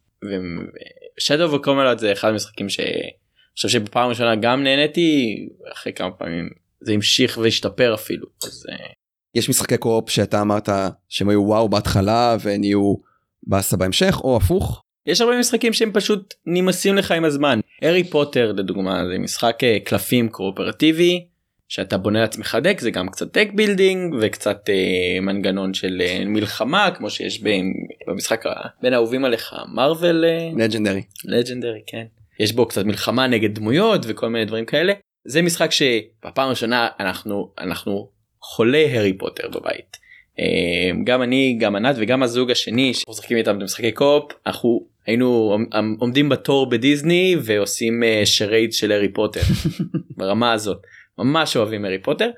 ושדו 1.18 1.52
וקומלות 1.52 2.00
זה 2.00 2.12
אחד 2.12 2.30
המשחקים 2.30 2.70
שאני 2.70 3.12
חושב 3.58 3.70
שבפעם 3.70 4.10
ראשונה 4.10 4.36
גם 4.36 4.64
נהניתי 4.64 5.36
אחרי 5.74 5.94
כמה 5.94 6.12
פעמים 6.12 6.50
זה 6.82 6.94
המשיך 6.94 7.38
והשתפר 7.38 7.94
אפילו 7.94 8.28
אז 8.44 8.66
אה, 8.72 8.88
יש 9.36 9.50
משחקי 9.50 9.78
co-op 9.78 10.10
שאתה 10.10 10.42
אמרת 10.42 10.70
שהם 11.10 11.30
היו 11.30 11.44
וואו 11.44 11.70
בהתחלה 11.70 12.38
ונהיו 12.44 12.96
באסה 13.44 13.78
בהמשך 13.78 14.20
או 14.24 14.38
הפוך. 14.38 14.84
יש 15.06 15.22
הרבה 15.22 15.40
משחקים 15.40 15.74
שהם 15.74 15.92
פשוט 15.94 16.34
נמאסים 16.46 16.96
לך 16.96 17.12
עם 17.12 17.26
הזמן. 17.26 17.60
הארי 17.82 18.04
פוטר 18.04 18.52
לדוגמה 18.52 19.04
זה 19.12 19.20
משחק 19.20 19.64
אה, 19.64 19.78
קלפים 19.84 20.30
קואופרטיבי 20.30 21.28
שאתה 21.68 21.98
בונה 21.98 22.22
לעצמך 22.22 22.58
deck 22.64 22.80
זה 22.80 22.92
גם 22.92 23.10
קצת 23.10 23.38
deck 23.38 23.48
building 23.56 24.16
וקצת 24.22 24.70
אה, 24.70 25.22
מנגנון 25.22 25.74
של 25.74 26.02
אה, 26.02 26.24
מלחמה 26.26 26.92
כמו 26.98 27.10
שיש 27.10 27.42
בין, 27.42 27.74
במשחק 28.08 28.44
בין 28.82 28.94
האהובים 28.94 29.26
עליך 29.26 29.56
Marvel 29.74 30.26
Legendary 30.58 31.02
Legendary 31.26 31.82
כן 31.88 32.06
יש 32.40 32.52
בו 32.52 32.66
קצת 32.66 32.86
מלחמה 32.86 33.28
נגד 33.28 33.56
דמויות 33.56 34.02
וכל 34.08 34.30
מיני 34.30 34.46
דברים 34.46 34.66
כאלה 34.66 34.94
זה 35.26 35.42
משחק 35.42 35.72
שבפעם 35.72 36.48
הראשונה 36.48 36.88
אנחנו 37.00 37.54
אנחנו 37.60 38.10
חולה 38.42 38.86
הארי 38.92 39.18
פוטר 39.18 39.48
בבית. 39.48 39.98
אה, 40.40 40.92
גם 41.04 41.22
אני 41.22 41.58
גם 41.60 41.76
ענת 41.76 41.96
וגם 42.00 42.24
הזוג 42.24 42.52
השני 42.52 42.94
שאנחנו 42.94 43.12
משחקים 43.12 43.38
איתם 43.38 43.60
במשחקי 43.60 43.92
קופ 43.92 44.32
אנחנו 44.46 44.88
היינו 45.06 45.58
עומדים 46.00 46.30
בתור 46.30 46.70
בדיסני 46.70 47.36
ועושים 47.42 48.04
אה, 48.04 48.22
שרייד 48.26 48.74
של 48.74 48.92
הארי 48.92 49.14
פוטר 49.14 49.42
ברמה 50.18 50.54
הזאת 50.54 50.82
ממש 51.18 51.58
אוהבים 51.58 51.86
הארי 51.86 52.00
פוטר. 52.00 52.30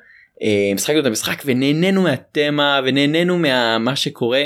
אה, 0.42 0.72
משחקנו 0.76 1.00
את 1.00 1.06
המשחק 1.06 1.42
ונהנינו 1.46 2.02
מהתמה 2.02 2.80
ונהנינו 2.86 3.38
ממה 3.38 3.96
שקורה 3.96 4.44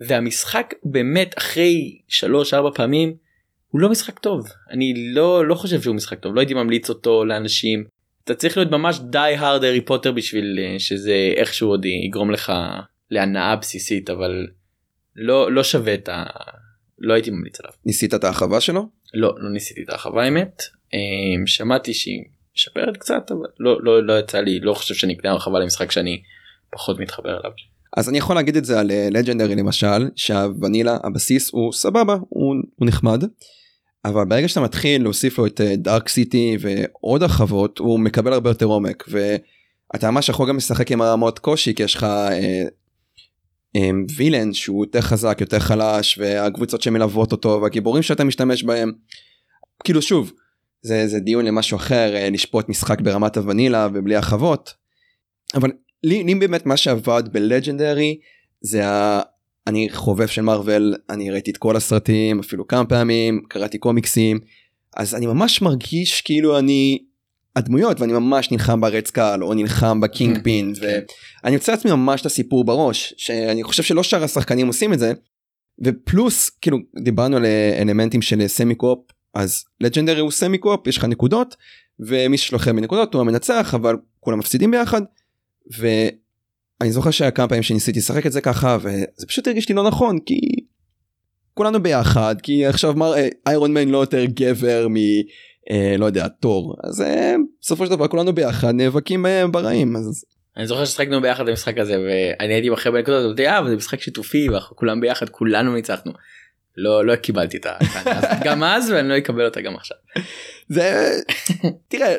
והמשחק 0.00 0.74
באמת 0.84 1.34
אחרי 1.38 1.98
3-4 2.10 2.74
פעמים 2.74 3.14
הוא 3.72 3.80
לא 3.80 3.90
משחק 3.90 4.18
טוב 4.18 4.48
אני 4.70 4.94
לא 5.14 5.46
לא 5.46 5.54
חושב 5.54 5.82
שהוא 5.82 5.94
משחק 5.96 6.18
טוב 6.18 6.34
לא 6.34 6.40
הייתי 6.40 6.54
ממליץ 6.54 6.88
אותו 6.88 7.24
לאנשים 7.24 7.84
אתה 8.24 8.34
צריך 8.34 8.56
להיות 8.56 8.70
ממש 8.70 9.00
די 9.00 9.18
הארד 9.18 9.64
הארי 9.64 9.80
פוטר 9.80 10.12
בשביל 10.12 10.58
אה, 10.62 10.78
שזה 10.78 11.32
איכשהו 11.36 11.68
עוד 11.68 11.84
יגרום 11.84 12.30
לך 12.30 12.52
להנאה 13.10 13.56
בסיסית 13.56 14.10
אבל 14.10 14.46
לא 15.16 15.52
לא 15.52 15.64
שווה 15.64 15.94
את 15.94 16.08
ה... 16.08 16.24
לא 16.98 17.14
הייתי 17.14 17.30
ממליץ 17.30 17.60
עליו. 17.60 17.72
ניסית 17.86 18.14
את 18.14 18.24
ההרחבה 18.24 18.60
שלו? 18.60 18.88
לא 19.14 19.34
לא 19.38 19.50
ניסיתי 19.50 19.82
את 19.82 19.88
ההרחבה 19.88 20.24
האמת 20.24 20.62
אה, 20.94 20.98
שמעתי 21.46 21.94
שהיא 21.94 22.24
משפרת 22.56 22.96
קצת 22.96 23.30
אבל 23.30 23.46
לא 23.58 23.84
לא 23.84 24.06
לא 24.06 24.18
יצא 24.18 24.40
לי 24.40 24.60
לא 24.60 24.74
חושב 24.74 24.94
שאני 24.94 25.14
אקנה 25.14 25.30
הרחבה 25.30 25.58
למשחק 25.58 25.90
שאני 25.90 26.22
פחות 26.72 27.00
מתחבר 27.00 27.30
אליו. 27.30 27.50
אז 27.96 28.08
אני 28.08 28.18
יכול 28.18 28.36
להגיד 28.36 28.56
את 28.56 28.64
זה 28.64 28.80
על 28.80 28.90
לג'נדרי 29.10 29.50
אה, 29.50 29.58
למשל 29.58 30.08
שהוונילה 30.16 30.98
הבסיס 31.04 31.50
הוא 31.52 31.72
סבבה 31.72 32.16
הוא, 32.28 32.54
הוא 32.76 32.88
נחמד. 32.88 33.24
אבל 34.04 34.24
ברגע 34.24 34.48
שאתה 34.48 34.60
מתחיל 34.60 35.02
להוסיף 35.02 35.38
לו 35.38 35.46
את 35.46 35.60
דארק 35.60 36.08
uh, 36.08 36.10
סיטי 36.10 36.56
ועוד 36.60 37.22
הרחבות 37.22 37.78
הוא 37.78 38.00
מקבל 38.00 38.32
הרבה 38.32 38.50
יותר 38.50 38.66
עומק 38.66 39.04
ואתה 39.08 40.10
ממש 40.10 40.28
יכול 40.28 40.48
גם 40.48 40.56
לשחק 40.56 40.92
עם 40.92 41.02
הרמות 41.02 41.38
קושי 41.38 41.74
כי 41.74 41.82
יש 41.82 41.94
לך 41.94 42.06
uh, 42.28 42.70
um, 43.76 44.12
וילן 44.16 44.52
שהוא 44.52 44.84
יותר 44.84 45.00
חזק 45.00 45.38
יותר 45.40 45.58
חלש 45.58 46.18
והקבוצות 46.18 46.82
שמלוות 46.82 47.32
אותו 47.32 47.60
והגיבורים 47.62 48.02
שאתה 48.02 48.24
משתמש 48.24 48.62
בהם. 48.62 48.92
כאילו 49.84 50.02
שוב 50.02 50.32
זה 50.82 51.08
זה 51.08 51.20
דיון 51.20 51.44
למשהו 51.44 51.76
אחר 51.76 52.14
uh, 52.14 52.34
לשפוט 52.34 52.68
משחק 52.68 53.00
ברמת 53.00 53.36
הוונילה 53.36 53.88
ובלי 53.94 54.16
הרחבות. 54.16 54.74
אבל 55.54 55.70
לי, 56.04 56.24
לי 56.24 56.34
באמת 56.34 56.66
מה 56.66 56.76
שעבד 56.76 57.22
ב 57.32 57.41
Legendary 57.41 58.18
זה 58.60 58.82
אני 59.66 59.88
חובב 59.92 60.26
של 60.26 60.42
Marvel 60.42 60.94
אני 61.10 61.30
ראיתי 61.30 61.50
את 61.50 61.56
כל 61.56 61.76
הסרטים 61.76 62.40
אפילו 62.40 62.66
כמה 62.66 62.84
פעמים 62.84 63.42
קראתי 63.48 63.78
קומיקסים 63.78 64.40
אז 64.96 65.14
אני 65.14 65.26
ממש 65.26 65.62
מרגיש 65.62 66.20
כאילו 66.20 66.58
אני 66.58 66.98
הדמויות 67.56 68.00
ואני 68.00 68.12
ממש 68.12 68.50
נלחם 68.50 68.80
ב 68.80 68.88
Red 68.88 69.10
Skull 69.10 69.44
או 69.44 69.54
נלחם 69.54 70.00
ב 70.00 70.07
King 70.07 70.36
כן, 70.36 70.42
pin 70.42 70.74
כן. 70.74 70.98
ואני 71.44 71.54
יוצא 71.54 71.72
לעצמי 71.72 71.90
ממש 71.90 72.20
את 72.20 72.26
הסיפור 72.26 72.64
בראש 72.64 73.14
שאני 73.16 73.62
חושב 73.62 73.82
שלא 73.82 74.02
שאר 74.02 74.24
השחקנים 74.24 74.66
עושים 74.66 74.92
את 74.92 74.98
זה. 74.98 75.12
ופלוס 75.84 76.50
כאילו 76.50 76.78
דיברנו 77.02 77.36
על 77.36 77.44
אה, 77.44 77.78
אלמנטים 77.82 78.22
של 78.22 78.46
semi 78.46 78.74
co-op 78.74 78.98
אז 79.34 79.64
Legendary 79.80 80.20
הוא 80.20 80.30
semi 80.30 80.58
co-op 80.58 80.86
יש 80.86 80.96
לך 80.96 81.04
נקודות 81.04 81.56
ומי 82.00 82.38
שיש 82.38 82.52
לו 82.52 82.58
אחר 82.58 82.72
מנקודות 82.72 83.14
הוא 83.14 83.20
המנצח 83.20 83.74
אבל 83.74 83.96
כולם 84.20 84.38
מפסידים 84.38 84.70
ביחד. 84.70 85.02
ואני 86.82 86.92
זוכר 86.92 87.10
שהיה 87.10 87.30
כמה 87.30 87.48
פעמים 87.48 87.62
שניסיתי 87.62 87.98
לשחק 87.98 88.26
את 88.26 88.32
זה 88.32 88.40
ככה 88.40 88.76
וזה 88.80 89.26
פשוט 89.28 89.46
הרגיש 89.46 89.68
לי 89.68 89.74
לא 89.74 89.88
נכון 89.88 90.18
כי 90.26 90.40
כולנו 91.54 91.82
ביחד 91.82 92.34
כי 92.42 92.66
עכשיו 92.66 92.94
מר 92.94 93.14
אה, 93.14 93.28
איירון 93.46 93.74
מן 93.74 93.88
לא 93.88 93.98
יותר 93.98 94.24
גבר 94.24 94.86
מ... 94.90 94.96
אה, 95.70 95.96
לא 95.98 96.06
יודע 96.06 96.28
תור 96.28 96.76
אז 96.84 97.00
אה, 97.00 97.34
בסופו 97.60 97.86
של 97.86 97.90
דבר 97.90 98.08
כולנו 98.08 98.32
ביחד 98.32 98.74
נאבקים 98.74 99.26
אה, 99.26 99.46
ברעים 99.46 99.96
אז 99.96 100.24
אני 100.56 100.66
זוכר 100.66 100.84
ששחקנו 100.84 101.22
ביחד 101.22 101.46
במשחק 101.46 101.78
הזה 101.78 101.96
ואני 101.98 102.54
הייתי 102.54 102.74
אחרי 102.74 102.92
בנקודות 102.92 103.22
ואמרתי 103.24 103.46
אה 103.46 103.58
אבל 103.58 103.68
זה 103.68 103.76
משחק 103.76 104.00
שיתופי 104.00 104.48
ואנחנו 104.48 104.76
כולם 104.76 105.00
ביחד 105.00 105.28
כולנו 105.28 105.74
ניצחנו. 105.74 106.12
לא 106.76 107.06
לא 107.06 107.16
קיבלתי 107.16 107.56
את 107.56 107.66
ה... 107.66 107.78
גם 108.44 108.64
אז 108.64 108.90
ואני 108.90 109.08
לא 109.08 109.18
אקבל 109.18 109.44
אותה 109.44 109.60
גם 109.60 109.74
עכשיו. 109.74 109.96
זה 110.68 111.12
תראה 111.88 112.14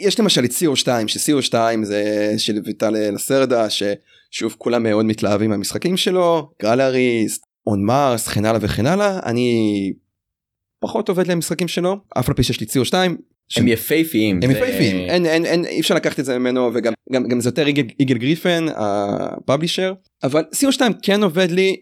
יש 0.00 0.20
למשל 0.20 0.44
את 0.44 0.50
CO2 0.50 0.86
ש-CO2 1.08 1.54
זה 1.82 2.04
של 2.38 2.60
ויטל 2.64 2.90
לסרדה 3.12 3.66
ששוב 3.70 4.54
כולם 4.58 4.82
מאוד 4.82 5.06
מתלהבים 5.06 5.50
מהמשחקים 5.50 5.96
שלו 5.96 6.50
גרלריסט 6.62 7.44
און 7.66 7.84
מרס 7.84 8.28
וכן 8.28 8.44
הלאה 8.44 8.58
וכן 8.62 8.86
הלאה 8.86 9.20
אני 9.26 9.92
פחות 10.78 11.08
עובד 11.08 11.26
למשחקים 11.26 11.68
שלו 11.68 11.96
אף 12.18 12.28
על 12.28 12.34
פי 12.34 12.42
שיש 12.42 12.60
לי 12.60 12.66
CO2 12.66 12.94
הם 13.56 13.68
יפהפיים. 13.68 14.40
הם 14.42 14.52
זה- 14.52 14.58
יפהפיים 14.58 14.96
אין 15.10 15.26
אין 15.26 15.46
אין 15.46 15.64
אי 15.64 15.80
אפשר 15.80 15.94
לקחת 15.94 16.20
את 16.20 16.24
זה 16.24 16.38
ממנו 16.38 16.70
וגם 16.74 16.92
גם, 17.12 17.28
גם 17.28 17.40
זה 17.40 17.48
יותר 17.48 17.68
יגאל, 17.68 17.86
יגאל 17.98 18.18
גריפן 18.18 18.66
הפאבלישר 18.76 19.92
אבל 20.22 20.44
CO2 20.54 20.80
כן 21.02 21.22
עובד 21.22 21.50
לי 21.50 21.76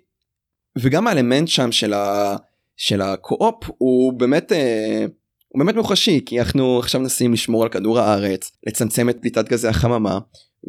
וגם 0.79 1.07
האלמנט 1.07 1.49
שם 1.49 1.73
של 1.73 1.93
ה... 1.93 2.37
של 2.77 3.01
הקו-אופ 3.01 3.55
הוא 3.79 4.13
באמת 4.13 4.53
אה, 4.53 5.05
הוא 5.49 5.59
באמת 5.65 5.75
מוחשי 5.75 6.21
כי 6.27 6.41
אנחנו 6.41 6.79
עכשיו 6.79 7.01
מנסים 7.01 7.33
לשמור 7.33 7.63
על 7.63 7.69
כדור 7.69 7.99
הארץ 7.99 8.53
לצמצם 8.67 9.11
את 9.11 9.17
פליטת 9.21 9.49
גזי 9.49 9.69
החממה 9.69 10.19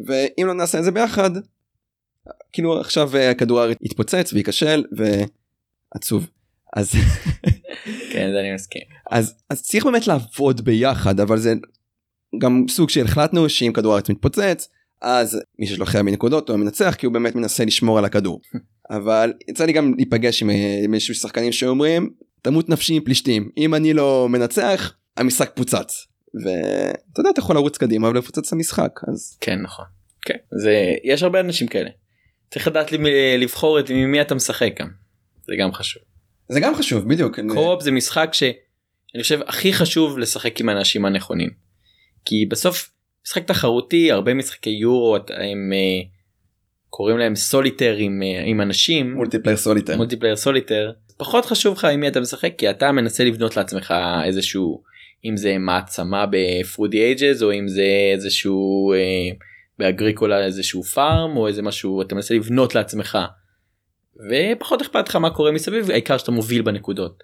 ואם 0.06 0.46
לא 0.46 0.54
נעשה 0.54 0.78
את 0.78 0.84
זה 0.84 0.90
ביחד 0.90 1.30
כאילו 2.52 2.80
עכשיו 2.80 3.16
אה, 3.16 3.34
כדור 3.34 3.60
הארץ 3.60 3.76
יתפוצץ 3.82 4.32
וייכשל 4.32 4.84
ועצוב 4.96 6.30
אז 6.76 6.90
כן 8.12 8.30
זה 8.32 8.40
אני 8.40 8.54
מסכים. 8.54 8.82
אז 9.10 9.34
אז 9.50 9.62
צריך 9.62 9.84
באמת 9.84 10.06
לעבוד 10.06 10.60
ביחד 10.60 11.20
אבל 11.20 11.38
זה 11.38 11.54
גם 12.40 12.64
סוג 12.68 12.90
של 12.90 13.04
החלטנו 13.04 13.48
שאם 13.48 13.72
כדור 13.74 13.92
הארץ 13.92 14.10
מתפוצץ 14.10 14.68
אז 15.02 15.40
מי 15.58 15.66
שיש 15.66 15.78
לו 15.78 15.84
הכי 15.84 15.98
הרבה 15.98 16.10
נקודות 16.10 16.48
הוא 16.48 16.54
המנצח 16.54 16.94
כי 16.98 17.06
הוא 17.06 17.14
באמת 17.14 17.34
מנסה 17.34 17.64
לשמור 17.64 17.98
על 17.98 18.04
הכדור 18.04 18.40
אבל 18.96 19.32
יצא 19.48 19.64
לי 19.64 19.72
גם 19.72 19.94
להיפגש 19.96 20.42
עם 20.42 20.50
אה, 20.50 20.80
עם 20.84 20.94
איזשהו 20.94 21.14
שחקנים 21.14 21.52
שאומרים 21.52 22.10
תמות 22.42 22.68
נפשי 22.68 22.94
עם 22.94 23.02
פלישתים 23.04 23.50
אם 23.56 23.74
אני 23.74 23.94
לא 23.94 24.28
מנצח 24.30 24.94
המשחק 25.16 25.50
פוצץ 25.54 26.06
ואתה 26.44 27.20
יודע 27.20 27.30
אתה 27.30 27.40
יכול 27.40 27.56
לרוץ 27.56 27.78
קדימה 27.78 28.08
ולפוצץ 28.08 28.46
את 28.46 28.52
המשחק 28.52 29.00
אז 29.12 29.38
כן 29.40 29.60
נכון. 29.62 29.84
כן 30.24 30.36
זה 30.62 30.72
יש 31.04 31.22
הרבה 31.22 31.40
אנשים 31.40 31.68
כאלה. 31.68 31.90
צריך 32.50 32.68
לדעת 32.68 32.92
למי- 32.92 33.38
לבחור 33.38 33.80
את 33.80 33.90
מי 33.90 34.20
אתה 34.20 34.34
משחק 34.34 34.72
גם. 34.80 34.88
זה 35.46 35.54
גם 35.60 35.72
חשוב. 35.72 36.02
זה 36.48 36.60
גם 36.60 36.74
חשוב 36.74 37.08
בדיוק 37.08 37.38
קו-אופ 37.48 37.82
זה 37.82 37.90
משחק 37.90 38.30
שאני 38.32 38.52
חושב 39.22 39.40
הכי 39.46 39.72
חשוב 39.72 40.18
לשחק 40.18 40.60
עם 40.60 40.68
האנשים 40.68 41.04
הנכונים. 41.04 41.50
כי 42.24 42.46
בסוף 42.50 42.90
משחק 43.26 43.46
תחרותי 43.46 44.12
הרבה 44.12 44.34
משחקי 44.34 44.70
יורו 44.70 45.16
הם 45.16 45.72
אה, 45.72 46.08
קוראים 46.88 47.18
להם 47.18 47.36
סוליטר 47.36 47.96
עם, 47.98 48.22
אה, 48.22 48.42
עם 48.44 48.60
אנשים 48.60 49.14
multiplayer 49.14 49.56
solitaire 49.56 49.96
multiplayer 49.96 50.36
solitaire 50.36 50.92
פחות 51.20 51.44
חשוב 51.44 51.76
לך 51.76 51.84
עם 51.84 52.00
מי 52.00 52.08
אתה 52.08 52.20
משחק 52.20 52.52
כי 52.58 52.70
אתה 52.70 52.92
מנסה 52.92 53.24
לבנות 53.24 53.56
לעצמך 53.56 53.94
איזשהו 54.24 54.82
אם 55.24 55.36
זה 55.36 55.58
מעצמה 55.58 56.24
ב 56.30 56.36
Through 56.36 56.79
the 56.79 56.98
Ages 56.98 57.42
או 57.42 57.52
אם 57.52 57.68
זה 57.68 57.86
איזשהו 58.12 58.92
אה, 58.92 59.36
ב 59.78 59.85
Agricola 59.85 60.44
איזשהו 60.44 60.82
farm 60.82 61.36
או 61.36 61.46
איזה 61.46 61.62
משהו 61.62 62.02
אתה 62.02 62.14
מנסה 62.14 62.34
לבנות 62.34 62.74
לעצמך. 62.74 63.18
ופחות 64.30 64.82
אכפת 64.82 65.08
לך 65.08 65.16
מה 65.16 65.30
קורה 65.30 65.52
מסביב 65.52 65.90
העיקר 65.90 66.18
שאתה 66.18 66.30
מוביל 66.30 66.62
בנקודות. 66.62 67.22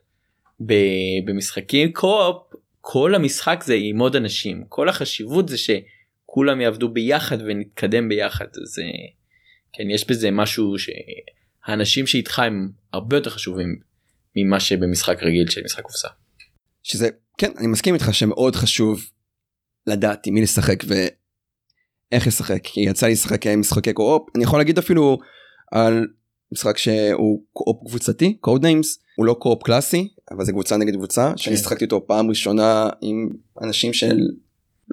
במשחקים 1.25 1.93
קו-אופ 1.93 2.53
כל 2.81 3.15
המשחק 3.15 3.63
זה 3.65 3.75
עם 3.81 3.99
עוד 3.99 4.17
אנשים 4.17 4.65
כל 4.69 4.89
החשיבות 4.89 5.49
זה 5.49 5.57
שכולם 5.59 6.61
יעבדו 6.61 6.89
ביחד 6.89 7.39
ונתקדם 7.47 8.09
ביחד 8.09 8.47
זה 8.53 8.83
כן 9.73 9.91
יש 9.91 10.11
בזה 10.11 10.31
משהו 10.31 10.75
שהאנשים 10.79 12.07
שאיתך 12.07 12.39
הם 12.39 12.69
הרבה 12.93 13.17
יותר 13.17 13.31
חשובים 13.31 13.86
ממה 14.37 14.61
שבמשחק 14.61 15.23
רגיל 15.23 15.51
של 15.51 15.61
משחק 15.65 15.83
קופסה. 15.83 16.09
שזה 16.83 17.09
כן 17.39 17.51
אני 17.59 17.67
מסכים 17.67 17.95
איתך 17.95 18.15
שמאוד 18.15 18.57
חשוב 18.57 19.01
לדעת 19.87 20.27
עם 20.27 20.35
מי 20.35 20.43
לשחק 20.43 20.85
ואיך 20.87 22.27
לשחק 22.27 22.61
כי 22.63 22.81
יצא 22.81 23.07
לי 23.07 23.13
לשחק 23.13 23.47
עם 23.47 23.61
משחקי 23.61 23.93
קו-אופ 23.93 24.29
אני 24.37 24.45
יכול 24.45 24.61
להגיד 24.61 24.79
אפילו 24.79 25.19
על 25.73 26.07
משחק 26.53 26.79
שהוא 26.79 27.43
co-op 27.53 27.89
קבוצתי 27.89 28.37
Codenames 28.41 28.99
הוא 29.17 29.27
לא 29.27 29.35
co-op 29.35 29.63
קלאסי 29.63 30.09
אבל 30.31 30.45
זה 30.45 30.53
קבוצה 30.53 30.77
נגד 30.77 30.95
קבוצה 30.95 31.33
שאני 31.37 31.57
כן. 31.57 31.63
שחקתי 31.63 31.85
אותו 31.85 32.07
פעם 32.07 32.29
ראשונה 32.29 32.89
עם 33.01 33.29
אנשים 33.63 33.93
של 33.93 34.19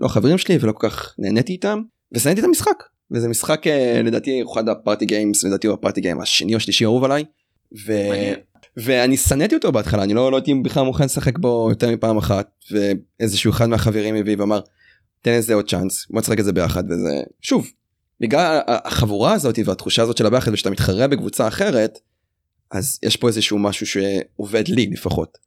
לא 0.01 0.08
חברים 0.08 0.38
שלי 0.38 0.58
ולא 0.62 0.71
כל 0.71 0.89
כך 0.89 1.15
נהניתי 1.19 1.53
איתם 1.53 1.82
ושנאתי 2.12 2.39
את 2.39 2.45
המשחק 2.45 2.84
וזה 3.12 3.27
משחק 3.27 3.67
אה, 3.67 4.01
לדעתי 4.03 4.43
אחד 4.53 4.69
ה 4.69 4.75
party 4.75 5.06
games 5.06 5.43
לדעתי 5.43 5.67
הוא 5.67 5.73
ה 5.73 5.78
party 5.78 6.01
game 6.01 6.21
השני 6.21 6.53
או 6.53 6.58
השלישי 6.58 6.84
האהוב 6.84 7.03
עליי. 7.03 7.25
ו... 7.88 7.93
ואני 8.77 9.17
שנאתי 9.17 9.55
אותו 9.55 9.71
בהתחלה 9.71 10.03
אני 10.03 10.13
לא, 10.13 10.31
לא 10.31 10.38
הייתי 10.38 10.53
בכלל 10.63 10.83
מוכן 10.83 11.05
לשחק 11.05 11.38
בו 11.38 11.67
יותר 11.69 11.91
מפעם 11.91 12.17
אחת 12.17 12.51
ואיזשהו 12.71 13.51
אחד 13.51 13.69
מהחברים 13.69 14.15
הביא 14.15 14.36
ואמר 14.39 14.59
תן 15.21 15.38
לזה 15.38 15.53
עוד 15.53 15.69
צ'אנס 15.69 16.07
בוא 16.09 16.19
נשחק 16.19 16.39
את 16.39 16.45
זה 16.45 16.53
ביחד 16.53 16.83
וזה 16.91 17.21
שוב 17.41 17.71
בגלל 18.19 18.59
החבורה 18.67 19.33
הזאת 19.33 19.59
והתחושה 19.65 20.01
הזאת 20.01 20.17
של 20.17 20.25
הביחד 20.25 20.53
ושאתה 20.53 20.69
מתחרה 20.69 21.07
בקבוצה 21.07 21.47
אחרת 21.47 21.99
אז 22.73 22.99
יש 23.03 23.17
פה 23.17 23.27
איזשהו 23.27 23.59
משהו 23.59 23.86
שעובד 23.88 24.67
לי 24.67 24.89
לפחות. 24.91 25.38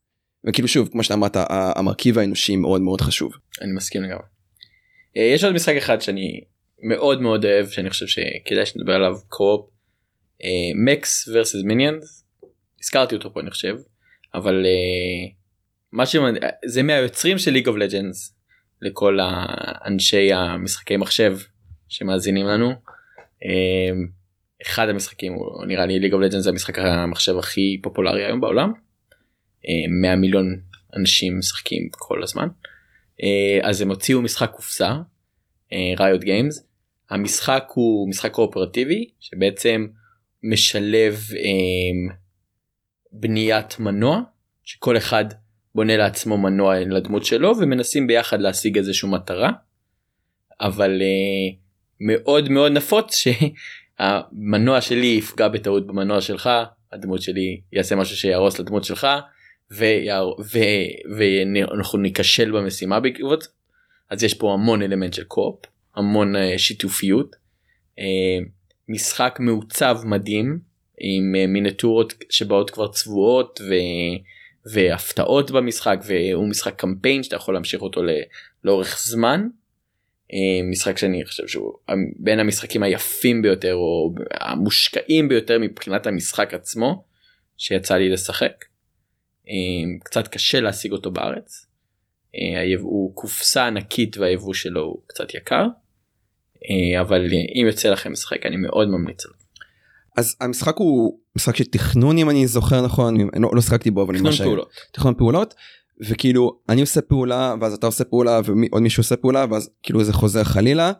וכאילו 0.48 0.68
שוב 0.68 0.88
כמו 0.88 1.02
שאמרת 1.02 1.36
המרכיב 1.50 2.18
האנושי 2.18 2.56
מאוד 2.56 2.80
מאוד 2.80 3.00
חשוב. 3.00 3.32
אני 3.62 3.72
מסכים 3.72 4.02
לגמרי. 4.02 4.24
אה, 5.16 5.22
יש 5.22 5.44
עוד 5.44 5.54
משחק 5.54 5.74
אחד 5.78 6.00
שאני 6.00 6.40
מאוד 6.82 7.20
מאוד 7.20 7.44
אוהב 7.44 7.68
שאני 7.68 7.90
חושב 7.90 8.06
שכדאי 8.06 8.66
שנדבר 8.66 8.92
עליו 8.92 9.14
co-op. 9.28 9.70
Mechs 10.86 11.28
versus 11.28 11.64
Minions. 11.64 12.24
הזכרתי 12.80 13.14
אותו 13.14 13.32
פה 13.32 13.40
אני 13.40 13.50
חושב 13.50 13.76
אבל 14.34 14.66
אה, 14.66 15.28
מה 15.92 16.06
שזה 16.06 16.82
מהיוצרים 16.82 17.38
של 17.38 17.50
League 17.50 17.68
of 17.68 17.76
Legends 17.76 18.36
לכל 18.82 19.18
האנשי 19.22 20.32
המשחקי 20.32 20.96
מחשב 20.96 21.38
שמאזינים 21.88 22.46
לנו. 22.46 22.72
אה, 23.44 23.90
אחד 24.62 24.88
המשחקים 24.88 25.32
הוא 25.32 25.64
נראה 25.66 25.86
לי 25.86 25.98
League 25.98 26.12
of 26.12 26.22
Legends 26.22 26.44
זה 26.44 26.50
המשחק 26.50 26.78
המחשב 26.78 27.38
הכי 27.38 27.80
פופולרי 27.82 28.24
היום 28.24 28.40
בעולם. 28.40 28.72
אה, 29.68 29.88
100 30.00 30.16
מיליון 30.16 30.60
אנשים 30.96 31.38
משחקים 31.38 31.88
כל 31.90 32.22
הזמן. 32.22 32.48
אה, 33.22 33.68
אז 33.68 33.80
הם 33.80 33.88
הוציאו 33.88 34.22
משחק 34.22 34.50
קופסה 34.50 34.96
Riot 35.98 36.24
Games 36.24 36.66
המשחק 37.10 37.64
הוא 37.74 38.08
משחק 38.08 38.32
קואופרטיבי 38.32 39.10
שבעצם 39.20 39.86
משלב 40.42 41.20
אה, 41.32 42.16
בניית 43.20 43.78
מנוע 43.78 44.20
שכל 44.64 44.96
אחד 44.96 45.24
בונה 45.74 45.96
לעצמו 45.96 46.38
מנוע 46.38 46.80
לדמות 46.80 47.24
שלו 47.24 47.52
ומנסים 47.58 48.06
ביחד 48.06 48.40
להשיג 48.40 48.78
איזושהי 48.78 49.08
מטרה. 49.10 49.50
אבל 50.60 51.02
אה, 51.02 51.56
מאוד 52.00 52.48
מאוד 52.48 52.72
נפוץ 52.72 53.14
שהמנוע 53.16 54.80
שלי 54.80 55.06
יפגע 55.06 55.48
בטעות 55.48 55.86
במנוע 55.86 56.20
שלך 56.20 56.50
הדמות 56.92 57.22
שלי 57.22 57.60
יעשה 57.72 57.96
משהו 57.96 58.16
שיהרוס 58.16 58.58
לדמות 58.58 58.84
שלך 58.84 59.06
ויער- 59.70 60.40
ו- 60.40 61.16
ואנחנו 61.16 61.98
ניכשל 61.98 62.50
במשימה 62.50 63.00
בעקבות. 63.00 63.48
אז 64.10 64.22
יש 64.22 64.34
פה 64.34 64.52
המון 64.52 64.82
אלמנט 64.82 65.12
של 65.12 65.24
קופ 65.24 65.64
המון 65.96 66.36
אה, 66.36 66.58
שיתופיות. 66.58 67.36
אה, 67.98 68.04
משחק 68.88 69.36
מעוצב 69.40 69.98
מדהים 70.04 70.58
עם 70.98 71.34
אה, 71.34 71.46
מיניאטורות 71.46 72.14
שבאות 72.30 72.70
כבר 72.70 72.88
צבועות 72.88 73.60
ו... 73.68 73.74
והפתעות 74.72 75.50
במשחק 75.50 75.98
והוא 76.06 76.48
משחק 76.48 76.76
קמפיין 76.76 77.22
שאתה 77.22 77.36
יכול 77.36 77.54
להמשיך 77.54 77.82
אותו. 77.82 78.00
לאורך 78.64 78.98
זמן. 79.02 79.48
אה, 80.32 80.68
משחק 80.70 80.98
שאני 80.98 81.24
חושב 81.24 81.46
שהוא 81.46 81.72
בין 82.16 82.38
המשחקים 82.38 82.82
היפים 82.82 83.42
ביותר 83.42 83.74
או 83.74 84.14
המושקעים 84.30 85.28
ביותר 85.28 85.58
מבחינת 85.58 86.06
המשחק 86.06 86.54
עצמו 86.54 87.04
שיצא 87.56 87.96
לי 87.96 88.08
לשחק. 88.08 88.64
אה, 89.48 89.54
קצת 90.04 90.28
קשה 90.28 90.60
להשיג 90.60 90.92
אותו 90.92 91.10
בארץ. 91.10 91.66
הוא 92.80 93.14
קופסה 93.14 93.66
ענקית 93.66 94.16
והיבוא 94.16 94.54
שלו 94.54 94.82
הוא 94.82 95.02
קצת 95.06 95.34
יקר. 95.34 95.66
אבל 97.00 97.26
אם 97.60 97.66
יוצא 97.66 97.88
לכם 97.88 98.12
לשחק 98.12 98.46
אני 98.46 98.56
מאוד 98.56 98.88
ממליץ 98.88 99.24
עליו. 99.24 99.35
אז 100.16 100.36
המשחק 100.40 100.76
הוא 100.76 101.18
משחק 101.36 101.56
של 101.56 101.64
תכנון 101.64 102.18
אם 102.18 102.30
אני 102.30 102.46
זוכר 102.46 102.84
נכון 102.84 103.14
אני 103.34 103.42
לא, 103.42 103.50
לא 103.52 103.60
שחקתי 103.60 103.90
בו 103.90 104.02
אבל 104.02 104.14
תכנון 104.16 104.32
פעולות. 104.32 104.68
תכנון 104.92 105.14
פעולות 105.14 105.54
וכאילו 106.08 106.58
אני 106.68 106.80
עושה 106.80 107.00
פעולה 107.00 107.54
ואז 107.60 107.74
אתה 107.74 107.86
עושה 107.86 108.04
פעולה 108.04 108.40
ועוד 108.44 108.82
מישהו 108.82 109.00
עושה 109.00 109.16
פעולה 109.16 109.46
ואז 109.50 109.70
כאילו 109.82 110.04
זה 110.04 110.12
חוזר 110.12 110.44
חלילה 110.44 110.92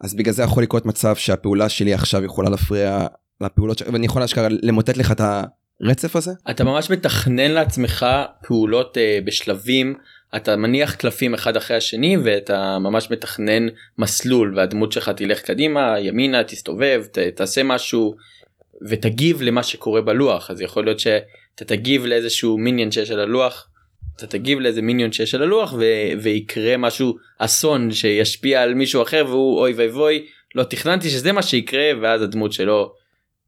אז 0.00 0.14
בגלל 0.14 0.34
זה 0.34 0.42
יכול 0.42 0.62
לקרות 0.62 0.86
מצב 0.86 1.16
שהפעולה 1.16 1.68
שלי 1.68 1.94
עכשיו 1.94 2.24
יכולה 2.24 2.50
להפריע 2.50 3.06
לפעולות 3.40 3.78
ש... 3.78 3.82
ואני 3.92 4.06
יכול 4.06 4.22
אשכרה 4.22 4.48
למוטט 4.62 4.96
לך 4.96 5.12
את 5.12 5.20
הרצף 5.80 6.16
הזה. 6.16 6.32
אתה 6.50 6.64
ממש 6.64 6.90
מתכנן 6.90 7.50
לעצמך 7.50 8.06
פעולות 8.46 8.96
uh, 8.96 9.24
בשלבים 9.26 9.94
אתה 10.36 10.56
מניח 10.56 10.94
קלפים 10.94 11.34
אחד 11.34 11.56
אחרי 11.56 11.76
השני 11.76 12.16
ואתה 12.24 12.78
ממש 12.78 13.10
מתכנן 13.10 13.68
מסלול 13.98 14.54
והדמות 14.56 14.92
שלך 14.92 15.08
תלך 15.08 15.40
קדימה 15.40 15.94
ימינה 16.00 16.44
תסתובב 16.44 17.04
ת, 17.12 17.18
תעשה 17.18 17.62
משהו 17.62 18.14
ותגיב 18.88 19.42
למה 19.42 19.62
שקורה 19.62 20.00
בלוח. 20.00 20.50
אז 20.50 20.60
יכול 20.60 20.84
להיות 20.84 21.00
שאתה 21.00 21.64
תגיב 21.64 22.06
לאיזשהו 22.06 22.58
מיניון 22.58 22.90
שיש 22.90 23.10
על 23.10 23.20
הלוח 23.20 23.68
אתה 24.16 24.26
תגיב 24.26 24.60
לאיזה 24.60 24.82
מיניון 24.82 25.12
שיש 25.12 25.34
על 25.34 25.42
הלוח 25.42 25.72
ו- 25.72 26.22
ויקרה 26.22 26.76
משהו 26.76 27.16
אסון 27.38 27.92
שישפיע 27.92 28.62
על 28.62 28.74
מישהו 28.74 29.02
אחר 29.02 29.24
והוא 29.28 29.58
אוי 29.58 29.72
ואי 29.72 30.26
לא 30.54 30.62
תכננתי 30.62 31.10
שזה 31.10 31.32
מה 31.32 31.42
שיקרה 31.42 31.90
ואז 32.02 32.22
הדמות 32.22 32.52
שלו 32.52 32.92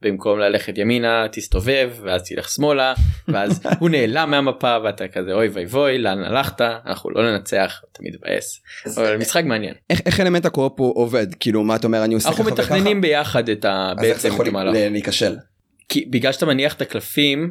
במקום 0.05 0.39
ללכת 0.39 0.79
ימינה 0.79 1.27
תסתובב 1.33 1.91
ואז 2.03 2.23
תלך 2.29 2.49
שמאלה 2.49 2.95
ואז 3.29 3.61
הוא 3.81 3.91
נעלם 3.91 4.31
מהמפה 4.31 4.77
ואתה 4.85 5.09
כזה 5.09 5.33
אוי 5.33 5.49
ואי 5.49 5.65
ואי 5.65 5.99
לאן 5.99 6.19
הלכת? 6.19 6.61
אנחנו 6.61 7.11
לא 7.11 7.33
ננצח 7.33 7.81
אתה 7.93 8.01
מתבאס. 8.03 8.63
אבל 8.97 9.17
משחק 9.17 9.45
מעניין. 9.45 9.75
איך, 9.91 10.01
איך 10.07 10.21
אלמנט 10.21 10.47
הקורפ 10.47 10.81
הוא 10.81 10.99
עובד? 10.99 11.27
כאילו 11.41 11.65
מה 11.65 11.77
אתה 11.77 11.87
אומר 11.87 12.05
אני 12.05 12.15
עושה 12.15 12.29
אנחנו 12.29 12.45
מתכננים 12.45 13.01
ביחד 13.01 13.49
את 13.49 13.65
ה... 13.65 13.93
אז 13.99 14.05
איך 14.05 14.21
זה 14.21 14.29
יכול 14.29 14.47
להיכשל? 14.91 15.37
כי 15.89 16.05
בגלל 16.11 16.33
שאתה 16.33 16.47
מניח 16.47 16.75
את 16.75 16.83
הקלפים 16.83 17.51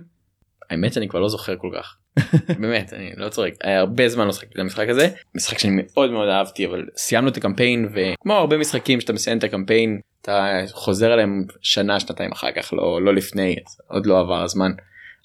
האמת 0.70 0.94
שאני 0.94 1.08
כבר 1.08 1.20
לא 1.20 1.30
זוכר 1.30 1.56
כל 1.58 1.70
כך. 1.76 1.96
באמת 2.62 2.94
אני 2.94 3.12
לא 3.18 3.30
צוחק. 3.30 3.52
הרבה 3.64 4.10
זמן 4.10 4.26
לא 4.26 4.32
שחקתי 4.32 4.54
את 4.54 4.60
המשחק 4.60 4.90
הזה. 4.90 5.10
משחק 5.36 5.60
שאני 5.60 5.74
מאוד 5.76 6.12
מאוד 6.12 6.30
אהבתי 6.30 6.66
אבל 6.66 6.86
סיימנו 6.98 7.30
את 7.30 7.38
הקמפיין 7.38 7.90
וכמו 7.94 8.34
הרבה 8.34 8.58
משחקים 8.58 9.02
שאתה 9.02 9.14
מסיים 9.14 9.38
את 9.38 9.44
הקמפיין 9.44 10.00
אתה 10.24 10.62
חוזר 10.72 11.12
עליהם 11.12 11.46
שנה 11.62 12.00
שנתיים 12.00 12.32
אחר 12.32 12.52
כך 12.52 12.74
לא 12.74 13.02
לא 13.02 13.16
לפני 13.16 13.56
עוד 13.88 14.06
לא 14.06 14.20
עבר 14.20 14.44
הזמן 14.44 14.72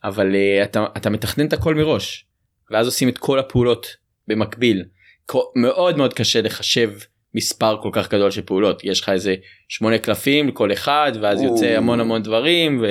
אבל 0.04 0.32
uh, 0.32 0.64
אתה 0.64 0.86
אתה 0.96 1.10
מתכנן 1.10 1.46
את 1.46 1.52
הכל 1.52 1.74
מראש 1.74 2.26
ואז 2.70 2.86
עושים 2.86 3.08
את 3.08 3.18
כל 3.18 3.38
הפעולות 3.38 3.96
במקביל 4.28 4.84
מאוד 5.56 5.96
מאוד 5.96 6.14
קשה 6.14 6.42
לחשב 6.42 6.90
מספר 7.34 7.82
כל 7.82 7.90
כך 7.92 8.14
גדול 8.14 8.30
של 8.30 8.42
פעולות 8.42 8.84
יש 8.84 9.00
לך 9.00 9.08
איזה 9.08 9.34
שמונה 9.68 9.98
קלפים 9.98 10.48
לכל 10.48 10.72
אחד 10.72 11.12
ואז 11.20 11.42
יוצא 11.42 11.66
המון 11.66 12.00
המון 12.00 12.22
דברים. 12.22 12.80
ו... 12.82 12.86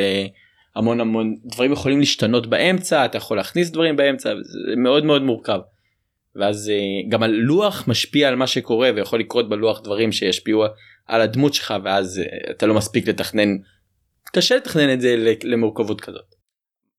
המון 0.76 1.02
המון 1.02 1.36
דברים 1.46 1.72
יכולים 1.72 2.00
להשתנות 2.00 2.48
באמצע 2.48 3.06
אתה 3.06 3.18
יכול 3.18 3.38
להכניס 3.38 3.70
דברים 3.70 3.96
באמצע 3.96 4.30
זה 4.30 4.76
מאוד 4.78 5.06
מאוד 5.06 5.22
מורכב. 5.22 5.60
ואז 6.36 6.70
אה, 6.70 7.10
גם 7.10 7.24
הלוח 7.24 7.88
משפיע 7.88 8.28
על 8.28 8.36
מה 8.36 8.48
שקורה 8.48 8.90
ויכול 8.96 9.20
לקרות 9.20 9.50
בלוח 9.50 9.82
דברים 9.82 10.12
שישפיעו 10.12 10.66
על 11.08 11.22
הדמות 11.22 11.54
שלך 11.54 11.74
ואז 11.84 12.20
אה, 12.20 12.52
אתה 12.52 12.66
לא 12.66 12.74
מספיק 12.74 13.08
לתכנן 13.08 13.58
קשה 14.34 14.56
לתכנן 14.56 14.94
את 14.94 15.02
זה 15.02 15.34
למורכבות 15.44 16.02
כזאת. 16.02 16.36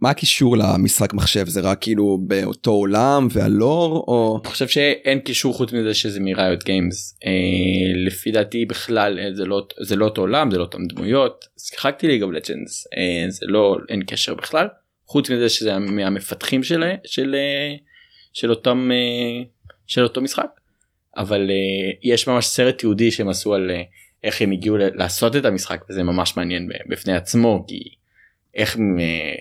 מה 0.01 0.11
הקישור 0.11 0.57
למשחק 0.57 1.15
מחשב? 1.15 1.49
זה 1.49 1.61
רק 1.61 1.79
כאילו 1.81 2.19
באותו 2.27 2.71
עולם 2.71 3.29
והלור 3.31 4.05
או? 4.09 4.41
אני 4.45 4.51
חושב 4.51 4.69
שאין 4.69 5.21
קישור 5.21 5.55
חוץ 5.55 5.73
מזה 5.73 5.95
שזה 5.95 6.21
מראיות 6.21 6.65
גיימס 6.65 7.19
אה, 7.27 7.31
לפי 8.07 8.31
דעתי 8.31 8.65
בכלל 8.65 9.19
אה, 9.19 9.35
זה 9.35 9.45
לא 9.45 9.67
זה 9.81 9.97
לא 9.97 10.05
אותו 10.05 10.21
עולם 10.21 10.51
זה 10.51 10.59
לא 10.59 10.63
אותם 10.63 10.87
דמויות. 10.87 11.45
שיחקתי 11.59 12.07
לי 12.07 12.19
גם 12.19 12.33
לג'נדס 12.33 12.87
אה, 12.97 13.31
זה 13.31 13.47
לא 13.49 13.77
אין 13.89 14.03
קשר 14.07 14.35
בכלל. 14.35 14.67
חוץ 15.07 15.31
מזה 15.31 15.49
שזה 15.49 15.79
מהמפתחים 15.79 16.63
של 16.63 16.85
של 17.05 17.35
אה, 17.35 17.75
של 18.33 18.51
אותם 18.51 18.91
אה, 18.93 19.45
של 19.87 20.03
אותו 20.03 20.21
משחק 20.21 20.49
אבל 21.17 21.51
אה, 21.51 21.91
יש 22.03 22.29
ממש 22.29 22.47
סרט 22.47 22.83
יהודי 22.83 23.11
שהם 23.11 23.29
עשו 23.29 23.55
על 23.55 23.71
אה, 23.71 23.83
איך 24.25 24.43
הם 24.43 24.53
הגיעו 24.53 24.77
לעשות 24.77 25.37
את 25.37 25.45
המשחק 25.45 25.85
וזה 25.91 26.03
ממש 26.03 26.37
מעניין 26.37 26.69
בפני 26.89 27.13
עצמו 27.17 27.65
כי 27.69 27.95
איך. 28.55 28.77
אה, 29.01 29.35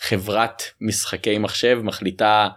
חברת 0.00 0.62
משחקי 0.80 1.38
מחשב 1.38 1.80
מחליטה 1.82 2.48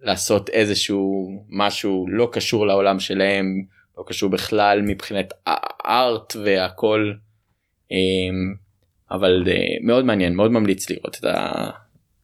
לעשות 0.00 0.48
איזשהו 0.48 1.28
משהו 1.48 2.06
לא 2.08 2.28
קשור 2.32 2.66
לעולם 2.66 3.00
שלהם 3.00 3.64
לא 3.98 4.04
קשור 4.06 4.30
בכלל 4.30 4.82
מבחינת 4.82 5.32
הארט 5.46 6.36
והכל 6.44 7.12
אבל 9.10 9.44
מאוד 9.82 10.04
מעניין 10.04 10.34
מאוד 10.34 10.50
ממליץ 10.50 10.90
לראות 10.90 11.16
את 11.20 11.24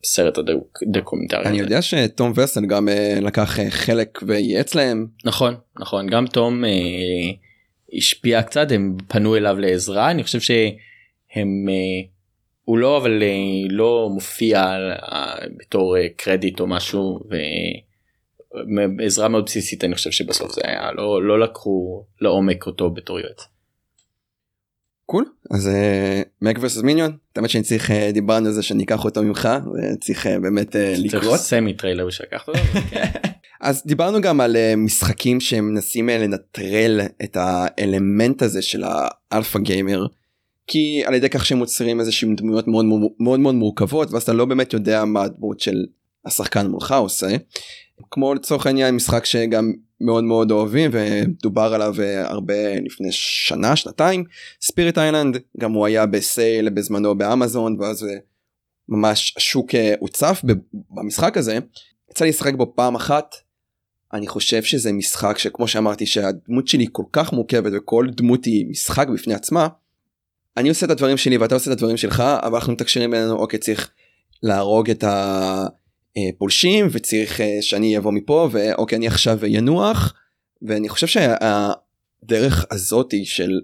הסרט 0.04 0.38
הדוקומנטרי. 0.82 1.44
אני 1.44 1.58
יודע 1.58 1.82
שתום 1.82 2.32
וסן 2.36 2.66
גם 2.66 2.88
אה, 2.88 3.18
לקח 3.20 3.60
אה, 3.60 3.70
חלק 3.70 4.20
וייעץ 4.26 4.74
להם. 4.74 5.06
נכון 5.24 5.54
נכון 5.80 6.06
גם 6.06 6.26
תום 6.26 6.64
השפיע 7.92 8.42
קצת 8.42 8.66
הם 8.70 8.96
פנו 9.08 9.36
אליו 9.36 9.58
לעזרה 9.58 10.10
אני 10.10 10.22
חושב 10.22 10.40
שהם 10.40 11.68
הוא 12.64 12.78
לא 12.78 12.96
אבל 12.96 13.22
אה, 13.22 13.28
לא 13.70 14.08
מופיע 14.12 14.60
אה, 14.62 15.34
בתור 15.56 15.96
אה, 15.96 16.08
קרדיט 16.16 16.60
או 16.60 16.66
משהו 16.66 17.20
ועזרה 18.98 19.28
מאוד 19.28 19.44
בסיסית 19.44 19.84
אני 19.84 19.94
חושב 19.94 20.10
שבסוף 20.10 20.52
זה 20.52 20.60
היה 20.64 20.92
לא 20.92 21.22
לא 21.22 21.40
לקחו 21.40 22.04
לעומק 22.20 22.66
אותו 22.66 22.90
בתור 22.90 23.20
יועץ. 23.20 23.48
cool 25.06 25.24
אז 25.50 25.70
Mech 26.42 26.56
versus 26.60 26.82
Minion 26.82 27.16
האמת 27.36 27.50
שאני 27.50 27.64
צריך 27.64 27.90
דיברנו 28.12 28.46
על 28.46 28.52
זה 28.52 28.62
שאני 28.62 28.84
אקח 28.84 29.04
אותו 29.04 29.22
ממך 29.22 29.48
וצריך 29.94 30.26
באמת 30.26 30.76
לקרות. 30.96 31.40
סמי 31.40 31.74
טריילר 31.74 32.10
שלקחת 32.10 32.48
אותו. 32.48 32.58
כן. 32.90 33.04
אז 33.60 33.82
דיברנו 33.86 34.20
גם 34.20 34.40
על 34.40 34.56
משחקים 34.76 35.40
שמנסים 35.40 36.08
לנטרל 36.08 37.00
את 37.24 37.36
האלמנט 37.40 38.42
הזה 38.42 38.62
של 38.62 38.84
ה 39.30 39.35
alpha 39.35 39.58
gamer. 39.58 40.06
כי 40.66 41.02
על 41.06 41.14
ידי 41.14 41.28
כך 41.28 41.46
שהם 41.46 41.58
יוצרים 41.58 42.00
איזה 42.00 42.12
שהם 42.12 42.34
דמויות 42.34 42.68
מאוד 42.68 42.84
מאוד 43.20 43.40
מאוד 43.40 43.54
מורכבות 43.54 44.10
ואז 44.10 44.22
אתה 44.22 44.32
לא 44.32 44.44
באמת 44.44 44.72
יודע 44.72 45.04
מה 45.04 45.22
הדמות 45.22 45.60
של 45.60 45.84
השחקן 46.24 46.66
מולך 46.66 46.92
עושה. 46.92 47.26
כמו 48.10 48.34
לצורך 48.34 48.66
העניין 48.66 48.94
משחק 48.94 49.24
שגם 49.24 49.72
מאוד 50.04 50.24
מאוד 50.24 50.50
אוהבים 50.50 50.90
ודובר 50.92 51.74
עליו 51.74 51.94
אה, 52.00 52.30
הרבה 52.30 52.80
לפני 52.84 53.12
שנה 53.12 53.76
שנתיים 53.76 54.24
Spirit 54.62 54.98
Island 54.98 55.38
גם 55.60 55.72
הוא 55.72 55.86
היה 55.86 56.06
ב 56.06 56.19
sale 56.19 56.70
בזמנו 56.70 57.18
באמזון 57.18 57.76
ואז 57.80 58.04
אה, 58.04 58.16
ממש 58.88 59.34
השוק 59.36 59.74
אה, 59.74 59.94
הוצף 59.98 60.42
במשחק 60.90 61.36
הזה. 61.36 61.58
יצא 62.10 62.24
לי 62.24 62.30
לשחק 62.30 62.54
בו 62.54 62.72
פעם 62.76 62.94
אחת 62.94 63.34
אני 64.12 64.26
חושב 64.26 64.62
שזה 64.62 64.92
משחק 64.92 65.38
שכמו 65.38 65.68
שאמרתי 65.68 66.06
שהדמות 66.06 66.68
שלי 66.68 66.86
כל 66.92 67.04
כך 67.12 67.32
מורכבת 67.32 67.72
וכל 67.76 68.06
דמות 68.16 68.44
היא 68.44 68.66
משחק 68.70 69.08
בפני 69.08 69.34
עצמה 69.34 69.68
אני 70.56 70.68
עושה 70.68 70.86
את 70.86 70.90
הדברים 70.90 71.16
שלי 71.16 71.36
ואתה 71.36 71.54
עושה 71.54 71.70
את 71.70 71.76
הדברים 71.76 71.96
שלך 71.96 72.20
אבל 72.20 72.54
אנחנו 72.54 72.72
מתקשרים 72.72 73.10
בינינו 73.10 73.36
אוקיי 73.36 73.58
צריך 73.58 73.90
להרוג 74.42 74.90
את 74.90 75.04
הפולשים 76.16 76.86
וצריך 76.90 77.40
אה, 77.40 77.58
שאני 77.60 77.98
אבוא 77.98 78.12
מפה 78.12 78.48
ואוקיי 78.52 78.98
אני 78.98 79.06
עכשיו 79.06 79.46
ינוח 79.46 80.14
ואני 80.62 80.88
חושב 80.88 81.06
שהדרך 81.06 82.66
הזאתי 82.70 83.24
של 83.24 83.60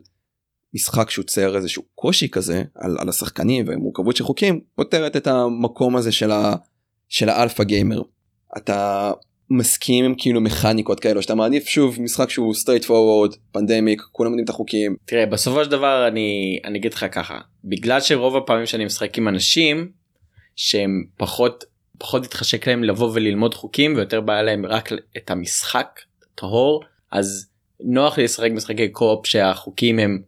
משחק 0.75 1.11
שיוצר 1.11 1.57
איזשהו 1.57 1.83
קושי 1.95 2.29
כזה 2.29 2.63
על, 2.75 2.97
על 3.01 3.09
השחקנים 3.09 3.65
ומורכבות 3.69 4.17
של 4.17 4.25
חוקים 4.25 4.61
פותרת 4.75 5.17
את 5.17 5.27
המקום 5.27 5.97
הזה 5.97 6.13
של, 6.13 6.31
ה, 6.31 6.55
של 7.09 7.29
האלפא 7.29 7.65
גיימר. 7.65 8.03
אתה 8.57 9.13
מסכים 9.51 10.05
עם 10.05 10.15
כאילו 10.19 10.41
מכניקות 10.41 11.01
כאלו 11.01 11.23
שאתה 11.23 11.35
מעדיף 11.35 11.67
שוב 11.67 11.97
משחק 12.01 12.31
שהוא 12.31 12.55
straight 12.55 12.85
forward 12.85 13.37
פנדמיק 13.53 14.03
כולם 14.13 14.31
יודעים 14.31 14.45
את 14.45 14.49
החוקים. 14.49 14.97
תראה 15.05 15.27
בסופו 15.27 15.65
של 15.65 15.71
דבר 15.71 16.09
אני 16.09 16.61
אני 16.65 16.79
אגיד 16.79 16.95
לך 16.95 17.07
ככה 17.13 17.39
בגלל 17.65 18.01
שרוב 18.01 18.37
הפעמים 18.37 18.67
שאני 18.67 18.85
משחק 18.85 19.19
עם 19.19 19.29
אנשים 19.29 19.93
שהם 20.57 21.05
פחות 21.17 21.65
פחות 22.01 22.25
התחשק 22.25 22.69
להם 22.69 22.85
לבוא 22.85 23.11
וללמוד 23.15 23.55
חוקים 23.55 23.95
ויותר 23.97 24.21
בעיה 24.21 24.43
להם 24.43 24.67
רק 24.67 24.91
את 25.17 25.31
המשחק 25.31 26.01
טהור 26.35 26.85
אז 27.13 27.51
נוח 27.81 28.19
לי 28.19 28.25
לשחק 28.25 28.51
משחקי 28.51 28.89
קופ 28.89 29.27
שהחוקים 29.27 29.99
הם 29.99 30.23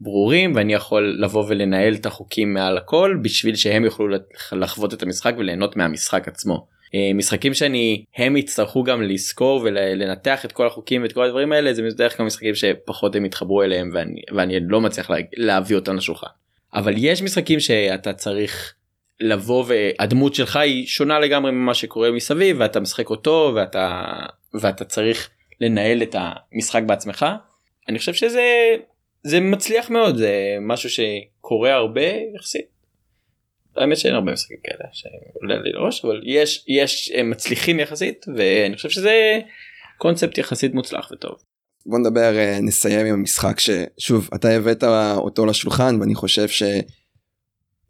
ברורים 0.00 0.56
ואני 0.56 0.74
יכול 0.74 1.16
לבוא 1.18 1.44
ולנהל 1.48 1.94
את 1.94 2.06
החוקים 2.06 2.54
מעל 2.54 2.78
הכל 2.78 3.18
בשביל 3.22 3.54
שהם 3.54 3.84
יוכלו 3.84 4.06
לחוות 4.52 4.94
את 4.94 5.02
המשחק 5.02 5.34
וליהנות 5.38 5.76
מהמשחק 5.76 6.28
עצמו. 6.28 6.66
אה, 6.94 7.10
משחקים 7.14 7.54
שאני 7.54 8.04
הם 8.16 8.36
יצטרכו 8.36 8.82
גם 8.82 9.02
לזכור 9.02 9.60
ולנתח 9.64 10.44
את 10.44 10.52
כל 10.52 10.66
החוקים 10.66 11.02
ואת 11.02 11.12
כל 11.12 11.24
הדברים 11.24 11.52
האלה 11.52 11.74
זה 11.74 11.82
בדרך 11.82 12.16
כלל 12.16 12.26
משחקים 12.26 12.54
שפחות 12.54 13.16
הם 13.16 13.24
יתחברו 13.24 13.62
אליהם 13.62 13.90
ואני, 13.94 14.20
ואני 14.36 14.60
לא 14.68 14.80
מצליח 14.80 15.10
לה, 15.10 15.16
להביא 15.36 15.76
אותם 15.76 15.96
לשולחן. 15.96 16.26
אבל 16.74 16.94
יש 16.96 17.22
משחקים 17.22 17.60
שאתה 17.60 18.12
צריך 18.12 18.74
לבוא 19.20 19.64
והדמות 19.68 20.34
שלך 20.34 20.56
היא 20.56 20.86
שונה 20.86 21.18
לגמרי 21.18 21.50
ממה 21.50 21.74
שקורה 21.74 22.10
מסביב 22.10 22.56
ואתה 22.60 22.80
משחק 22.80 23.10
אותו 23.10 23.52
ואתה 23.56 24.02
ואתה 24.54 24.84
צריך 24.84 25.30
לנהל 25.60 26.02
את 26.02 26.16
המשחק 26.18 26.82
בעצמך 26.86 27.26
אני 27.88 27.98
חושב 27.98 28.14
שזה 28.14 28.76
זה 29.22 29.40
מצליח 29.40 29.90
מאוד 29.90 30.16
זה 30.16 30.56
משהו 30.60 30.90
שקורה 30.90 31.74
הרבה 31.74 32.06
יחסית. 32.36 32.66
האמת 33.76 33.96
שאין 33.96 34.14
הרבה 34.14 34.32
משחקים 34.32 34.56
כאלה 34.64 34.88
שעולה 34.92 35.62
לי 35.62 35.72
לראש 35.72 36.04
אבל 36.04 36.20
יש 36.24 36.64
יש 36.68 37.12
מצליחים 37.24 37.80
יחסית 37.80 38.26
ואני 38.36 38.76
חושב 38.76 38.90
שזה 38.90 39.40
קונספט 39.98 40.38
יחסית 40.38 40.74
מוצלח 40.74 41.10
וטוב. 41.12 41.36
בוא 41.86 41.98
נדבר 41.98 42.36
אה, 42.36 42.58
נסיים 42.60 43.06
עם 43.06 43.14
המשחק 43.14 43.60
ששוב 43.60 44.28
אתה 44.34 44.48
הבאת 44.48 44.84
אותו 45.16 45.46
לשולחן 45.46 46.00
ואני 46.00 46.14
חושב 46.14 46.48
ש... 46.48 46.62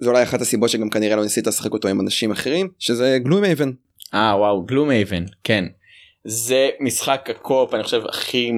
זה 0.00 0.10
אולי 0.10 0.22
אחת 0.22 0.40
הסיבות 0.40 0.70
שגם 0.70 0.90
כנראה 0.90 1.16
לא 1.16 1.22
ניסית 1.22 1.46
לשחק 1.46 1.72
אותו 1.72 1.88
עם 1.88 2.00
אנשים 2.00 2.30
אחרים 2.30 2.68
שזה 2.78 3.18
גלום 3.22 3.44
אייבן. 3.44 3.70
אה 4.14 4.34
וואו 4.38 4.62
גלום 4.62 4.90
אייבן 4.90 5.24
כן. 5.44 5.64
זה 6.24 6.68
משחק 6.80 7.28
הקופ 7.30 7.74
אני 7.74 7.82
חושב 7.82 8.02
הכי 8.08 8.52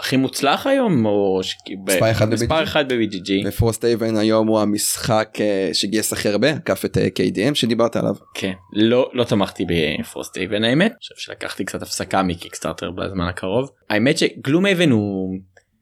הכי 0.00 0.16
מוצלח 0.16 0.66
היום 0.66 1.06
או 1.06 1.40
מספר 1.86 2.10
אחד 2.10 2.28
מספר 2.28 2.62
אחד 2.62 2.92
ב-BGG 2.92 3.48
ו 3.48 3.54
Frost 3.54 3.84
haven 3.84 4.16
היום 4.16 4.46
הוא 4.46 4.60
המשחק 4.60 5.38
אה, 5.40 5.70
שגייס 5.72 6.12
הכי 6.12 6.28
הרבה 6.28 6.50
עקף 6.50 6.84
את 6.84 6.98
אה, 6.98 7.06
KDM 7.06 7.54
שדיברת 7.54 7.96
עליו. 7.96 8.14
כן. 8.34 8.52
לא 8.72 9.10
לא 9.12 9.24
תמכתי 9.24 9.64
ב 9.68 10.36
Frosthaven 10.36 10.64
האמת. 10.64 10.90
אני 10.90 10.98
חושב 10.98 11.14
שלקחתי 11.16 11.64
קצת 11.64 11.82
הפסקה 11.82 12.22
מ 12.22 12.28
Kickstarter 12.28 12.90
בזמן 12.90 13.28
הקרוב. 13.28 13.70
האמת 13.90 14.18
ש 14.18 14.66
Gloomhaven 14.66 14.90
הוא 14.90 15.36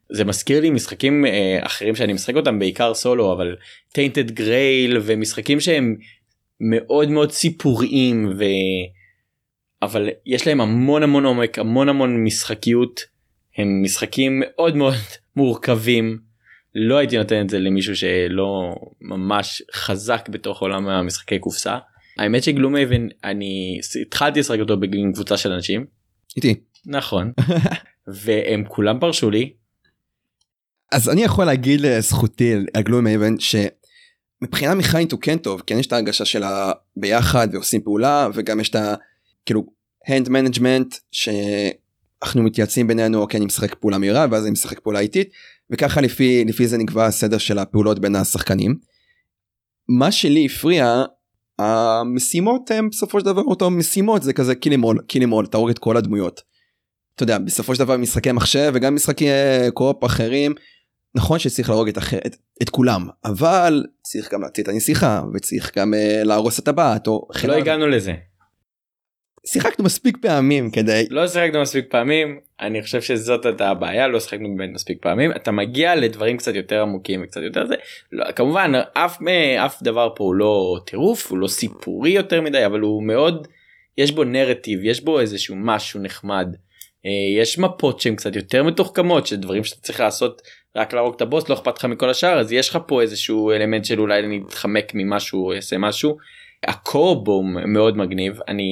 זה 0.09 0.25
מזכיר 0.25 0.61
לי 0.61 0.69
משחקים 0.69 1.25
אה, 1.25 1.59
אחרים 1.61 1.95
שאני 1.95 2.13
משחק 2.13 2.35
אותם 2.35 2.59
בעיקר 2.59 2.93
סולו 2.93 3.33
אבל 3.33 3.55
Tainted 3.91 4.31
Grail 4.31 4.97
ומשחקים 5.01 5.59
שהם 5.59 5.95
מאוד 6.59 7.09
מאוד 7.09 7.31
סיפוריים 7.31 8.33
ו... 8.37 8.43
אבל 9.81 10.09
יש 10.25 10.47
להם 10.47 10.61
המון 10.61 11.03
המון 11.03 11.25
עומק 11.25 11.59
המון 11.59 11.89
המון 11.89 12.23
משחקיות 12.23 13.01
הם 13.57 13.83
משחקים 13.83 14.41
מאוד 14.45 14.75
מאוד 14.75 14.93
מורכבים 15.35 16.19
לא 16.75 16.97
הייתי 16.97 17.17
נותן 17.17 17.41
את 17.41 17.49
זה 17.49 17.59
למישהו 17.59 17.95
שלא 17.95 18.75
ממש 19.01 19.61
חזק 19.73 20.29
בתוך 20.29 20.61
עולם 20.61 20.87
המשחקי 20.87 21.39
קופסה 21.39 21.77
האמת 22.17 22.43
שגלום 22.43 22.75
אבן 22.75 23.07
אני 23.23 23.79
התחלתי 24.01 24.39
לשחק 24.39 24.59
אותו 24.59 24.77
בגין 24.77 25.13
קבוצה 25.13 25.37
של 25.37 25.51
אנשים. 25.51 25.85
איתי. 26.37 26.55
נכון. 26.85 27.31
והם 28.07 28.63
כולם 28.67 28.99
פרשו 28.99 29.29
לי 29.29 29.53
אז 30.91 31.09
אני 31.09 31.23
יכול 31.23 31.45
להגיד 31.45 31.81
לזכותי 31.81 32.53
על 32.73 32.83
גלום 32.83 33.07
אבן 33.07 33.35
שמבחינה 33.39 34.75
מכנית 34.75 35.11
הוא 35.11 35.19
כן 35.21 35.37
טוב 35.37 35.61
כן 35.67 35.79
יש 35.79 35.87
את 35.87 35.93
ההרגשה 35.93 36.25
של 36.25 36.43
הביחד 36.43 37.47
ועושים 37.51 37.81
פעולה 37.81 38.27
וגם 38.33 38.59
יש 38.59 38.69
את 38.69 38.75
ה... 38.75 38.95
כאילו 39.45 39.65
hand 40.09 40.27
management 40.27 40.99
שאנחנו 41.11 42.43
מתייעצים 42.43 42.87
בינינו 42.87 43.21
אוקיי 43.21 43.37
אני 43.37 43.45
משחק 43.45 43.75
פעולה 43.75 43.97
מהירה 43.97 44.25
ואז 44.31 44.43
אני 44.43 44.51
משחק 44.51 44.79
פעולה 44.79 44.99
איטית 44.99 45.29
וככה 45.69 46.01
לפי 46.01 46.45
לפי 46.47 46.67
זה 46.67 46.77
נקבע 46.77 47.05
הסדר 47.05 47.37
של 47.37 47.59
הפעולות 47.59 47.99
בין 47.99 48.15
השחקנים. 48.15 48.75
מה 49.89 50.11
שלי 50.11 50.45
הפריע 50.45 51.03
המשימות 51.59 52.71
הם 52.71 52.89
בסופו 52.89 53.19
של 53.19 53.25
דבר 53.25 53.41
אותו 53.41 53.71
משימות 53.71 54.23
זה 54.23 54.33
כזה 54.33 54.55
קילימול 54.55 54.99
קילימול 55.07 55.45
תהרוג 55.45 55.69
את 55.69 55.79
כל 55.79 55.97
הדמויות. 55.97 56.41
אתה 57.15 57.23
יודע 57.23 57.37
בסופו 57.37 57.75
של 57.75 57.79
דבר 57.79 57.97
משחקי 57.97 58.31
מחשב 58.31 58.71
וגם 58.75 58.95
משחקי 58.95 59.25
קופ 59.73 60.05
אחרים 60.05 60.53
נכון 61.15 61.39
שצריך 61.39 61.69
להרוג 61.69 61.87
את, 61.87 61.97
אחר, 61.97 62.17
את, 62.25 62.35
את 62.61 62.69
כולם 62.69 63.07
אבל 63.25 63.83
צריך 64.01 64.33
גם 64.33 64.41
להוציא 64.41 64.63
את 64.63 64.67
הנסיכה 64.67 65.21
וצריך 65.33 65.77
גם 65.77 65.93
uh, 65.93 66.23
להרוס 66.23 66.59
את 66.59 66.67
הבת 66.67 67.07
או 67.07 67.27
לא 67.47 67.53
הגענו 67.53 67.87
לזה. 67.87 68.13
שיחקנו 69.47 69.85
מספיק 69.85 70.17
פעמים 70.21 70.71
כדי 70.71 71.05
לא 71.09 71.27
שיחקנו 71.27 71.61
מספיק 71.61 71.85
פעמים 71.89 72.39
אני 72.59 72.81
חושב 72.81 73.01
שזאת 73.01 73.45
הייתה 73.45 73.69
הבעיה 73.69 74.07
לא 74.07 74.19
שיחקנו 74.19 74.55
באמת 74.57 74.73
מספיק 74.73 74.97
פעמים. 75.01 75.31
אתה 75.31 75.51
מגיע 75.51 75.95
לדברים 75.95 76.37
קצת 76.37 76.55
יותר 76.55 76.81
עמוקים 76.81 77.21
וקצת 77.23 77.41
יותר 77.41 77.65
זה. 77.65 77.75
לא, 78.11 78.31
כמובן 78.31 78.71
אף 78.93 79.17
אף 79.65 79.83
דבר 79.83 80.09
פה 80.15 80.23
הוא 80.23 80.35
לא 80.35 80.79
טירוף 80.85 81.31
הוא 81.31 81.37
לא 81.37 81.47
סיפורי 81.47 82.09
יותר 82.09 82.41
מדי 82.41 82.65
אבל 82.65 82.79
הוא 82.79 83.03
מאוד 83.03 83.47
יש 83.97 84.11
בו 84.11 84.23
נרטיב 84.23 84.79
יש 84.83 85.03
בו 85.03 85.19
איזשהו 85.19 85.55
משהו 85.57 85.99
נחמד. 85.99 86.47
אה, 87.05 87.41
יש 87.41 87.59
מפות 87.59 87.99
שהן 87.99 88.15
קצת 88.15 88.35
יותר 88.35 88.63
מתוחכמות 88.63 89.27
של 89.27 89.35
דברים 89.35 89.63
שאתה 89.63 89.81
צריך 89.81 89.99
לעשות 89.99 90.41
רק 90.75 90.93
להרוג 90.93 91.13
את 91.15 91.21
הבוס 91.21 91.49
לא 91.49 91.53
אכפת 91.53 91.77
לך 91.77 91.85
מכל 91.85 92.09
השאר 92.09 92.39
אז 92.39 92.51
יש 92.51 92.69
לך 92.69 92.77
פה 92.87 93.01
איזשהו 93.01 93.51
אלמנט 93.51 93.85
של 93.85 93.99
אולי 93.99 94.21
להתחמק 94.21 94.91
ממשהו 94.93 95.53
אעשה 95.53 95.77
משהו. 95.77 96.17
הקורבו 96.63 97.43
מאוד 97.43 97.97
מגניב 97.97 98.39
אני 98.47 98.71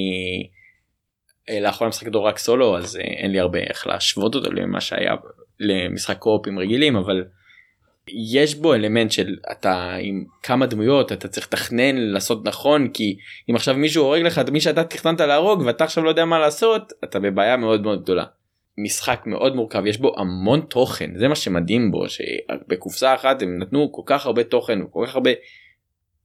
אה, 1.50 1.60
לאחרונה 1.60 1.88
משחק 1.88 2.06
אותו 2.06 2.24
רק 2.24 2.38
סולו 2.38 2.76
אז 2.78 2.96
אה, 2.96 3.00
אין 3.02 3.32
לי 3.32 3.40
הרבה 3.40 3.58
איך 3.58 3.86
להשוות 3.86 4.34
אותו 4.34 4.52
למה 4.52 4.80
שהיה 4.80 5.14
למשחק 5.60 6.18
קורפים 6.18 6.58
רגילים 6.58 6.96
אבל 6.96 7.24
יש 8.08 8.54
בו 8.54 8.74
אלמנט 8.74 9.12
של 9.12 9.36
אתה 9.52 9.94
עם 10.00 10.24
כמה 10.42 10.66
דמויות 10.66 11.12
אתה 11.12 11.28
צריך 11.28 11.46
לתכנן 11.46 11.96
לעשות 11.96 12.44
נכון 12.44 12.88
כי 12.88 13.16
אם 13.50 13.56
עכשיו 13.56 13.74
מישהו 13.74 14.04
הורג 14.04 14.22
לך 14.22 14.38
את 14.38 14.48
מי 14.48 14.60
שאתה 14.60 14.84
תכננת 14.84 15.20
להרוג 15.20 15.62
ואתה 15.66 15.84
עכשיו 15.84 16.04
לא 16.04 16.08
יודע 16.08 16.24
מה 16.24 16.38
לעשות 16.38 16.92
אתה 17.04 17.20
בבעיה 17.20 17.56
מאוד 17.56 17.82
מאוד 17.82 18.02
גדולה. 18.02 18.24
משחק 18.78 19.22
מאוד 19.26 19.56
מורכב 19.56 19.86
יש 19.86 19.98
בו 19.98 20.14
המון 20.18 20.60
תוכן 20.60 21.10
זה 21.18 21.28
מה 21.28 21.34
שמדהים 21.34 21.90
בו 21.90 22.04
שבקופסה 22.08 23.14
אחת 23.14 23.42
הם 23.42 23.58
נתנו 23.58 23.92
כל 23.92 24.02
כך 24.06 24.26
הרבה 24.26 24.44
תוכן 24.44 24.78
כל 24.90 25.04
כך 25.06 25.14
הרבה 25.14 25.30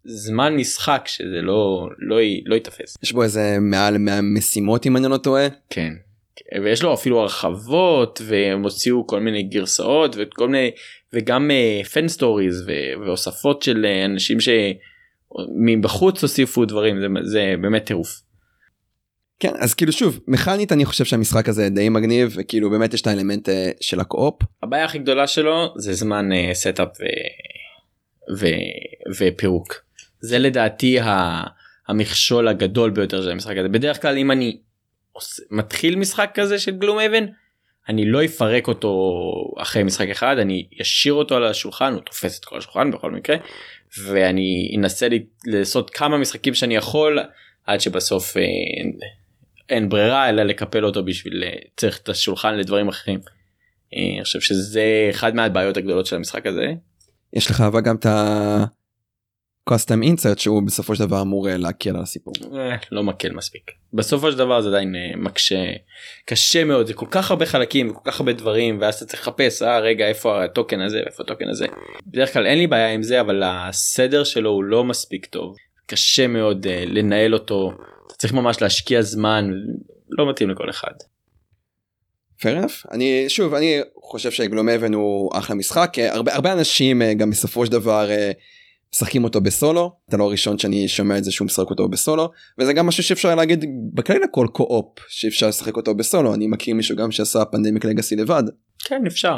זמן 0.06 0.56
משחק 0.56 1.02
שזה 1.06 1.42
לא 1.42 1.90
לא 2.00 2.18
לא 2.46 2.56
ייתפס. 2.56 2.98
יש 3.04 3.14
בו 3.14 3.24
איזה 3.24 3.58
מעל 3.62 3.98
100 3.98 4.22
משימות 4.22 4.86
אם 4.86 4.98
אני 4.98 5.08
לא 5.08 5.18
טועה. 5.18 5.48
כן. 5.70 5.94
ויש 6.64 6.84
לו 6.84 6.94
אפילו 6.94 7.20
הרחבות 7.20 8.22
והם 8.26 8.64
הוציאו 8.64 9.08
כל 9.08 9.20
מיני 9.20 9.44
גרסאות 9.44 10.16
וכל 10.18 10.48
מיני 10.48 10.72
וגם 11.14 11.52
fan 11.94 12.06
אה, 12.06 12.08
stories 12.08 12.70
והוספות 13.06 13.62
של 13.62 13.86
אה, 13.86 14.06
אנשים 14.06 14.38
שמבחוץ 14.40 16.22
הוסיפו 16.22 16.66
דברים 16.66 17.00
זה, 17.00 17.08
זה 17.24 17.56
באמת 17.62 17.86
טירוף. 17.86 18.22
כן 19.40 19.54
אז 19.60 19.74
כאילו 19.74 19.92
שוב 19.92 20.20
מכנית 20.28 20.72
אני 20.72 20.86
חושב 20.86 21.06
שהמשחק 21.06 21.50
הזה 21.50 21.70
די 21.70 21.90
מגניב 21.90 22.36
וכאילו 22.36 22.70
באמת 22.70 22.94
יש 22.94 23.02
את 23.02 23.08
האלמנט 23.08 23.50
אה, 23.50 23.52
של 23.82 24.00
ה 24.00 24.05
co-op. 24.05 24.36
הבעיה 24.64 24.86
הכי 24.86 25.00
גדולה 25.00 25.28
שלו 25.28 25.74
זה 25.78 25.94
זמן 25.94 26.30
setup 26.54 26.88
אה, 26.88 27.02
ו... 27.02 27.06
ו... 28.40 28.46
ופירוק. 29.20 29.76
זה 30.22 30.40
לדעתי 30.40 30.98
המכשול 31.88 32.48
הגדול 32.48 32.90
ביותר 32.90 33.22
של 33.22 33.32
המשחק 33.32 33.58
הזה 33.58 33.70
בדרך 33.70 34.02
כלל 34.02 34.18
אם 34.18 34.32
אני 34.32 34.58
מתחיל 35.52 35.96
משחק 35.96 36.32
כזה 36.34 36.60
של 36.60 36.72
גלום 36.72 37.00
אבן 37.00 37.26
אני 37.90 38.06
לא 38.06 38.26
אפרק 38.26 38.68
אותו 38.68 39.14
אחרי 39.58 39.84
משחק 39.84 40.10
אחד 40.10 40.38
אני 40.38 40.68
אשאיר 40.82 41.14
אותו 41.14 41.36
על 41.36 41.46
השולחן 41.46 41.94
הוא 41.94 42.02
תופס 42.02 42.40
את 42.40 42.46
כל 42.46 42.58
השולחן 42.58 42.92
בכל 42.92 43.12
מקרה 43.12 43.36
ואני 44.04 44.76
אנסה 44.78 45.08
לעשות 45.46 45.90
כמה 45.90 46.18
משחקים 46.18 46.54
שאני 46.54 46.76
יכול 46.76 47.20
עד 47.66 47.82
שבסוף 47.82 48.38
אין, 49.70 49.90
ברירה 49.90 50.30
אלא 50.30 50.44
לקפל 50.44 50.86
אותו 50.86 51.04
בשביל 51.04 51.44
אה, 51.44 51.54
צריך 51.78 51.98
את 51.98 52.10
השולחן 52.10 52.56
לדברים 52.56 52.88
אחרים. 52.88 53.20
אה, 53.94 54.16
אני 54.16 54.24
חושב 54.24 54.40
שזה 54.40 55.08
אחד 55.10 55.36
מהבעיות 55.36 55.78
הגדולות 55.78 56.06
של 56.06 56.16
המשחק 56.16 56.46
הזה. 56.46 56.74
יש 57.34 57.52
לך 57.52 57.62
אבל 57.62 57.82
גם 57.82 57.96
את 57.96 58.06
ה... 58.06 58.66
קוסטם 59.64 60.04
אינסרט 60.04 60.40
שהוא 60.40 60.64
בסופו 60.64 60.96
של 60.96 61.06
דבר 61.06 61.22
אמור 61.22 61.50
אה, 61.50 61.58
להקל 61.58 61.96
על 61.96 62.02
הסיפור. 62.02 62.34
לא 62.92 63.04
מקל 63.04 63.32
מספיק. 63.32 63.72
בסופו 63.94 64.32
של 64.32 64.38
דבר 64.38 64.62
זה 64.62 64.70
עדיין 64.70 64.96
מקשה 65.18 65.66
קשה 66.26 66.64
מאוד 66.64 66.88
זה 66.88 66.94
כל 66.94 67.06
כך 67.12 67.32
הרבה 67.32 67.46
חלקים 67.46 67.90
וכל 67.90 68.12
כך 68.12 68.20
הרבה 68.20 68.34
דברים 68.34 68.82
ואז 68.82 68.96
אתה 68.96 69.06
צריך 69.06 69.22
לחפש 69.22 69.62
אה 69.62 69.80
רגע 69.80 70.08
איפה 70.08 70.44
הטוקן 70.44 70.82
הזה 70.82 71.00
איפה 71.00 71.24
הטוקן 71.24 71.50
הזה. 71.50 71.68
בדרך 72.08 72.34
כלל 72.34 72.46
אין 72.46 72.58
לי 72.58 72.68
בעיה 72.68 72.94
עם 72.94 73.04
זה 73.04 73.22
אבל 73.22 73.44
הסדר 73.46 74.24
שלו 74.24 74.50
הוא 74.50 74.64
לא 74.64 74.84
מספיק 74.84 75.26
טוב 75.26 75.56
קשה 75.86 76.28
מאוד 76.28 76.68
לנהל 76.68 77.34
אותו 77.34 77.74
אתה 78.10 78.18
צריך 78.18 78.34
ממש 78.34 78.62
להשקיע 78.62 79.02
זמן 79.02 79.50
לא 80.10 80.30
מתאים 80.30 80.50
לכל 80.50 80.70
אחד. 80.70 80.94
fair 82.40 82.64
enough 82.64 82.92
אני 82.92 83.26
שוב 83.28 83.54
אני 83.54 83.80
חושב 84.04 84.32
ש 84.32 84.70
Gloomhaven 84.70 84.94
הוא 84.94 85.32
אחלה 85.38 85.56
משחק 85.56 85.94
הרבה 86.00 86.36
הרבה 86.36 86.54
אנשים 86.54 87.02
גם 87.18 87.30
בסופו 87.30 87.66
של 87.66 87.72
דבר. 87.72 88.10
משחקים 88.94 89.24
אותו 89.24 89.42
בסולו 89.42 89.92
אתה 90.10 90.18
לא 90.18 90.24
הראשון 90.24 90.58
שאני 90.58 90.88
שומע 90.88 91.18
את 91.18 91.24
זה 91.24 91.32
שהוא 91.32 91.46
משחק 91.46 91.70
אותו 91.70 91.90
בסולו 91.90 92.32
וזה 92.58 92.74
גם 92.74 92.88
משהו 92.88 93.04
שאפשר 93.04 93.36
להגיד 93.36 93.66
בכלל 93.94 94.18
לכל 94.24 94.48
co-op 94.54 94.86
שאפשר 95.08 95.48
לשחק 95.48 95.78
אותו 95.78 95.96
בסולו 95.96 96.34
אני 96.34 96.48
מכיר 96.48 96.76
מישהו 96.76 96.96
גם 96.96 97.12
שעשה 97.12 97.46
Pandemic 97.46 97.86
Legacy 97.86 98.16
לבד. 98.16 98.44
כן 98.84 99.02
אפשר. 99.08 99.38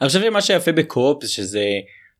אני 0.00 0.08
חושב 0.08 0.20
שמה 0.20 0.40
שיפה 0.40 0.72
ב 0.72 0.81
co-op 0.81 1.24
שזה 1.24 1.64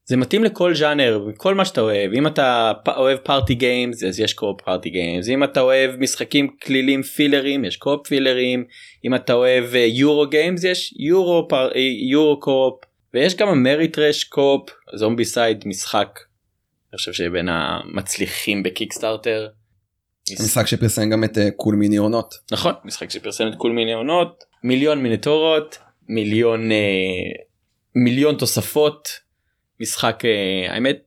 זה 0.04 0.16
מתאים 0.16 0.44
לכל 0.44 0.74
ז'אנר 0.74 1.26
כל 1.36 1.54
מה 1.54 1.64
שאתה 1.64 1.80
אוהב. 1.80 2.12
אם 2.12 2.26
אתה 2.26 2.72
אוהב 2.96 3.18
party 3.18 3.54
games 3.54 4.04
אז 4.04 4.20
יש 4.20 4.34
co-op 4.34 4.60
party 4.60 4.90
games 4.90 5.28
אם 5.28 5.44
אתה 5.44 5.60
אוהב 5.60 5.96
משחקים 5.96 6.48
קלילים 6.62 7.02
fillers 7.02 7.64
יש 7.64 7.76
co-op 7.76 8.06
fillers 8.06 8.64
אם 9.04 9.14
אתה 9.14 9.32
אוהב 9.32 9.74
Euro 9.74 10.26
games 10.26 10.64
יש 10.64 10.94
Euro 10.98 11.48
Euro 12.10 12.40
co-op 12.40 12.84
ויש 13.14 13.36
גם 13.36 13.48
Ameritrash 13.48 14.24
co-op 14.24 14.70
Zombicide 14.94 15.64
משחק 15.66 16.18
אני 16.92 16.98
חושב 16.98 17.12
שבין 17.12 17.48
המצליחים 17.48 18.62
ב 18.62 18.69
Kickstarter. 18.69 19.48
משחק 20.32 20.66
שפרסם 20.66 21.10
גם 21.10 21.24
את 21.24 21.38
Cool 21.56 21.74
Mini 21.74 21.96
Or 21.96 22.09
Not. 22.09 22.34
נכון 22.50 22.72
משחק 22.84 23.10
שפרסם 23.10 23.48
את 23.48 23.54
Cool 23.54 23.72
Mini 23.72 23.92
Or 23.92 24.10
Not. 24.10 24.44
מיליון 24.64 25.02
מיניטורות 25.02 25.78
מיליון 26.08 26.72
אה, 26.72 26.76
מיליון 27.94 28.34
תוספות 28.34 29.08
משחק 29.82 30.22
אה, 30.24 30.74
האמת 30.74 30.98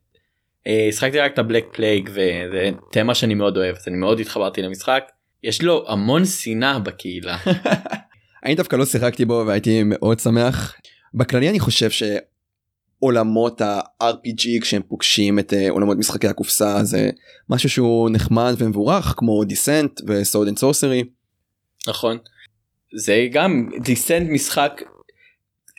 אה, 0.68 0.88
שיחקתי 0.90 1.20
רק 1.20 1.34
את 1.34 1.40
ה 1.40 1.44
Black 1.44 1.66
Plague 1.74 2.10
וזה 2.12 2.70
תמה 2.92 3.16
שאני 3.16 3.34
מאוד 3.34 3.58
אוהב 3.58 3.76
אז 3.76 3.88
אני 3.88 3.98
מאוד 3.98 4.20
התחברתי 4.20 4.62
למשחק 4.62 5.04
יש 5.44 5.62
לו 5.62 5.86
המון 5.88 6.26
שנאה 6.26 6.80
בקהילה. 6.80 7.38
אני 8.46 8.56
דווקא 8.56 8.76
לא 8.76 8.86
שיחקתי 8.86 9.26
בו 9.26 9.44
והייתי 9.48 9.84
מאוד 9.86 10.20
שמח. 10.20 10.76
בכללי 11.14 11.50
אני 11.50 11.60
חושב 11.60 11.90
שעולמות 11.90 13.62
ה-RPG 13.62 14.62
כשהם 14.62 14.82
פוגשים 14.88 15.40
את 15.40 15.54
אה, 15.54 15.70
עולמות 15.70 15.98
משחקי 15.98 16.28
הקופסה 16.28 16.84
זה 16.84 17.10
משהו 17.50 17.70
שהוא 17.70 18.10
נחמד 18.10 18.54
ומבורך 18.58 19.14
כמו 19.18 19.44
Descent 19.44 20.02
ו 20.08 20.14
Sword 20.14 20.48
and 20.48 20.58
Sorcery. 20.58 21.04
נכון. 21.88 22.18
זה 22.96 23.28
גם 23.32 23.70
Descent 23.84 24.30
משחק 24.30 24.82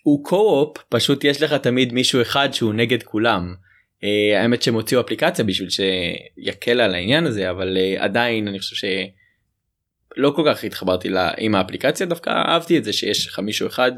הוא 0.06 0.24
co-op 0.24 0.78
פשוט 0.88 1.24
יש 1.24 1.42
לך 1.42 1.52
תמיד 1.52 1.92
מישהו 1.92 2.22
אחד 2.22 2.48
שהוא 2.52 2.74
נגד 2.74 3.02
כולם. 3.02 3.54
אה, 4.00 4.06
האמת 4.36 4.62
שהם 4.62 4.74
הוציאו 4.74 5.00
אפליקציה 5.00 5.44
בשביל 5.44 5.68
שיקל 5.70 6.80
על 6.80 6.94
העניין 6.94 7.26
הזה 7.26 7.50
אבל 7.50 7.76
אה, 7.76 8.02
עדיין 8.02 8.48
אני 8.48 8.58
חושב 8.58 8.88
שלא 10.16 10.32
כל 10.36 10.42
כך 10.46 10.64
התחברתי 10.64 11.08
לה 11.08 11.30
עם 11.38 11.54
האפליקציה 11.54 12.06
דווקא 12.06 12.30
אהבתי 12.30 12.78
את 12.78 12.84
זה 12.84 12.92
שיש 12.92 13.26
לך 13.26 13.38
מישהו 13.38 13.66
אחד 13.66 13.92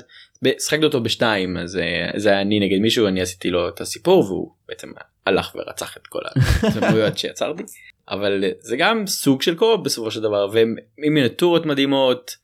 שחקתי 0.61 0.85
אותו 0.85 1.03
בשתיים 1.03 1.57
אז 1.57 1.77
uh, 1.77 2.19
זה 2.19 2.41
אני 2.41 2.61
נגד 2.61 2.79
מישהו 2.79 3.07
אני 3.07 3.21
עשיתי 3.21 3.51
לו 3.51 3.69
את 3.69 3.81
הסיפור 3.81 4.25
והוא 4.25 4.53
בעצם 4.69 4.91
הלך 5.27 5.57
ורצח 5.59 5.97
את 5.97 6.07
כל 6.07 6.23
הדמויות 6.63 7.19
שיצרתי 7.19 7.63
אבל 8.09 8.45
זה 8.61 8.77
גם 8.77 9.07
סוג 9.07 9.43
של 9.43 9.57
קו 9.57 9.79
בסופו 9.79 10.11
של 10.11 10.21
דבר 10.21 10.49
ומיניאטורות 10.53 11.67
מדהימות 11.67 12.37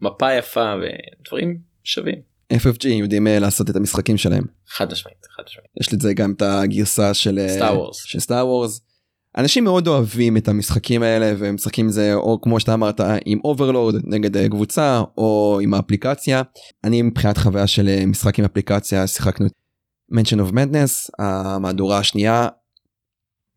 מפה 0.00 0.32
יפה 0.32 0.74
ודברים 0.80 1.58
שווים. 1.84 2.33
FFG 2.52 2.88
יודעים 2.88 3.26
אה, 3.26 3.38
לעשות 3.38 3.70
את 3.70 3.76
המשחקים 3.76 4.16
שלהם. 4.16 4.44
חד 4.68 4.92
משמעית, 4.92 5.26
חד 5.36 5.42
משמעית. 5.46 5.70
יש 5.80 5.94
לזה 5.94 6.14
גם 6.14 6.32
את 6.32 6.42
הגרסה 6.42 7.14
של 7.14 7.46
סטאר 7.48 7.78
וורס. 7.78 8.02
של 8.04 8.20
סטאר 8.20 8.46
וורס. 8.46 8.80
אנשים 9.38 9.64
מאוד 9.64 9.88
אוהבים 9.88 10.36
את 10.36 10.48
המשחקים 10.48 11.02
האלה 11.02 11.34
ומשחקים 11.38 11.88
זה 11.88 12.14
או 12.14 12.40
כמו 12.40 12.60
שאתה 12.60 12.74
אמרת 12.74 13.00
עם 13.24 13.38
overlord 13.44 13.94
נגד 14.04 14.36
אה, 14.36 14.48
קבוצה 14.48 15.02
או 15.18 15.58
עם 15.62 15.74
האפליקציה. 15.74 16.42
אני 16.84 17.02
מבחינת 17.02 17.38
חוויה 17.38 17.66
של 17.66 17.88
אה, 17.88 18.06
משחק 18.06 18.38
עם 18.38 18.44
אפליקציה 18.44 19.06
שיחקנו 19.06 19.46
את 19.46 19.52
Mansions 20.12 20.38
of 20.38 20.52
Madness 20.52 21.10
המהדורה 21.18 21.98
השנייה. 21.98 22.48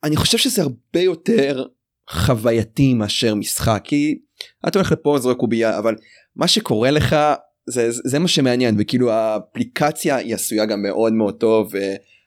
אני 0.04 0.16
חושב 0.16 0.38
שזה 0.38 0.62
הרבה 0.62 1.00
יותר 1.00 1.66
חווייתי 2.10 2.94
מאשר 2.94 3.36
משחק 3.36 3.82
כי 3.84 4.18
אתה 4.68 4.80
הולך 4.80 4.92
לפה 4.92 5.20
זורק 5.20 5.38
קובייה 5.38 5.80
אבל 5.80 5.96
מה 6.36 6.48
שקורה 6.48 6.92
לך 6.92 7.16
זה, 7.68 7.88
זה 7.92 8.20
מה 8.20 8.28
שמעניין 8.28 8.76
וכאילו 8.80 9.12
האפליקציה 9.12 10.16
היא 10.16 10.36
עשויה 10.36 10.66
גם 10.66 10.82
מאוד 10.82 11.14
מאוד 11.14 11.38
טוב 11.38 11.74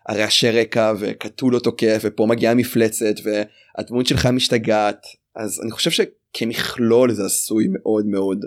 והרעשי 0.08 0.50
רקע 0.50 0.92
וקטולו 0.98 1.60
תוקף 1.60 2.00
ופה 2.04 2.26
מגיעה 2.26 2.54
מפלצת 2.54 3.14
והדמות 3.24 4.06
שלך 4.06 4.26
משתגעת 4.26 5.06
אז 5.36 5.60
אני 5.62 5.70
חושב 5.70 5.90
שכמכלול 5.90 7.12
זה 7.12 7.24
עשוי 7.24 7.66
מאוד 7.70 8.06
מאוד 8.06 8.44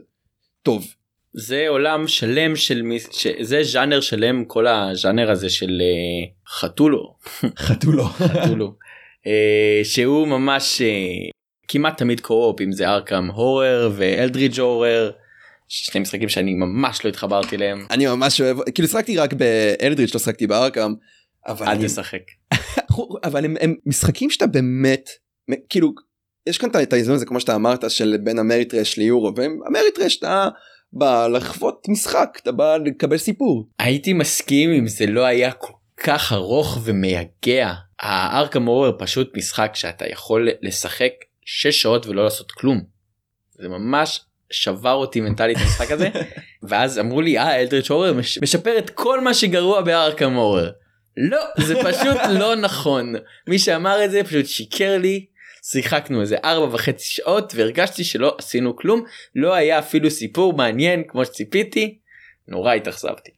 טוב. 0.64 0.94
זה 1.34 1.66
עולם 1.68 2.08
שלם 2.08 2.56
של 2.56 2.82
מי 2.82 2.98
זה 3.42 3.64
ז'אנר 3.64 4.02
שלם 4.02 4.46
כל 4.46 4.68
הז'אנר 4.68 5.32
הזה 5.32 5.50
של 5.50 5.82
אה, 5.82 6.32
חתולו 6.48 7.16
חתולו 7.66 8.04
חתולו 8.04 8.76
אה, 9.28 9.82
שהוא 9.84 10.28
ממש 10.28 10.82
אה, 10.82 11.30
כמעט 11.68 11.98
תמיד 11.98 12.20
קו-אופ 12.20 12.62
אם 12.62 12.72
זה 12.72 12.90
ארקם 12.90 13.28
הורר 13.34 13.92
ואלדריג' 13.96 14.60
הורר. 14.60 15.12
שני 15.68 16.02
משחקים 16.02 16.30
שאני 16.30 16.54
ממש 16.54 17.06
לא 17.06 17.10
התחברתי 17.10 17.58
להם. 17.58 17.86
אני 17.92 18.06
ממש 18.06 18.42
אוהב 18.42 18.58
כאילו 18.70 18.88
שחקתי 18.88 19.18
רק 19.18 19.34
באלדריץ' 19.34 20.14
לא 20.14 20.20
שחקתי 20.20 20.48
בארקאם. 20.48 20.94
אבל 21.48 21.68
אל 21.68 21.86
תשחק. 21.86 22.22
אבל 23.28 23.46
הם, 23.46 23.56
הם 23.62 23.76
משחקים 23.86 24.30
שאתה 24.30 24.48
באמת 24.48 25.10
כאילו 25.70 25.94
יש 26.48 26.58
כאן 26.58 26.70
את 26.84 26.94
האיזון 26.94 27.16
הזה 27.16 27.26
כמו 27.26 27.40
שאתה 27.40 27.56
אמרת 27.56 27.92
של 27.92 28.18
בין 28.24 28.40
המריטרש 28.40 28.98
ליורו 28.98 29.32
והמריטרש 29.36 30.18
אתה 30.18 30.50
בא 30.94 31.28
לחוות 31.28 31.86
משחק 31.90 32.40
אתה 32.44 32.52
בא 32.52 32.78
לקבל 32.78 33.18
סיפור. 33.18 33.70
הייתי 33.80 34.14
מסכים 34.14 34.70
אם 34.70 34.88
זה 34.88 35.06
לא 35.06 35.26
היה 35.26 35.52
כל 35.52 35.74
כך 35.98 36.34
ארוך 36.34 36.78
ומייגע. 36.84 37.74
הארקאם 38.00 38.68
אובר 38.68 38.92
פשוט 39.00 39.38
משחק 39.38 39.72
שאתה 39.74 40.06
יכול 40.12 40.50
לשחק 40.62 41.12
6 41.46 41.82
שעות 41.82 42.06
ולא 42.06 42.24
לעשות 42.24 42.52
כלום. 42.52 42.82
זה 43.52 43.68
ממש 43.68 44.26
שבר 44.54 44.94
אותי 44.94 45.22
מנטלית 45.22 45.58
המשחק 45.58 45.92
הזה 45.92 46.10
ואז 46.70 47.00
אמרו 47.00 47.22
לי 47.22 47.38
אה 47.38 47.60
אלדריץ' 47.62 47.90
הורר 47.90 48.14
משפר 48.42 48.78
את 48.78 48.90
כל 48.90 49.22
מה 49.22 49.34
שגרוע 49.34 49.82
בארקם 49.82 50.34
הורר. 50.34 50.72
לא 51.18 51.42
זה 51.58 51.76
פשוט 51.76 52.18
לא 52.40 52.56
נכון. 52.56 53.16
מי 53.48 53.60
שאמר 53.60 54.06
את 54.06 54.12
זה 54.12 54.24
פשוט 54.24 54.46
שיקר 54.46 54.98
לי. 54.98 55.26
שיחקנו 55.72 56.22
איזה 56.22 56.38
ארבע 56.44 56.76
וחצי 56.76 57.08
שעות 57.08 57.54
והרגשתי 57.56 58.04
שלא 58.04 58.36
עשינו 58.40 58.76
כלום. 58.76 59.04
לא 59.36 59.54
היה 59.54 59.80
אפילו 59.80 60.12
סיפור 60.12 60.54
מעניין 60.54 61.04
כמו 61.08 61.26
שציפיתי. 61.26 61.98
נורא 62.48 62.74
התאכזבתי. 62.74 63.32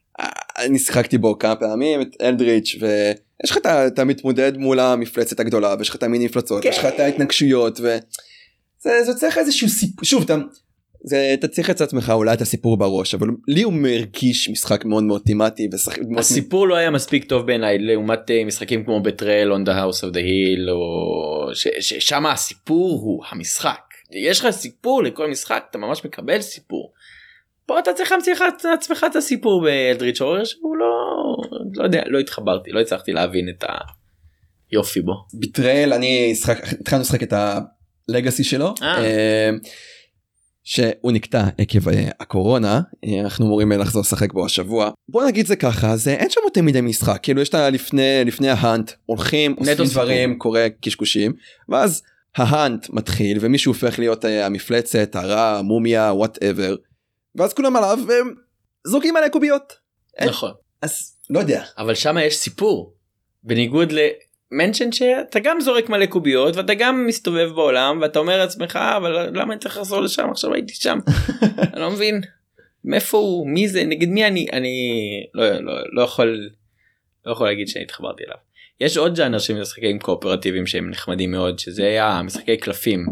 אני 0.58 0.78
שיחקתי 0.78 1.18
בו 1.18 1.38
כמה 1.38 1.56
פעמים 1.56 2.02
את 2.02 2.08
אלדריץ' 2.22 2.76
ויש 2.80 3.50
לך 3.50 3.58
את 3.66 3.98
המתמודד 3.98 4.56
מול 4.56 4.80
המפלצת 4.80 5.40
הגדולה 5.40 5.74
ויש 5.78 5.88
לך 5.88 5.96
את 5.96 6.02
המיני 6.02 6.24
מפלצות 6.24 6.64
יש 6.64 6.78
לך 6.78 6.84
את 6.84 7.00
ההתנגשויות 7.00 7.80
וזה 7.80 9.14
צריך 9.14 9.38
איזשהו 9.38 9.68
סיפור 9.68 10.04
שוב 10.04 10.22
אתה 10.22 10.36
זה 11.08 11.30
אתה 11.34 11.48
צריך 11.48 11.70
את 11.70 11.80
עצמך 11.80 12.12
אולי 12.14 12.34
את 12.34 12.40
הסיפור 12.40 12.76
בראש 12.76 13.14
אבל 13.14 13.28
לי 13.48 13.62
הוא 13.62 13.72
מרגיש 13.72 14.50
משחק 14.50 14.84
מאוד 14.84 15.04
מאוד 15.04 15.22
תימטי 15.24 15.68
ושחק... 15.72 15.98
הסיפור 16.18 16.68
לא 16.68 16.74
היה 16.74 16.90
מספיק 16.90 17.24
טוב 17.24 17.46
בעיניי 17.46 17.78
לעומת 17.78 18.30
אה, 18.30 18.44
משחקים 18.44 18.84
כמו 18.84 19.02
בטרל 19.02 19.52
on 19.52 19.68
the 19.68 19.70
house 19.70 20.00
of 20.00 20.14
the 20.14 20.18
hill 20.18 20.70
או 20.70 21.50
ששם 21.80 22.26
הסיפור 22.26 23.00
הוא 23.02 23.24
המשחק 23.30 23.80
יש 24.10 24.40
לך 24.40 24.50
סיפור 24.50 25.02
לכל 25.02 25.30
משחק 25.30 25.64
אתה 25.70 25.78
ממש 25.78 26.04
מקבל 26.04 26.40
סיפור. 26.40 26.92
פה 27.66 27.78
אתה 27.78 27.92
צריך 27.92 28.12
להמציא 28.12 28.34
לעצמך 28.64 29.06
את 29.10 29.16
הסיפור 29.16 29.62
באלדריץ' 29.62 30.20
אורר 30.20 30.44
שהוא 30.44 30.76
לא 30.76 30.86
לא 31.74 31.84
יודע 31.84 32.02
לא 32.06 32.18
התחברתי 32.18 32.72
לא 32.72 32.80
הצלחתי 32.80 33.12
להבין 33.12 33.48
את 33.48 33.64
היופי 34.70 35.00
בו. 35.00 35.12
בטרל 35.34 35.92
אני 35.92 36.34
התחלנו 36.80 37.02
לשחק 37.02 37.22
את 37.22 37.32
ה 38.08 38.13
legacy 38.13 38.44
שלו. 38.44 38.74
אה. 40.78 40.84
אה, 40.84 40.90
שהוא 41.02 41.12
נקטע 41.12 41.44
עקב 41.58 41.88
אה, 41.88 42.08
הקורונה 42.20 42.80
אה, 43.04 43.20
אנחנו 43.20 43.46
אמורים 43.46 43.72
לחזור 43.72 44.00
לשחק 44.00 44.32
בו 44.32 44.46
השבוע 44.46 44.90
בוא 45.08 45.24
נגיד 45.24 45.46
זה 45.46 45.56
ככה 45.56 45.96
זה 45.96 46.14
אין 46.14 46.30
שם 46.30 46.40
יותר 46.44 46.62
מדי 46.62 46.80
משחק 46.80 47.18
כאילו 47.22 47.40
יש 47.40 47.48
את 47.48 47.54
לפני 47.54 48.24
לפני 48.24 48.48
ה 48.48 48.57
hunt 48.57 48.92
הולכים 49.06 49.56
עושים 49.58 49.84
דברים 49.84 50.38
קורה 50.38 50.66
קשקושים 50.80 51.32
ואז 51.68 52.02
ה 52.36 52.46
hunt 52.46 52.86
מתחיל 52.90 53.38
ומישהו 53.40 53.72
הופך 53.72 53.98
להיות 53.98 54.24
אה, 54.24 54.46
המפלצת 54.46 55.16
הרע 55.16 55.58
המומיה 55.58 56.12
whatever 56.12 56.76
ואז 57.34 57.52
כולם 57.52 57.76
עליו 57.76 57.98
והם 58.08 58.34
זורקים 58.86 59.16
עליה 59.16 59.30
קוביות. 59.30 59.72
נכון 60.26 60.52
אז 60.82 61.16
לא 61.30 61.38
יודע 61.38 61.64
אבל 61.78 61.94
שם 61.94 62.16
יש 62.20 62.36
סיפור 62.36 62.94
בניגוד 63.42 63.92
Mansions 64.50 64.92
שאתה 64.92 65.40
גם 65.40 65.60
זורק 65.60 65.88
מלא 65.88 66.06
קוביות 66.06 66.56
ואתה 66.56 66.74
גם 66.74 67.06
מסתובב 67.06 67.50
בעולם 67.54 67.98
ואתה 68.02 68.18
אומר 68.18 68.38
לעצמך 68.38 68.78
אבל 68.96 69.38
למה 69.40 69.52
אני 69.52 69.60
צריך 69.60 69.76
לחזור 69.76 70.00
לשם? 70.00 70.30
עכשיו 70.30 70.54
הייתי 70.54 70.74
שם. 70.74 70.98
אני 71.74 71.80
לא 71.80 71.90
מבין. 71.90 72.20
מאיפה 72.84 73.18
הוא? 73.18 73.48
מי 73.48 73.68
זה? 73.68 73.84
נגד 73.84 74.08
מי 74.08 74.26
אני? 74.26 74.46
אני 74.52 74.76
לא, 75.34 75.50
לא, 75.50 75.72
לא 75.92 76.02
יכול 76.02 76.50
לא 77.26 77.32
יכול 77.32 77.46
להגיד 77.46 77.68
שאני 77.68 77.84
התחברתי 77.84 78.24
אליו. 78.24 78.36
יש 78.80 78.96
עוד 78.96 79.16
ג'אנר 79.16 79.38
של 79.38 79.60
משחקים 79.60 79.98
קואופרטיביים 79.98 80.66
שהם 80.66 80.90
נחמדים 80.90 81.30
מאוד 81.30 81.58
שזה 81.58 81.82
היה 81.82 82.20
משחקי 82.24 82.56
קלפים 82.56 83.06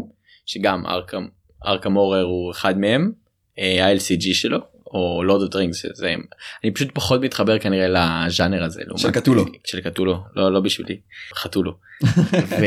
שגם 0.45 0.85
Arkham 0.85 1.27
Arkham 1.65 1.97
Horror 1.97 2.23
הוא 2.23 2.51
אחד 2.51 2.79
מהם 2.79 3.11
אה, 3.59 3.85
ה-LCG 3.85 4.33
שלו 4.33 4.59
או 4.95 5.23
Lord 5.23 5.41
of 5.41 5.51
the 5.51 5.64
Rings 5.64 5.85
זה 5.93 6.15
אני 6.63 6.73
פשוט 6.73 6.89
פחות 6.93 7.21
מתחבר 7.21 7.59
כנראה 7.59 7.87
לז'אנר 7.87 8.63
הזה 8.63 8.81
של 8.97 9.11
Cthulhu. 9.11 9.45
של 9.63 9.81
Cthulhu. 9.81 10.19
לא 10.35 10.51
לא 10.51 10.59
בשבילי. 10.59 10.99
חתולו. 11.35 11.71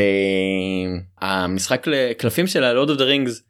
והמשחק 1.21 1.85
קלפים 2.17 2.47
של 2.47 2.63
ה 2.63 2.68
Lord 2.68 2.89
of 2.89 2.97
the 2.97 3.14
Rings 3.14 3.43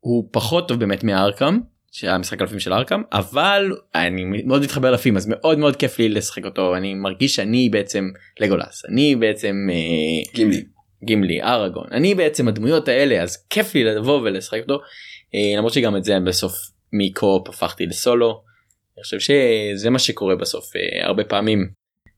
הוא 0.00 0.28
פחות 0.32 0.68
טוב 0.68 0.80
באמת 0.80 1.04
מ 1.04 1.12
Arkham 1.12 1.58
שהמשחק 1.92 2.38
קלפים 2.38 2.60
של 2.60 2.72
Arkham 2.72 3.02
אבל 3.12 3.72
אני 3.94 4.24
מאוד 4.24 4.62
מתחבר 4.62 4.90
ל 4.90 4.94
theme 4.94 5.16
אז 5.16 5.26
מאוד 5.26 5.58
מאוד 5.58 5.76
כיף 5.76 5.98
לי 5.98 6.08
לשחק 6.08 6.44
אותו. 6.44 6.76
אני 6.76 6.94
מרגיש 6.94 7.34
שאני 7.36 7.68
בעצם 7.68 8.10
לגולס 8.40 8.84
אני 8.88 9.16
בעצם 9.16 9.66
אה, 9.70 10.32
גימלי. 10.34 10.64
גימלי 11.04 11.42
אראגון. 11.42 11.86
אני 11.92 12.14
בעצם 12.14 12.48
הדמויות 12.48 12.88
האלה 12.88 13.22
אז 13.22 13.46
כיף 13.50 13.74
לי 13.74 13.84
לבוא 13.84 14.20
ולשחק 14.20 14.60
אותו. 14.62 14.80
אה, 15.34 15.58
למרות 15.58 15.72
שגם 15.72 15.96
את 15.96 16.04
זה 16.04 16.20
בסוף 16.20 16.73
מקו-אופ 16.94 17.48
הפכתי 17.48 17.86
לסולו. 17.86 18.42
אני 18.96 19.02
חושב 19.02 19.18
שזה 19.20 19.90
מה 19.90 19.98
שקורה 19.98 20.36
בסוף 20.36 20.64
uh, 20.64 21.06
הרבה 21.06 21.24
פעמים 21.24 21.68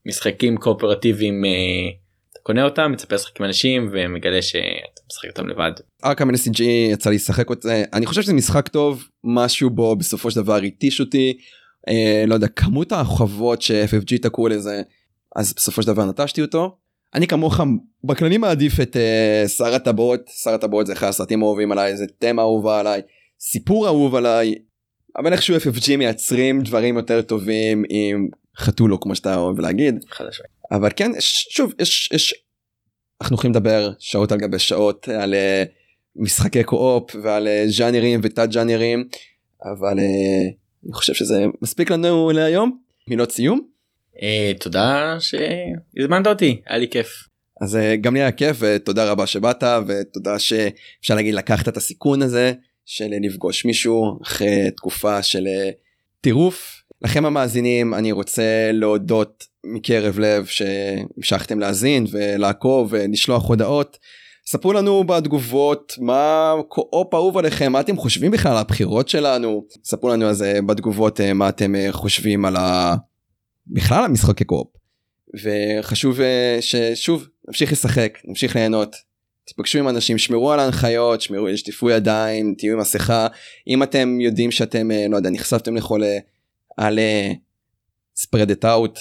משחקים 0.07 0.57
קואופרטיביים 0.57 1.45
uh, 1.45 2.07
קונה 2.43 2.65
אותם 2.65 2.93
מצפה 2.93 3.15
לשחק 3.15 3.41
עם 3.41 3.47
אנשים 3.47 3.89
ומגלה 3.93 4.43
שאתה 4.43 5.03
משחק 5.11 5.29
אותם 5.29 5.49
לבד. 5.49 5.73
ארכם 6.05 6.31
NSG 6.31 6.63
יצא 6.63 7.11
לי 7.11 7.17
לשחק 7.17 7.53
את 7.53 7.63
זה 7.63 7.85
אני 7.93 8.07
חושב 8.07 8.23
שזה 8.23 8.33
משחק 8.33 8.69
טוב 8.69 9.09
משהו 9.25 9.71
בו 9.71 9.97
בסופו 9.97 10.31
של 10.31 10.43
דבר 10.43 10.57
התיש 10.57 11.01
אותי 11.01 11.39
אה, 11.89 12.25
לא 12.27 12.35
יודע 12.35 12.49
כמות 12.49 12.93
החובות 12.93 13.63
ש-FFG 13.63 14.19
תקעו 14.23 14.49
לזה 14.49 14.83
אז 15.37 15.55
בסופו 15.55 15.83
של 15.83 15.89
דבר 15.89 16.05
נטשתי 16.05 16.43
אותו. 16.43 16.77
אני 17.15 17.27
כמוך 17.27 17.61
בכללי 18.05 18.39
מעדיף 18.39 18.81
את 18.81 18.97
uh, 18.97 19.49
שר 19.49 19.75
הטבעות 19.75 20.21
שר 20.43 20.55
הטבעות 20.55 20.87
זה 20.87 20.93
אחד 20.93 21.07
הסרטים 21.07 21.43
האהובים 21.43 21.73
עליי 21.73 21.97
זה 21.97 22.05
תמה 22.19 22.43
אהובה 22.43 22.81
עליי 22.81 23.01
סיפור 23.41 23.87
אהוב 23.87 24.15
עליי 24.15 24.55
אבל 25.19 25.33
איכשהו 25.33 25.57
FFG 25.57 25.97
מייצרים 25.97 26.63
דברים 26.63 26.97
יותר 26.97 27.23
טובים 27.23 27.85
עם 27.89 28.29
חתולו 28.59 29.01
כמו 29.01 29.15
שאתה 29.15 29.37
אוהב 29.37 29.61
להגיד. 29.61 30.05
אבל 30.71 30.91
כן 30.97 31.11
שוב 31.51 31.73
יש 31.79 32.11
יש 32.13 32.35
אנחנו 33.21 33.37
יכולים 33.37 33.55
לדבר 33.55 33.91
שעות 33.99 34.33
על 34.33 34.39
גבי 34.39 34.59
שעות 34.59 35.09
על 35.09 35.35
uh, 35.35 35.69
משחקי 36.17 36.65
קו-אופ 36.65 37.17
ועל 37.23 37.47
uh, 37.47 37.71
ז'אנרים 37.71 38.21
ותת 38.23 38.53
ז'אנרים 38.53 39.09
אבל 39.65 39.99
uh, 39.99 40.55
אני 40.85 40.93
חושב 40.93 41.15
שזה 41.15 41.45
מספיק 41.63 41.91
לנו 41.91 42.31
להיום 42.31 42.79
מילות 43.09 43.33
סיום. 43.33 43.61
תודה 44.61 45.17
שהזמנת 45.21 46.27
אותי 46.27 46.61
היה 46.67 46.79
לי 46.79 46.89
כיף. 46.89 47.09
אז 47.63 47.79
גם 48.01 48.15
לי 48.15 48.21
היה 48.21 48.33
כיף 48.33 48.57
ותודה 48.61 49.11
רבה 49.11 49.27
שבאת 49.27 49.63
ותודה 49.87 50.39
שאפשר 50.39 51.15
להגיד 51.15 51.35
לקחת 51.35 51.69
את 51.69 51.77
הסיכון 51.77 52.23
הזה 52.23 52.53
של 52.87 53.11
לפגוש 53.23 53.65
מישהו 53.65 54.19
אחרי 54.23 54.71
תקופה 54.77 55.23
של 55.23 55.47
טירוף. 56.21 56.83
לכם 57.03 57.27
המאזינים 57.27 57.95
אני 57.95 58.13
רוצה 58.13 58.71
להודות 58.73 59.47
מקרב 59.65 60.19
לב 60.19 60.47
שהמשכתם 60.47 61.61
להאזין 61.61 62.07
ולעקוב 62.11 62.89
ולשלוח 62.91 63.49
הודעות. 63.49 63.99
ספרו 64.49 64.73
לנו 64.73 65.05
בתגובות 65.05 65.95
מה 65.99 66.53
קו-אופ 66.69 67.15
אהוב 67.15 67.39
עליכם 67.39 67.73
מה 67.73 67.81
אתם 67.81 67.97
חושבים 67.97 68.31
בכלל 68.31 68.53
על 68.53 68.59
הבחירות 68.59 69.09
שלנו 69.09 69.65
ספרו 69.85 70.09
לנו 70.09 70.27
על 70.27 70.35
זה 70.35 70.59
בתגובות 70.67 71.21
מה 71.21 71.49
אתם 71.49 71.75
חושבים 71.91 72.45
על 72.45 72.57
ה... 72.57 72.95
בכלל 73.67 74.05
על 74.05 74.11
משחקי 74.11 74.45
קו-אופ. 74.45 74.69
וחשוב 75.43 76.19
ששוב 76.61 77.29
נמשיך 77.49 77.73
לשחק 77.73 78.19
נמשיך 78.25 78.57
ליהנות 78.57 78.97
תפגשו 79.47 79.79
עם 79.79 79.89
אנשים 79.89 80.19
שמרו 80.19 80.53
על 80.53 80.61
ההנחיות 80.61 81.21
שמרו 81.21 81.47
שטיפו 81.57 81.91
ידיים 81.91 82.55
תהיו 82.59 82.73
עם 82.73 82.81
מסכה 82.81 83.27
אם 83.69 83.83
אתם 83.83 84.21
יודעים 84.21 84.51
שאתם 84.51 84.91
לא 85.11 85.17
יודע 85.17 85.31
נחשפתם 85.31 85.77
לחולה 85.77 86.19
על 86.77 86.99
spread 88.19 88.49
it 88.51 88.65
out 88.65 88.99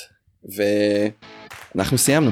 ואנחנו 1.76 1.98
סיימנו. 1.98 2.32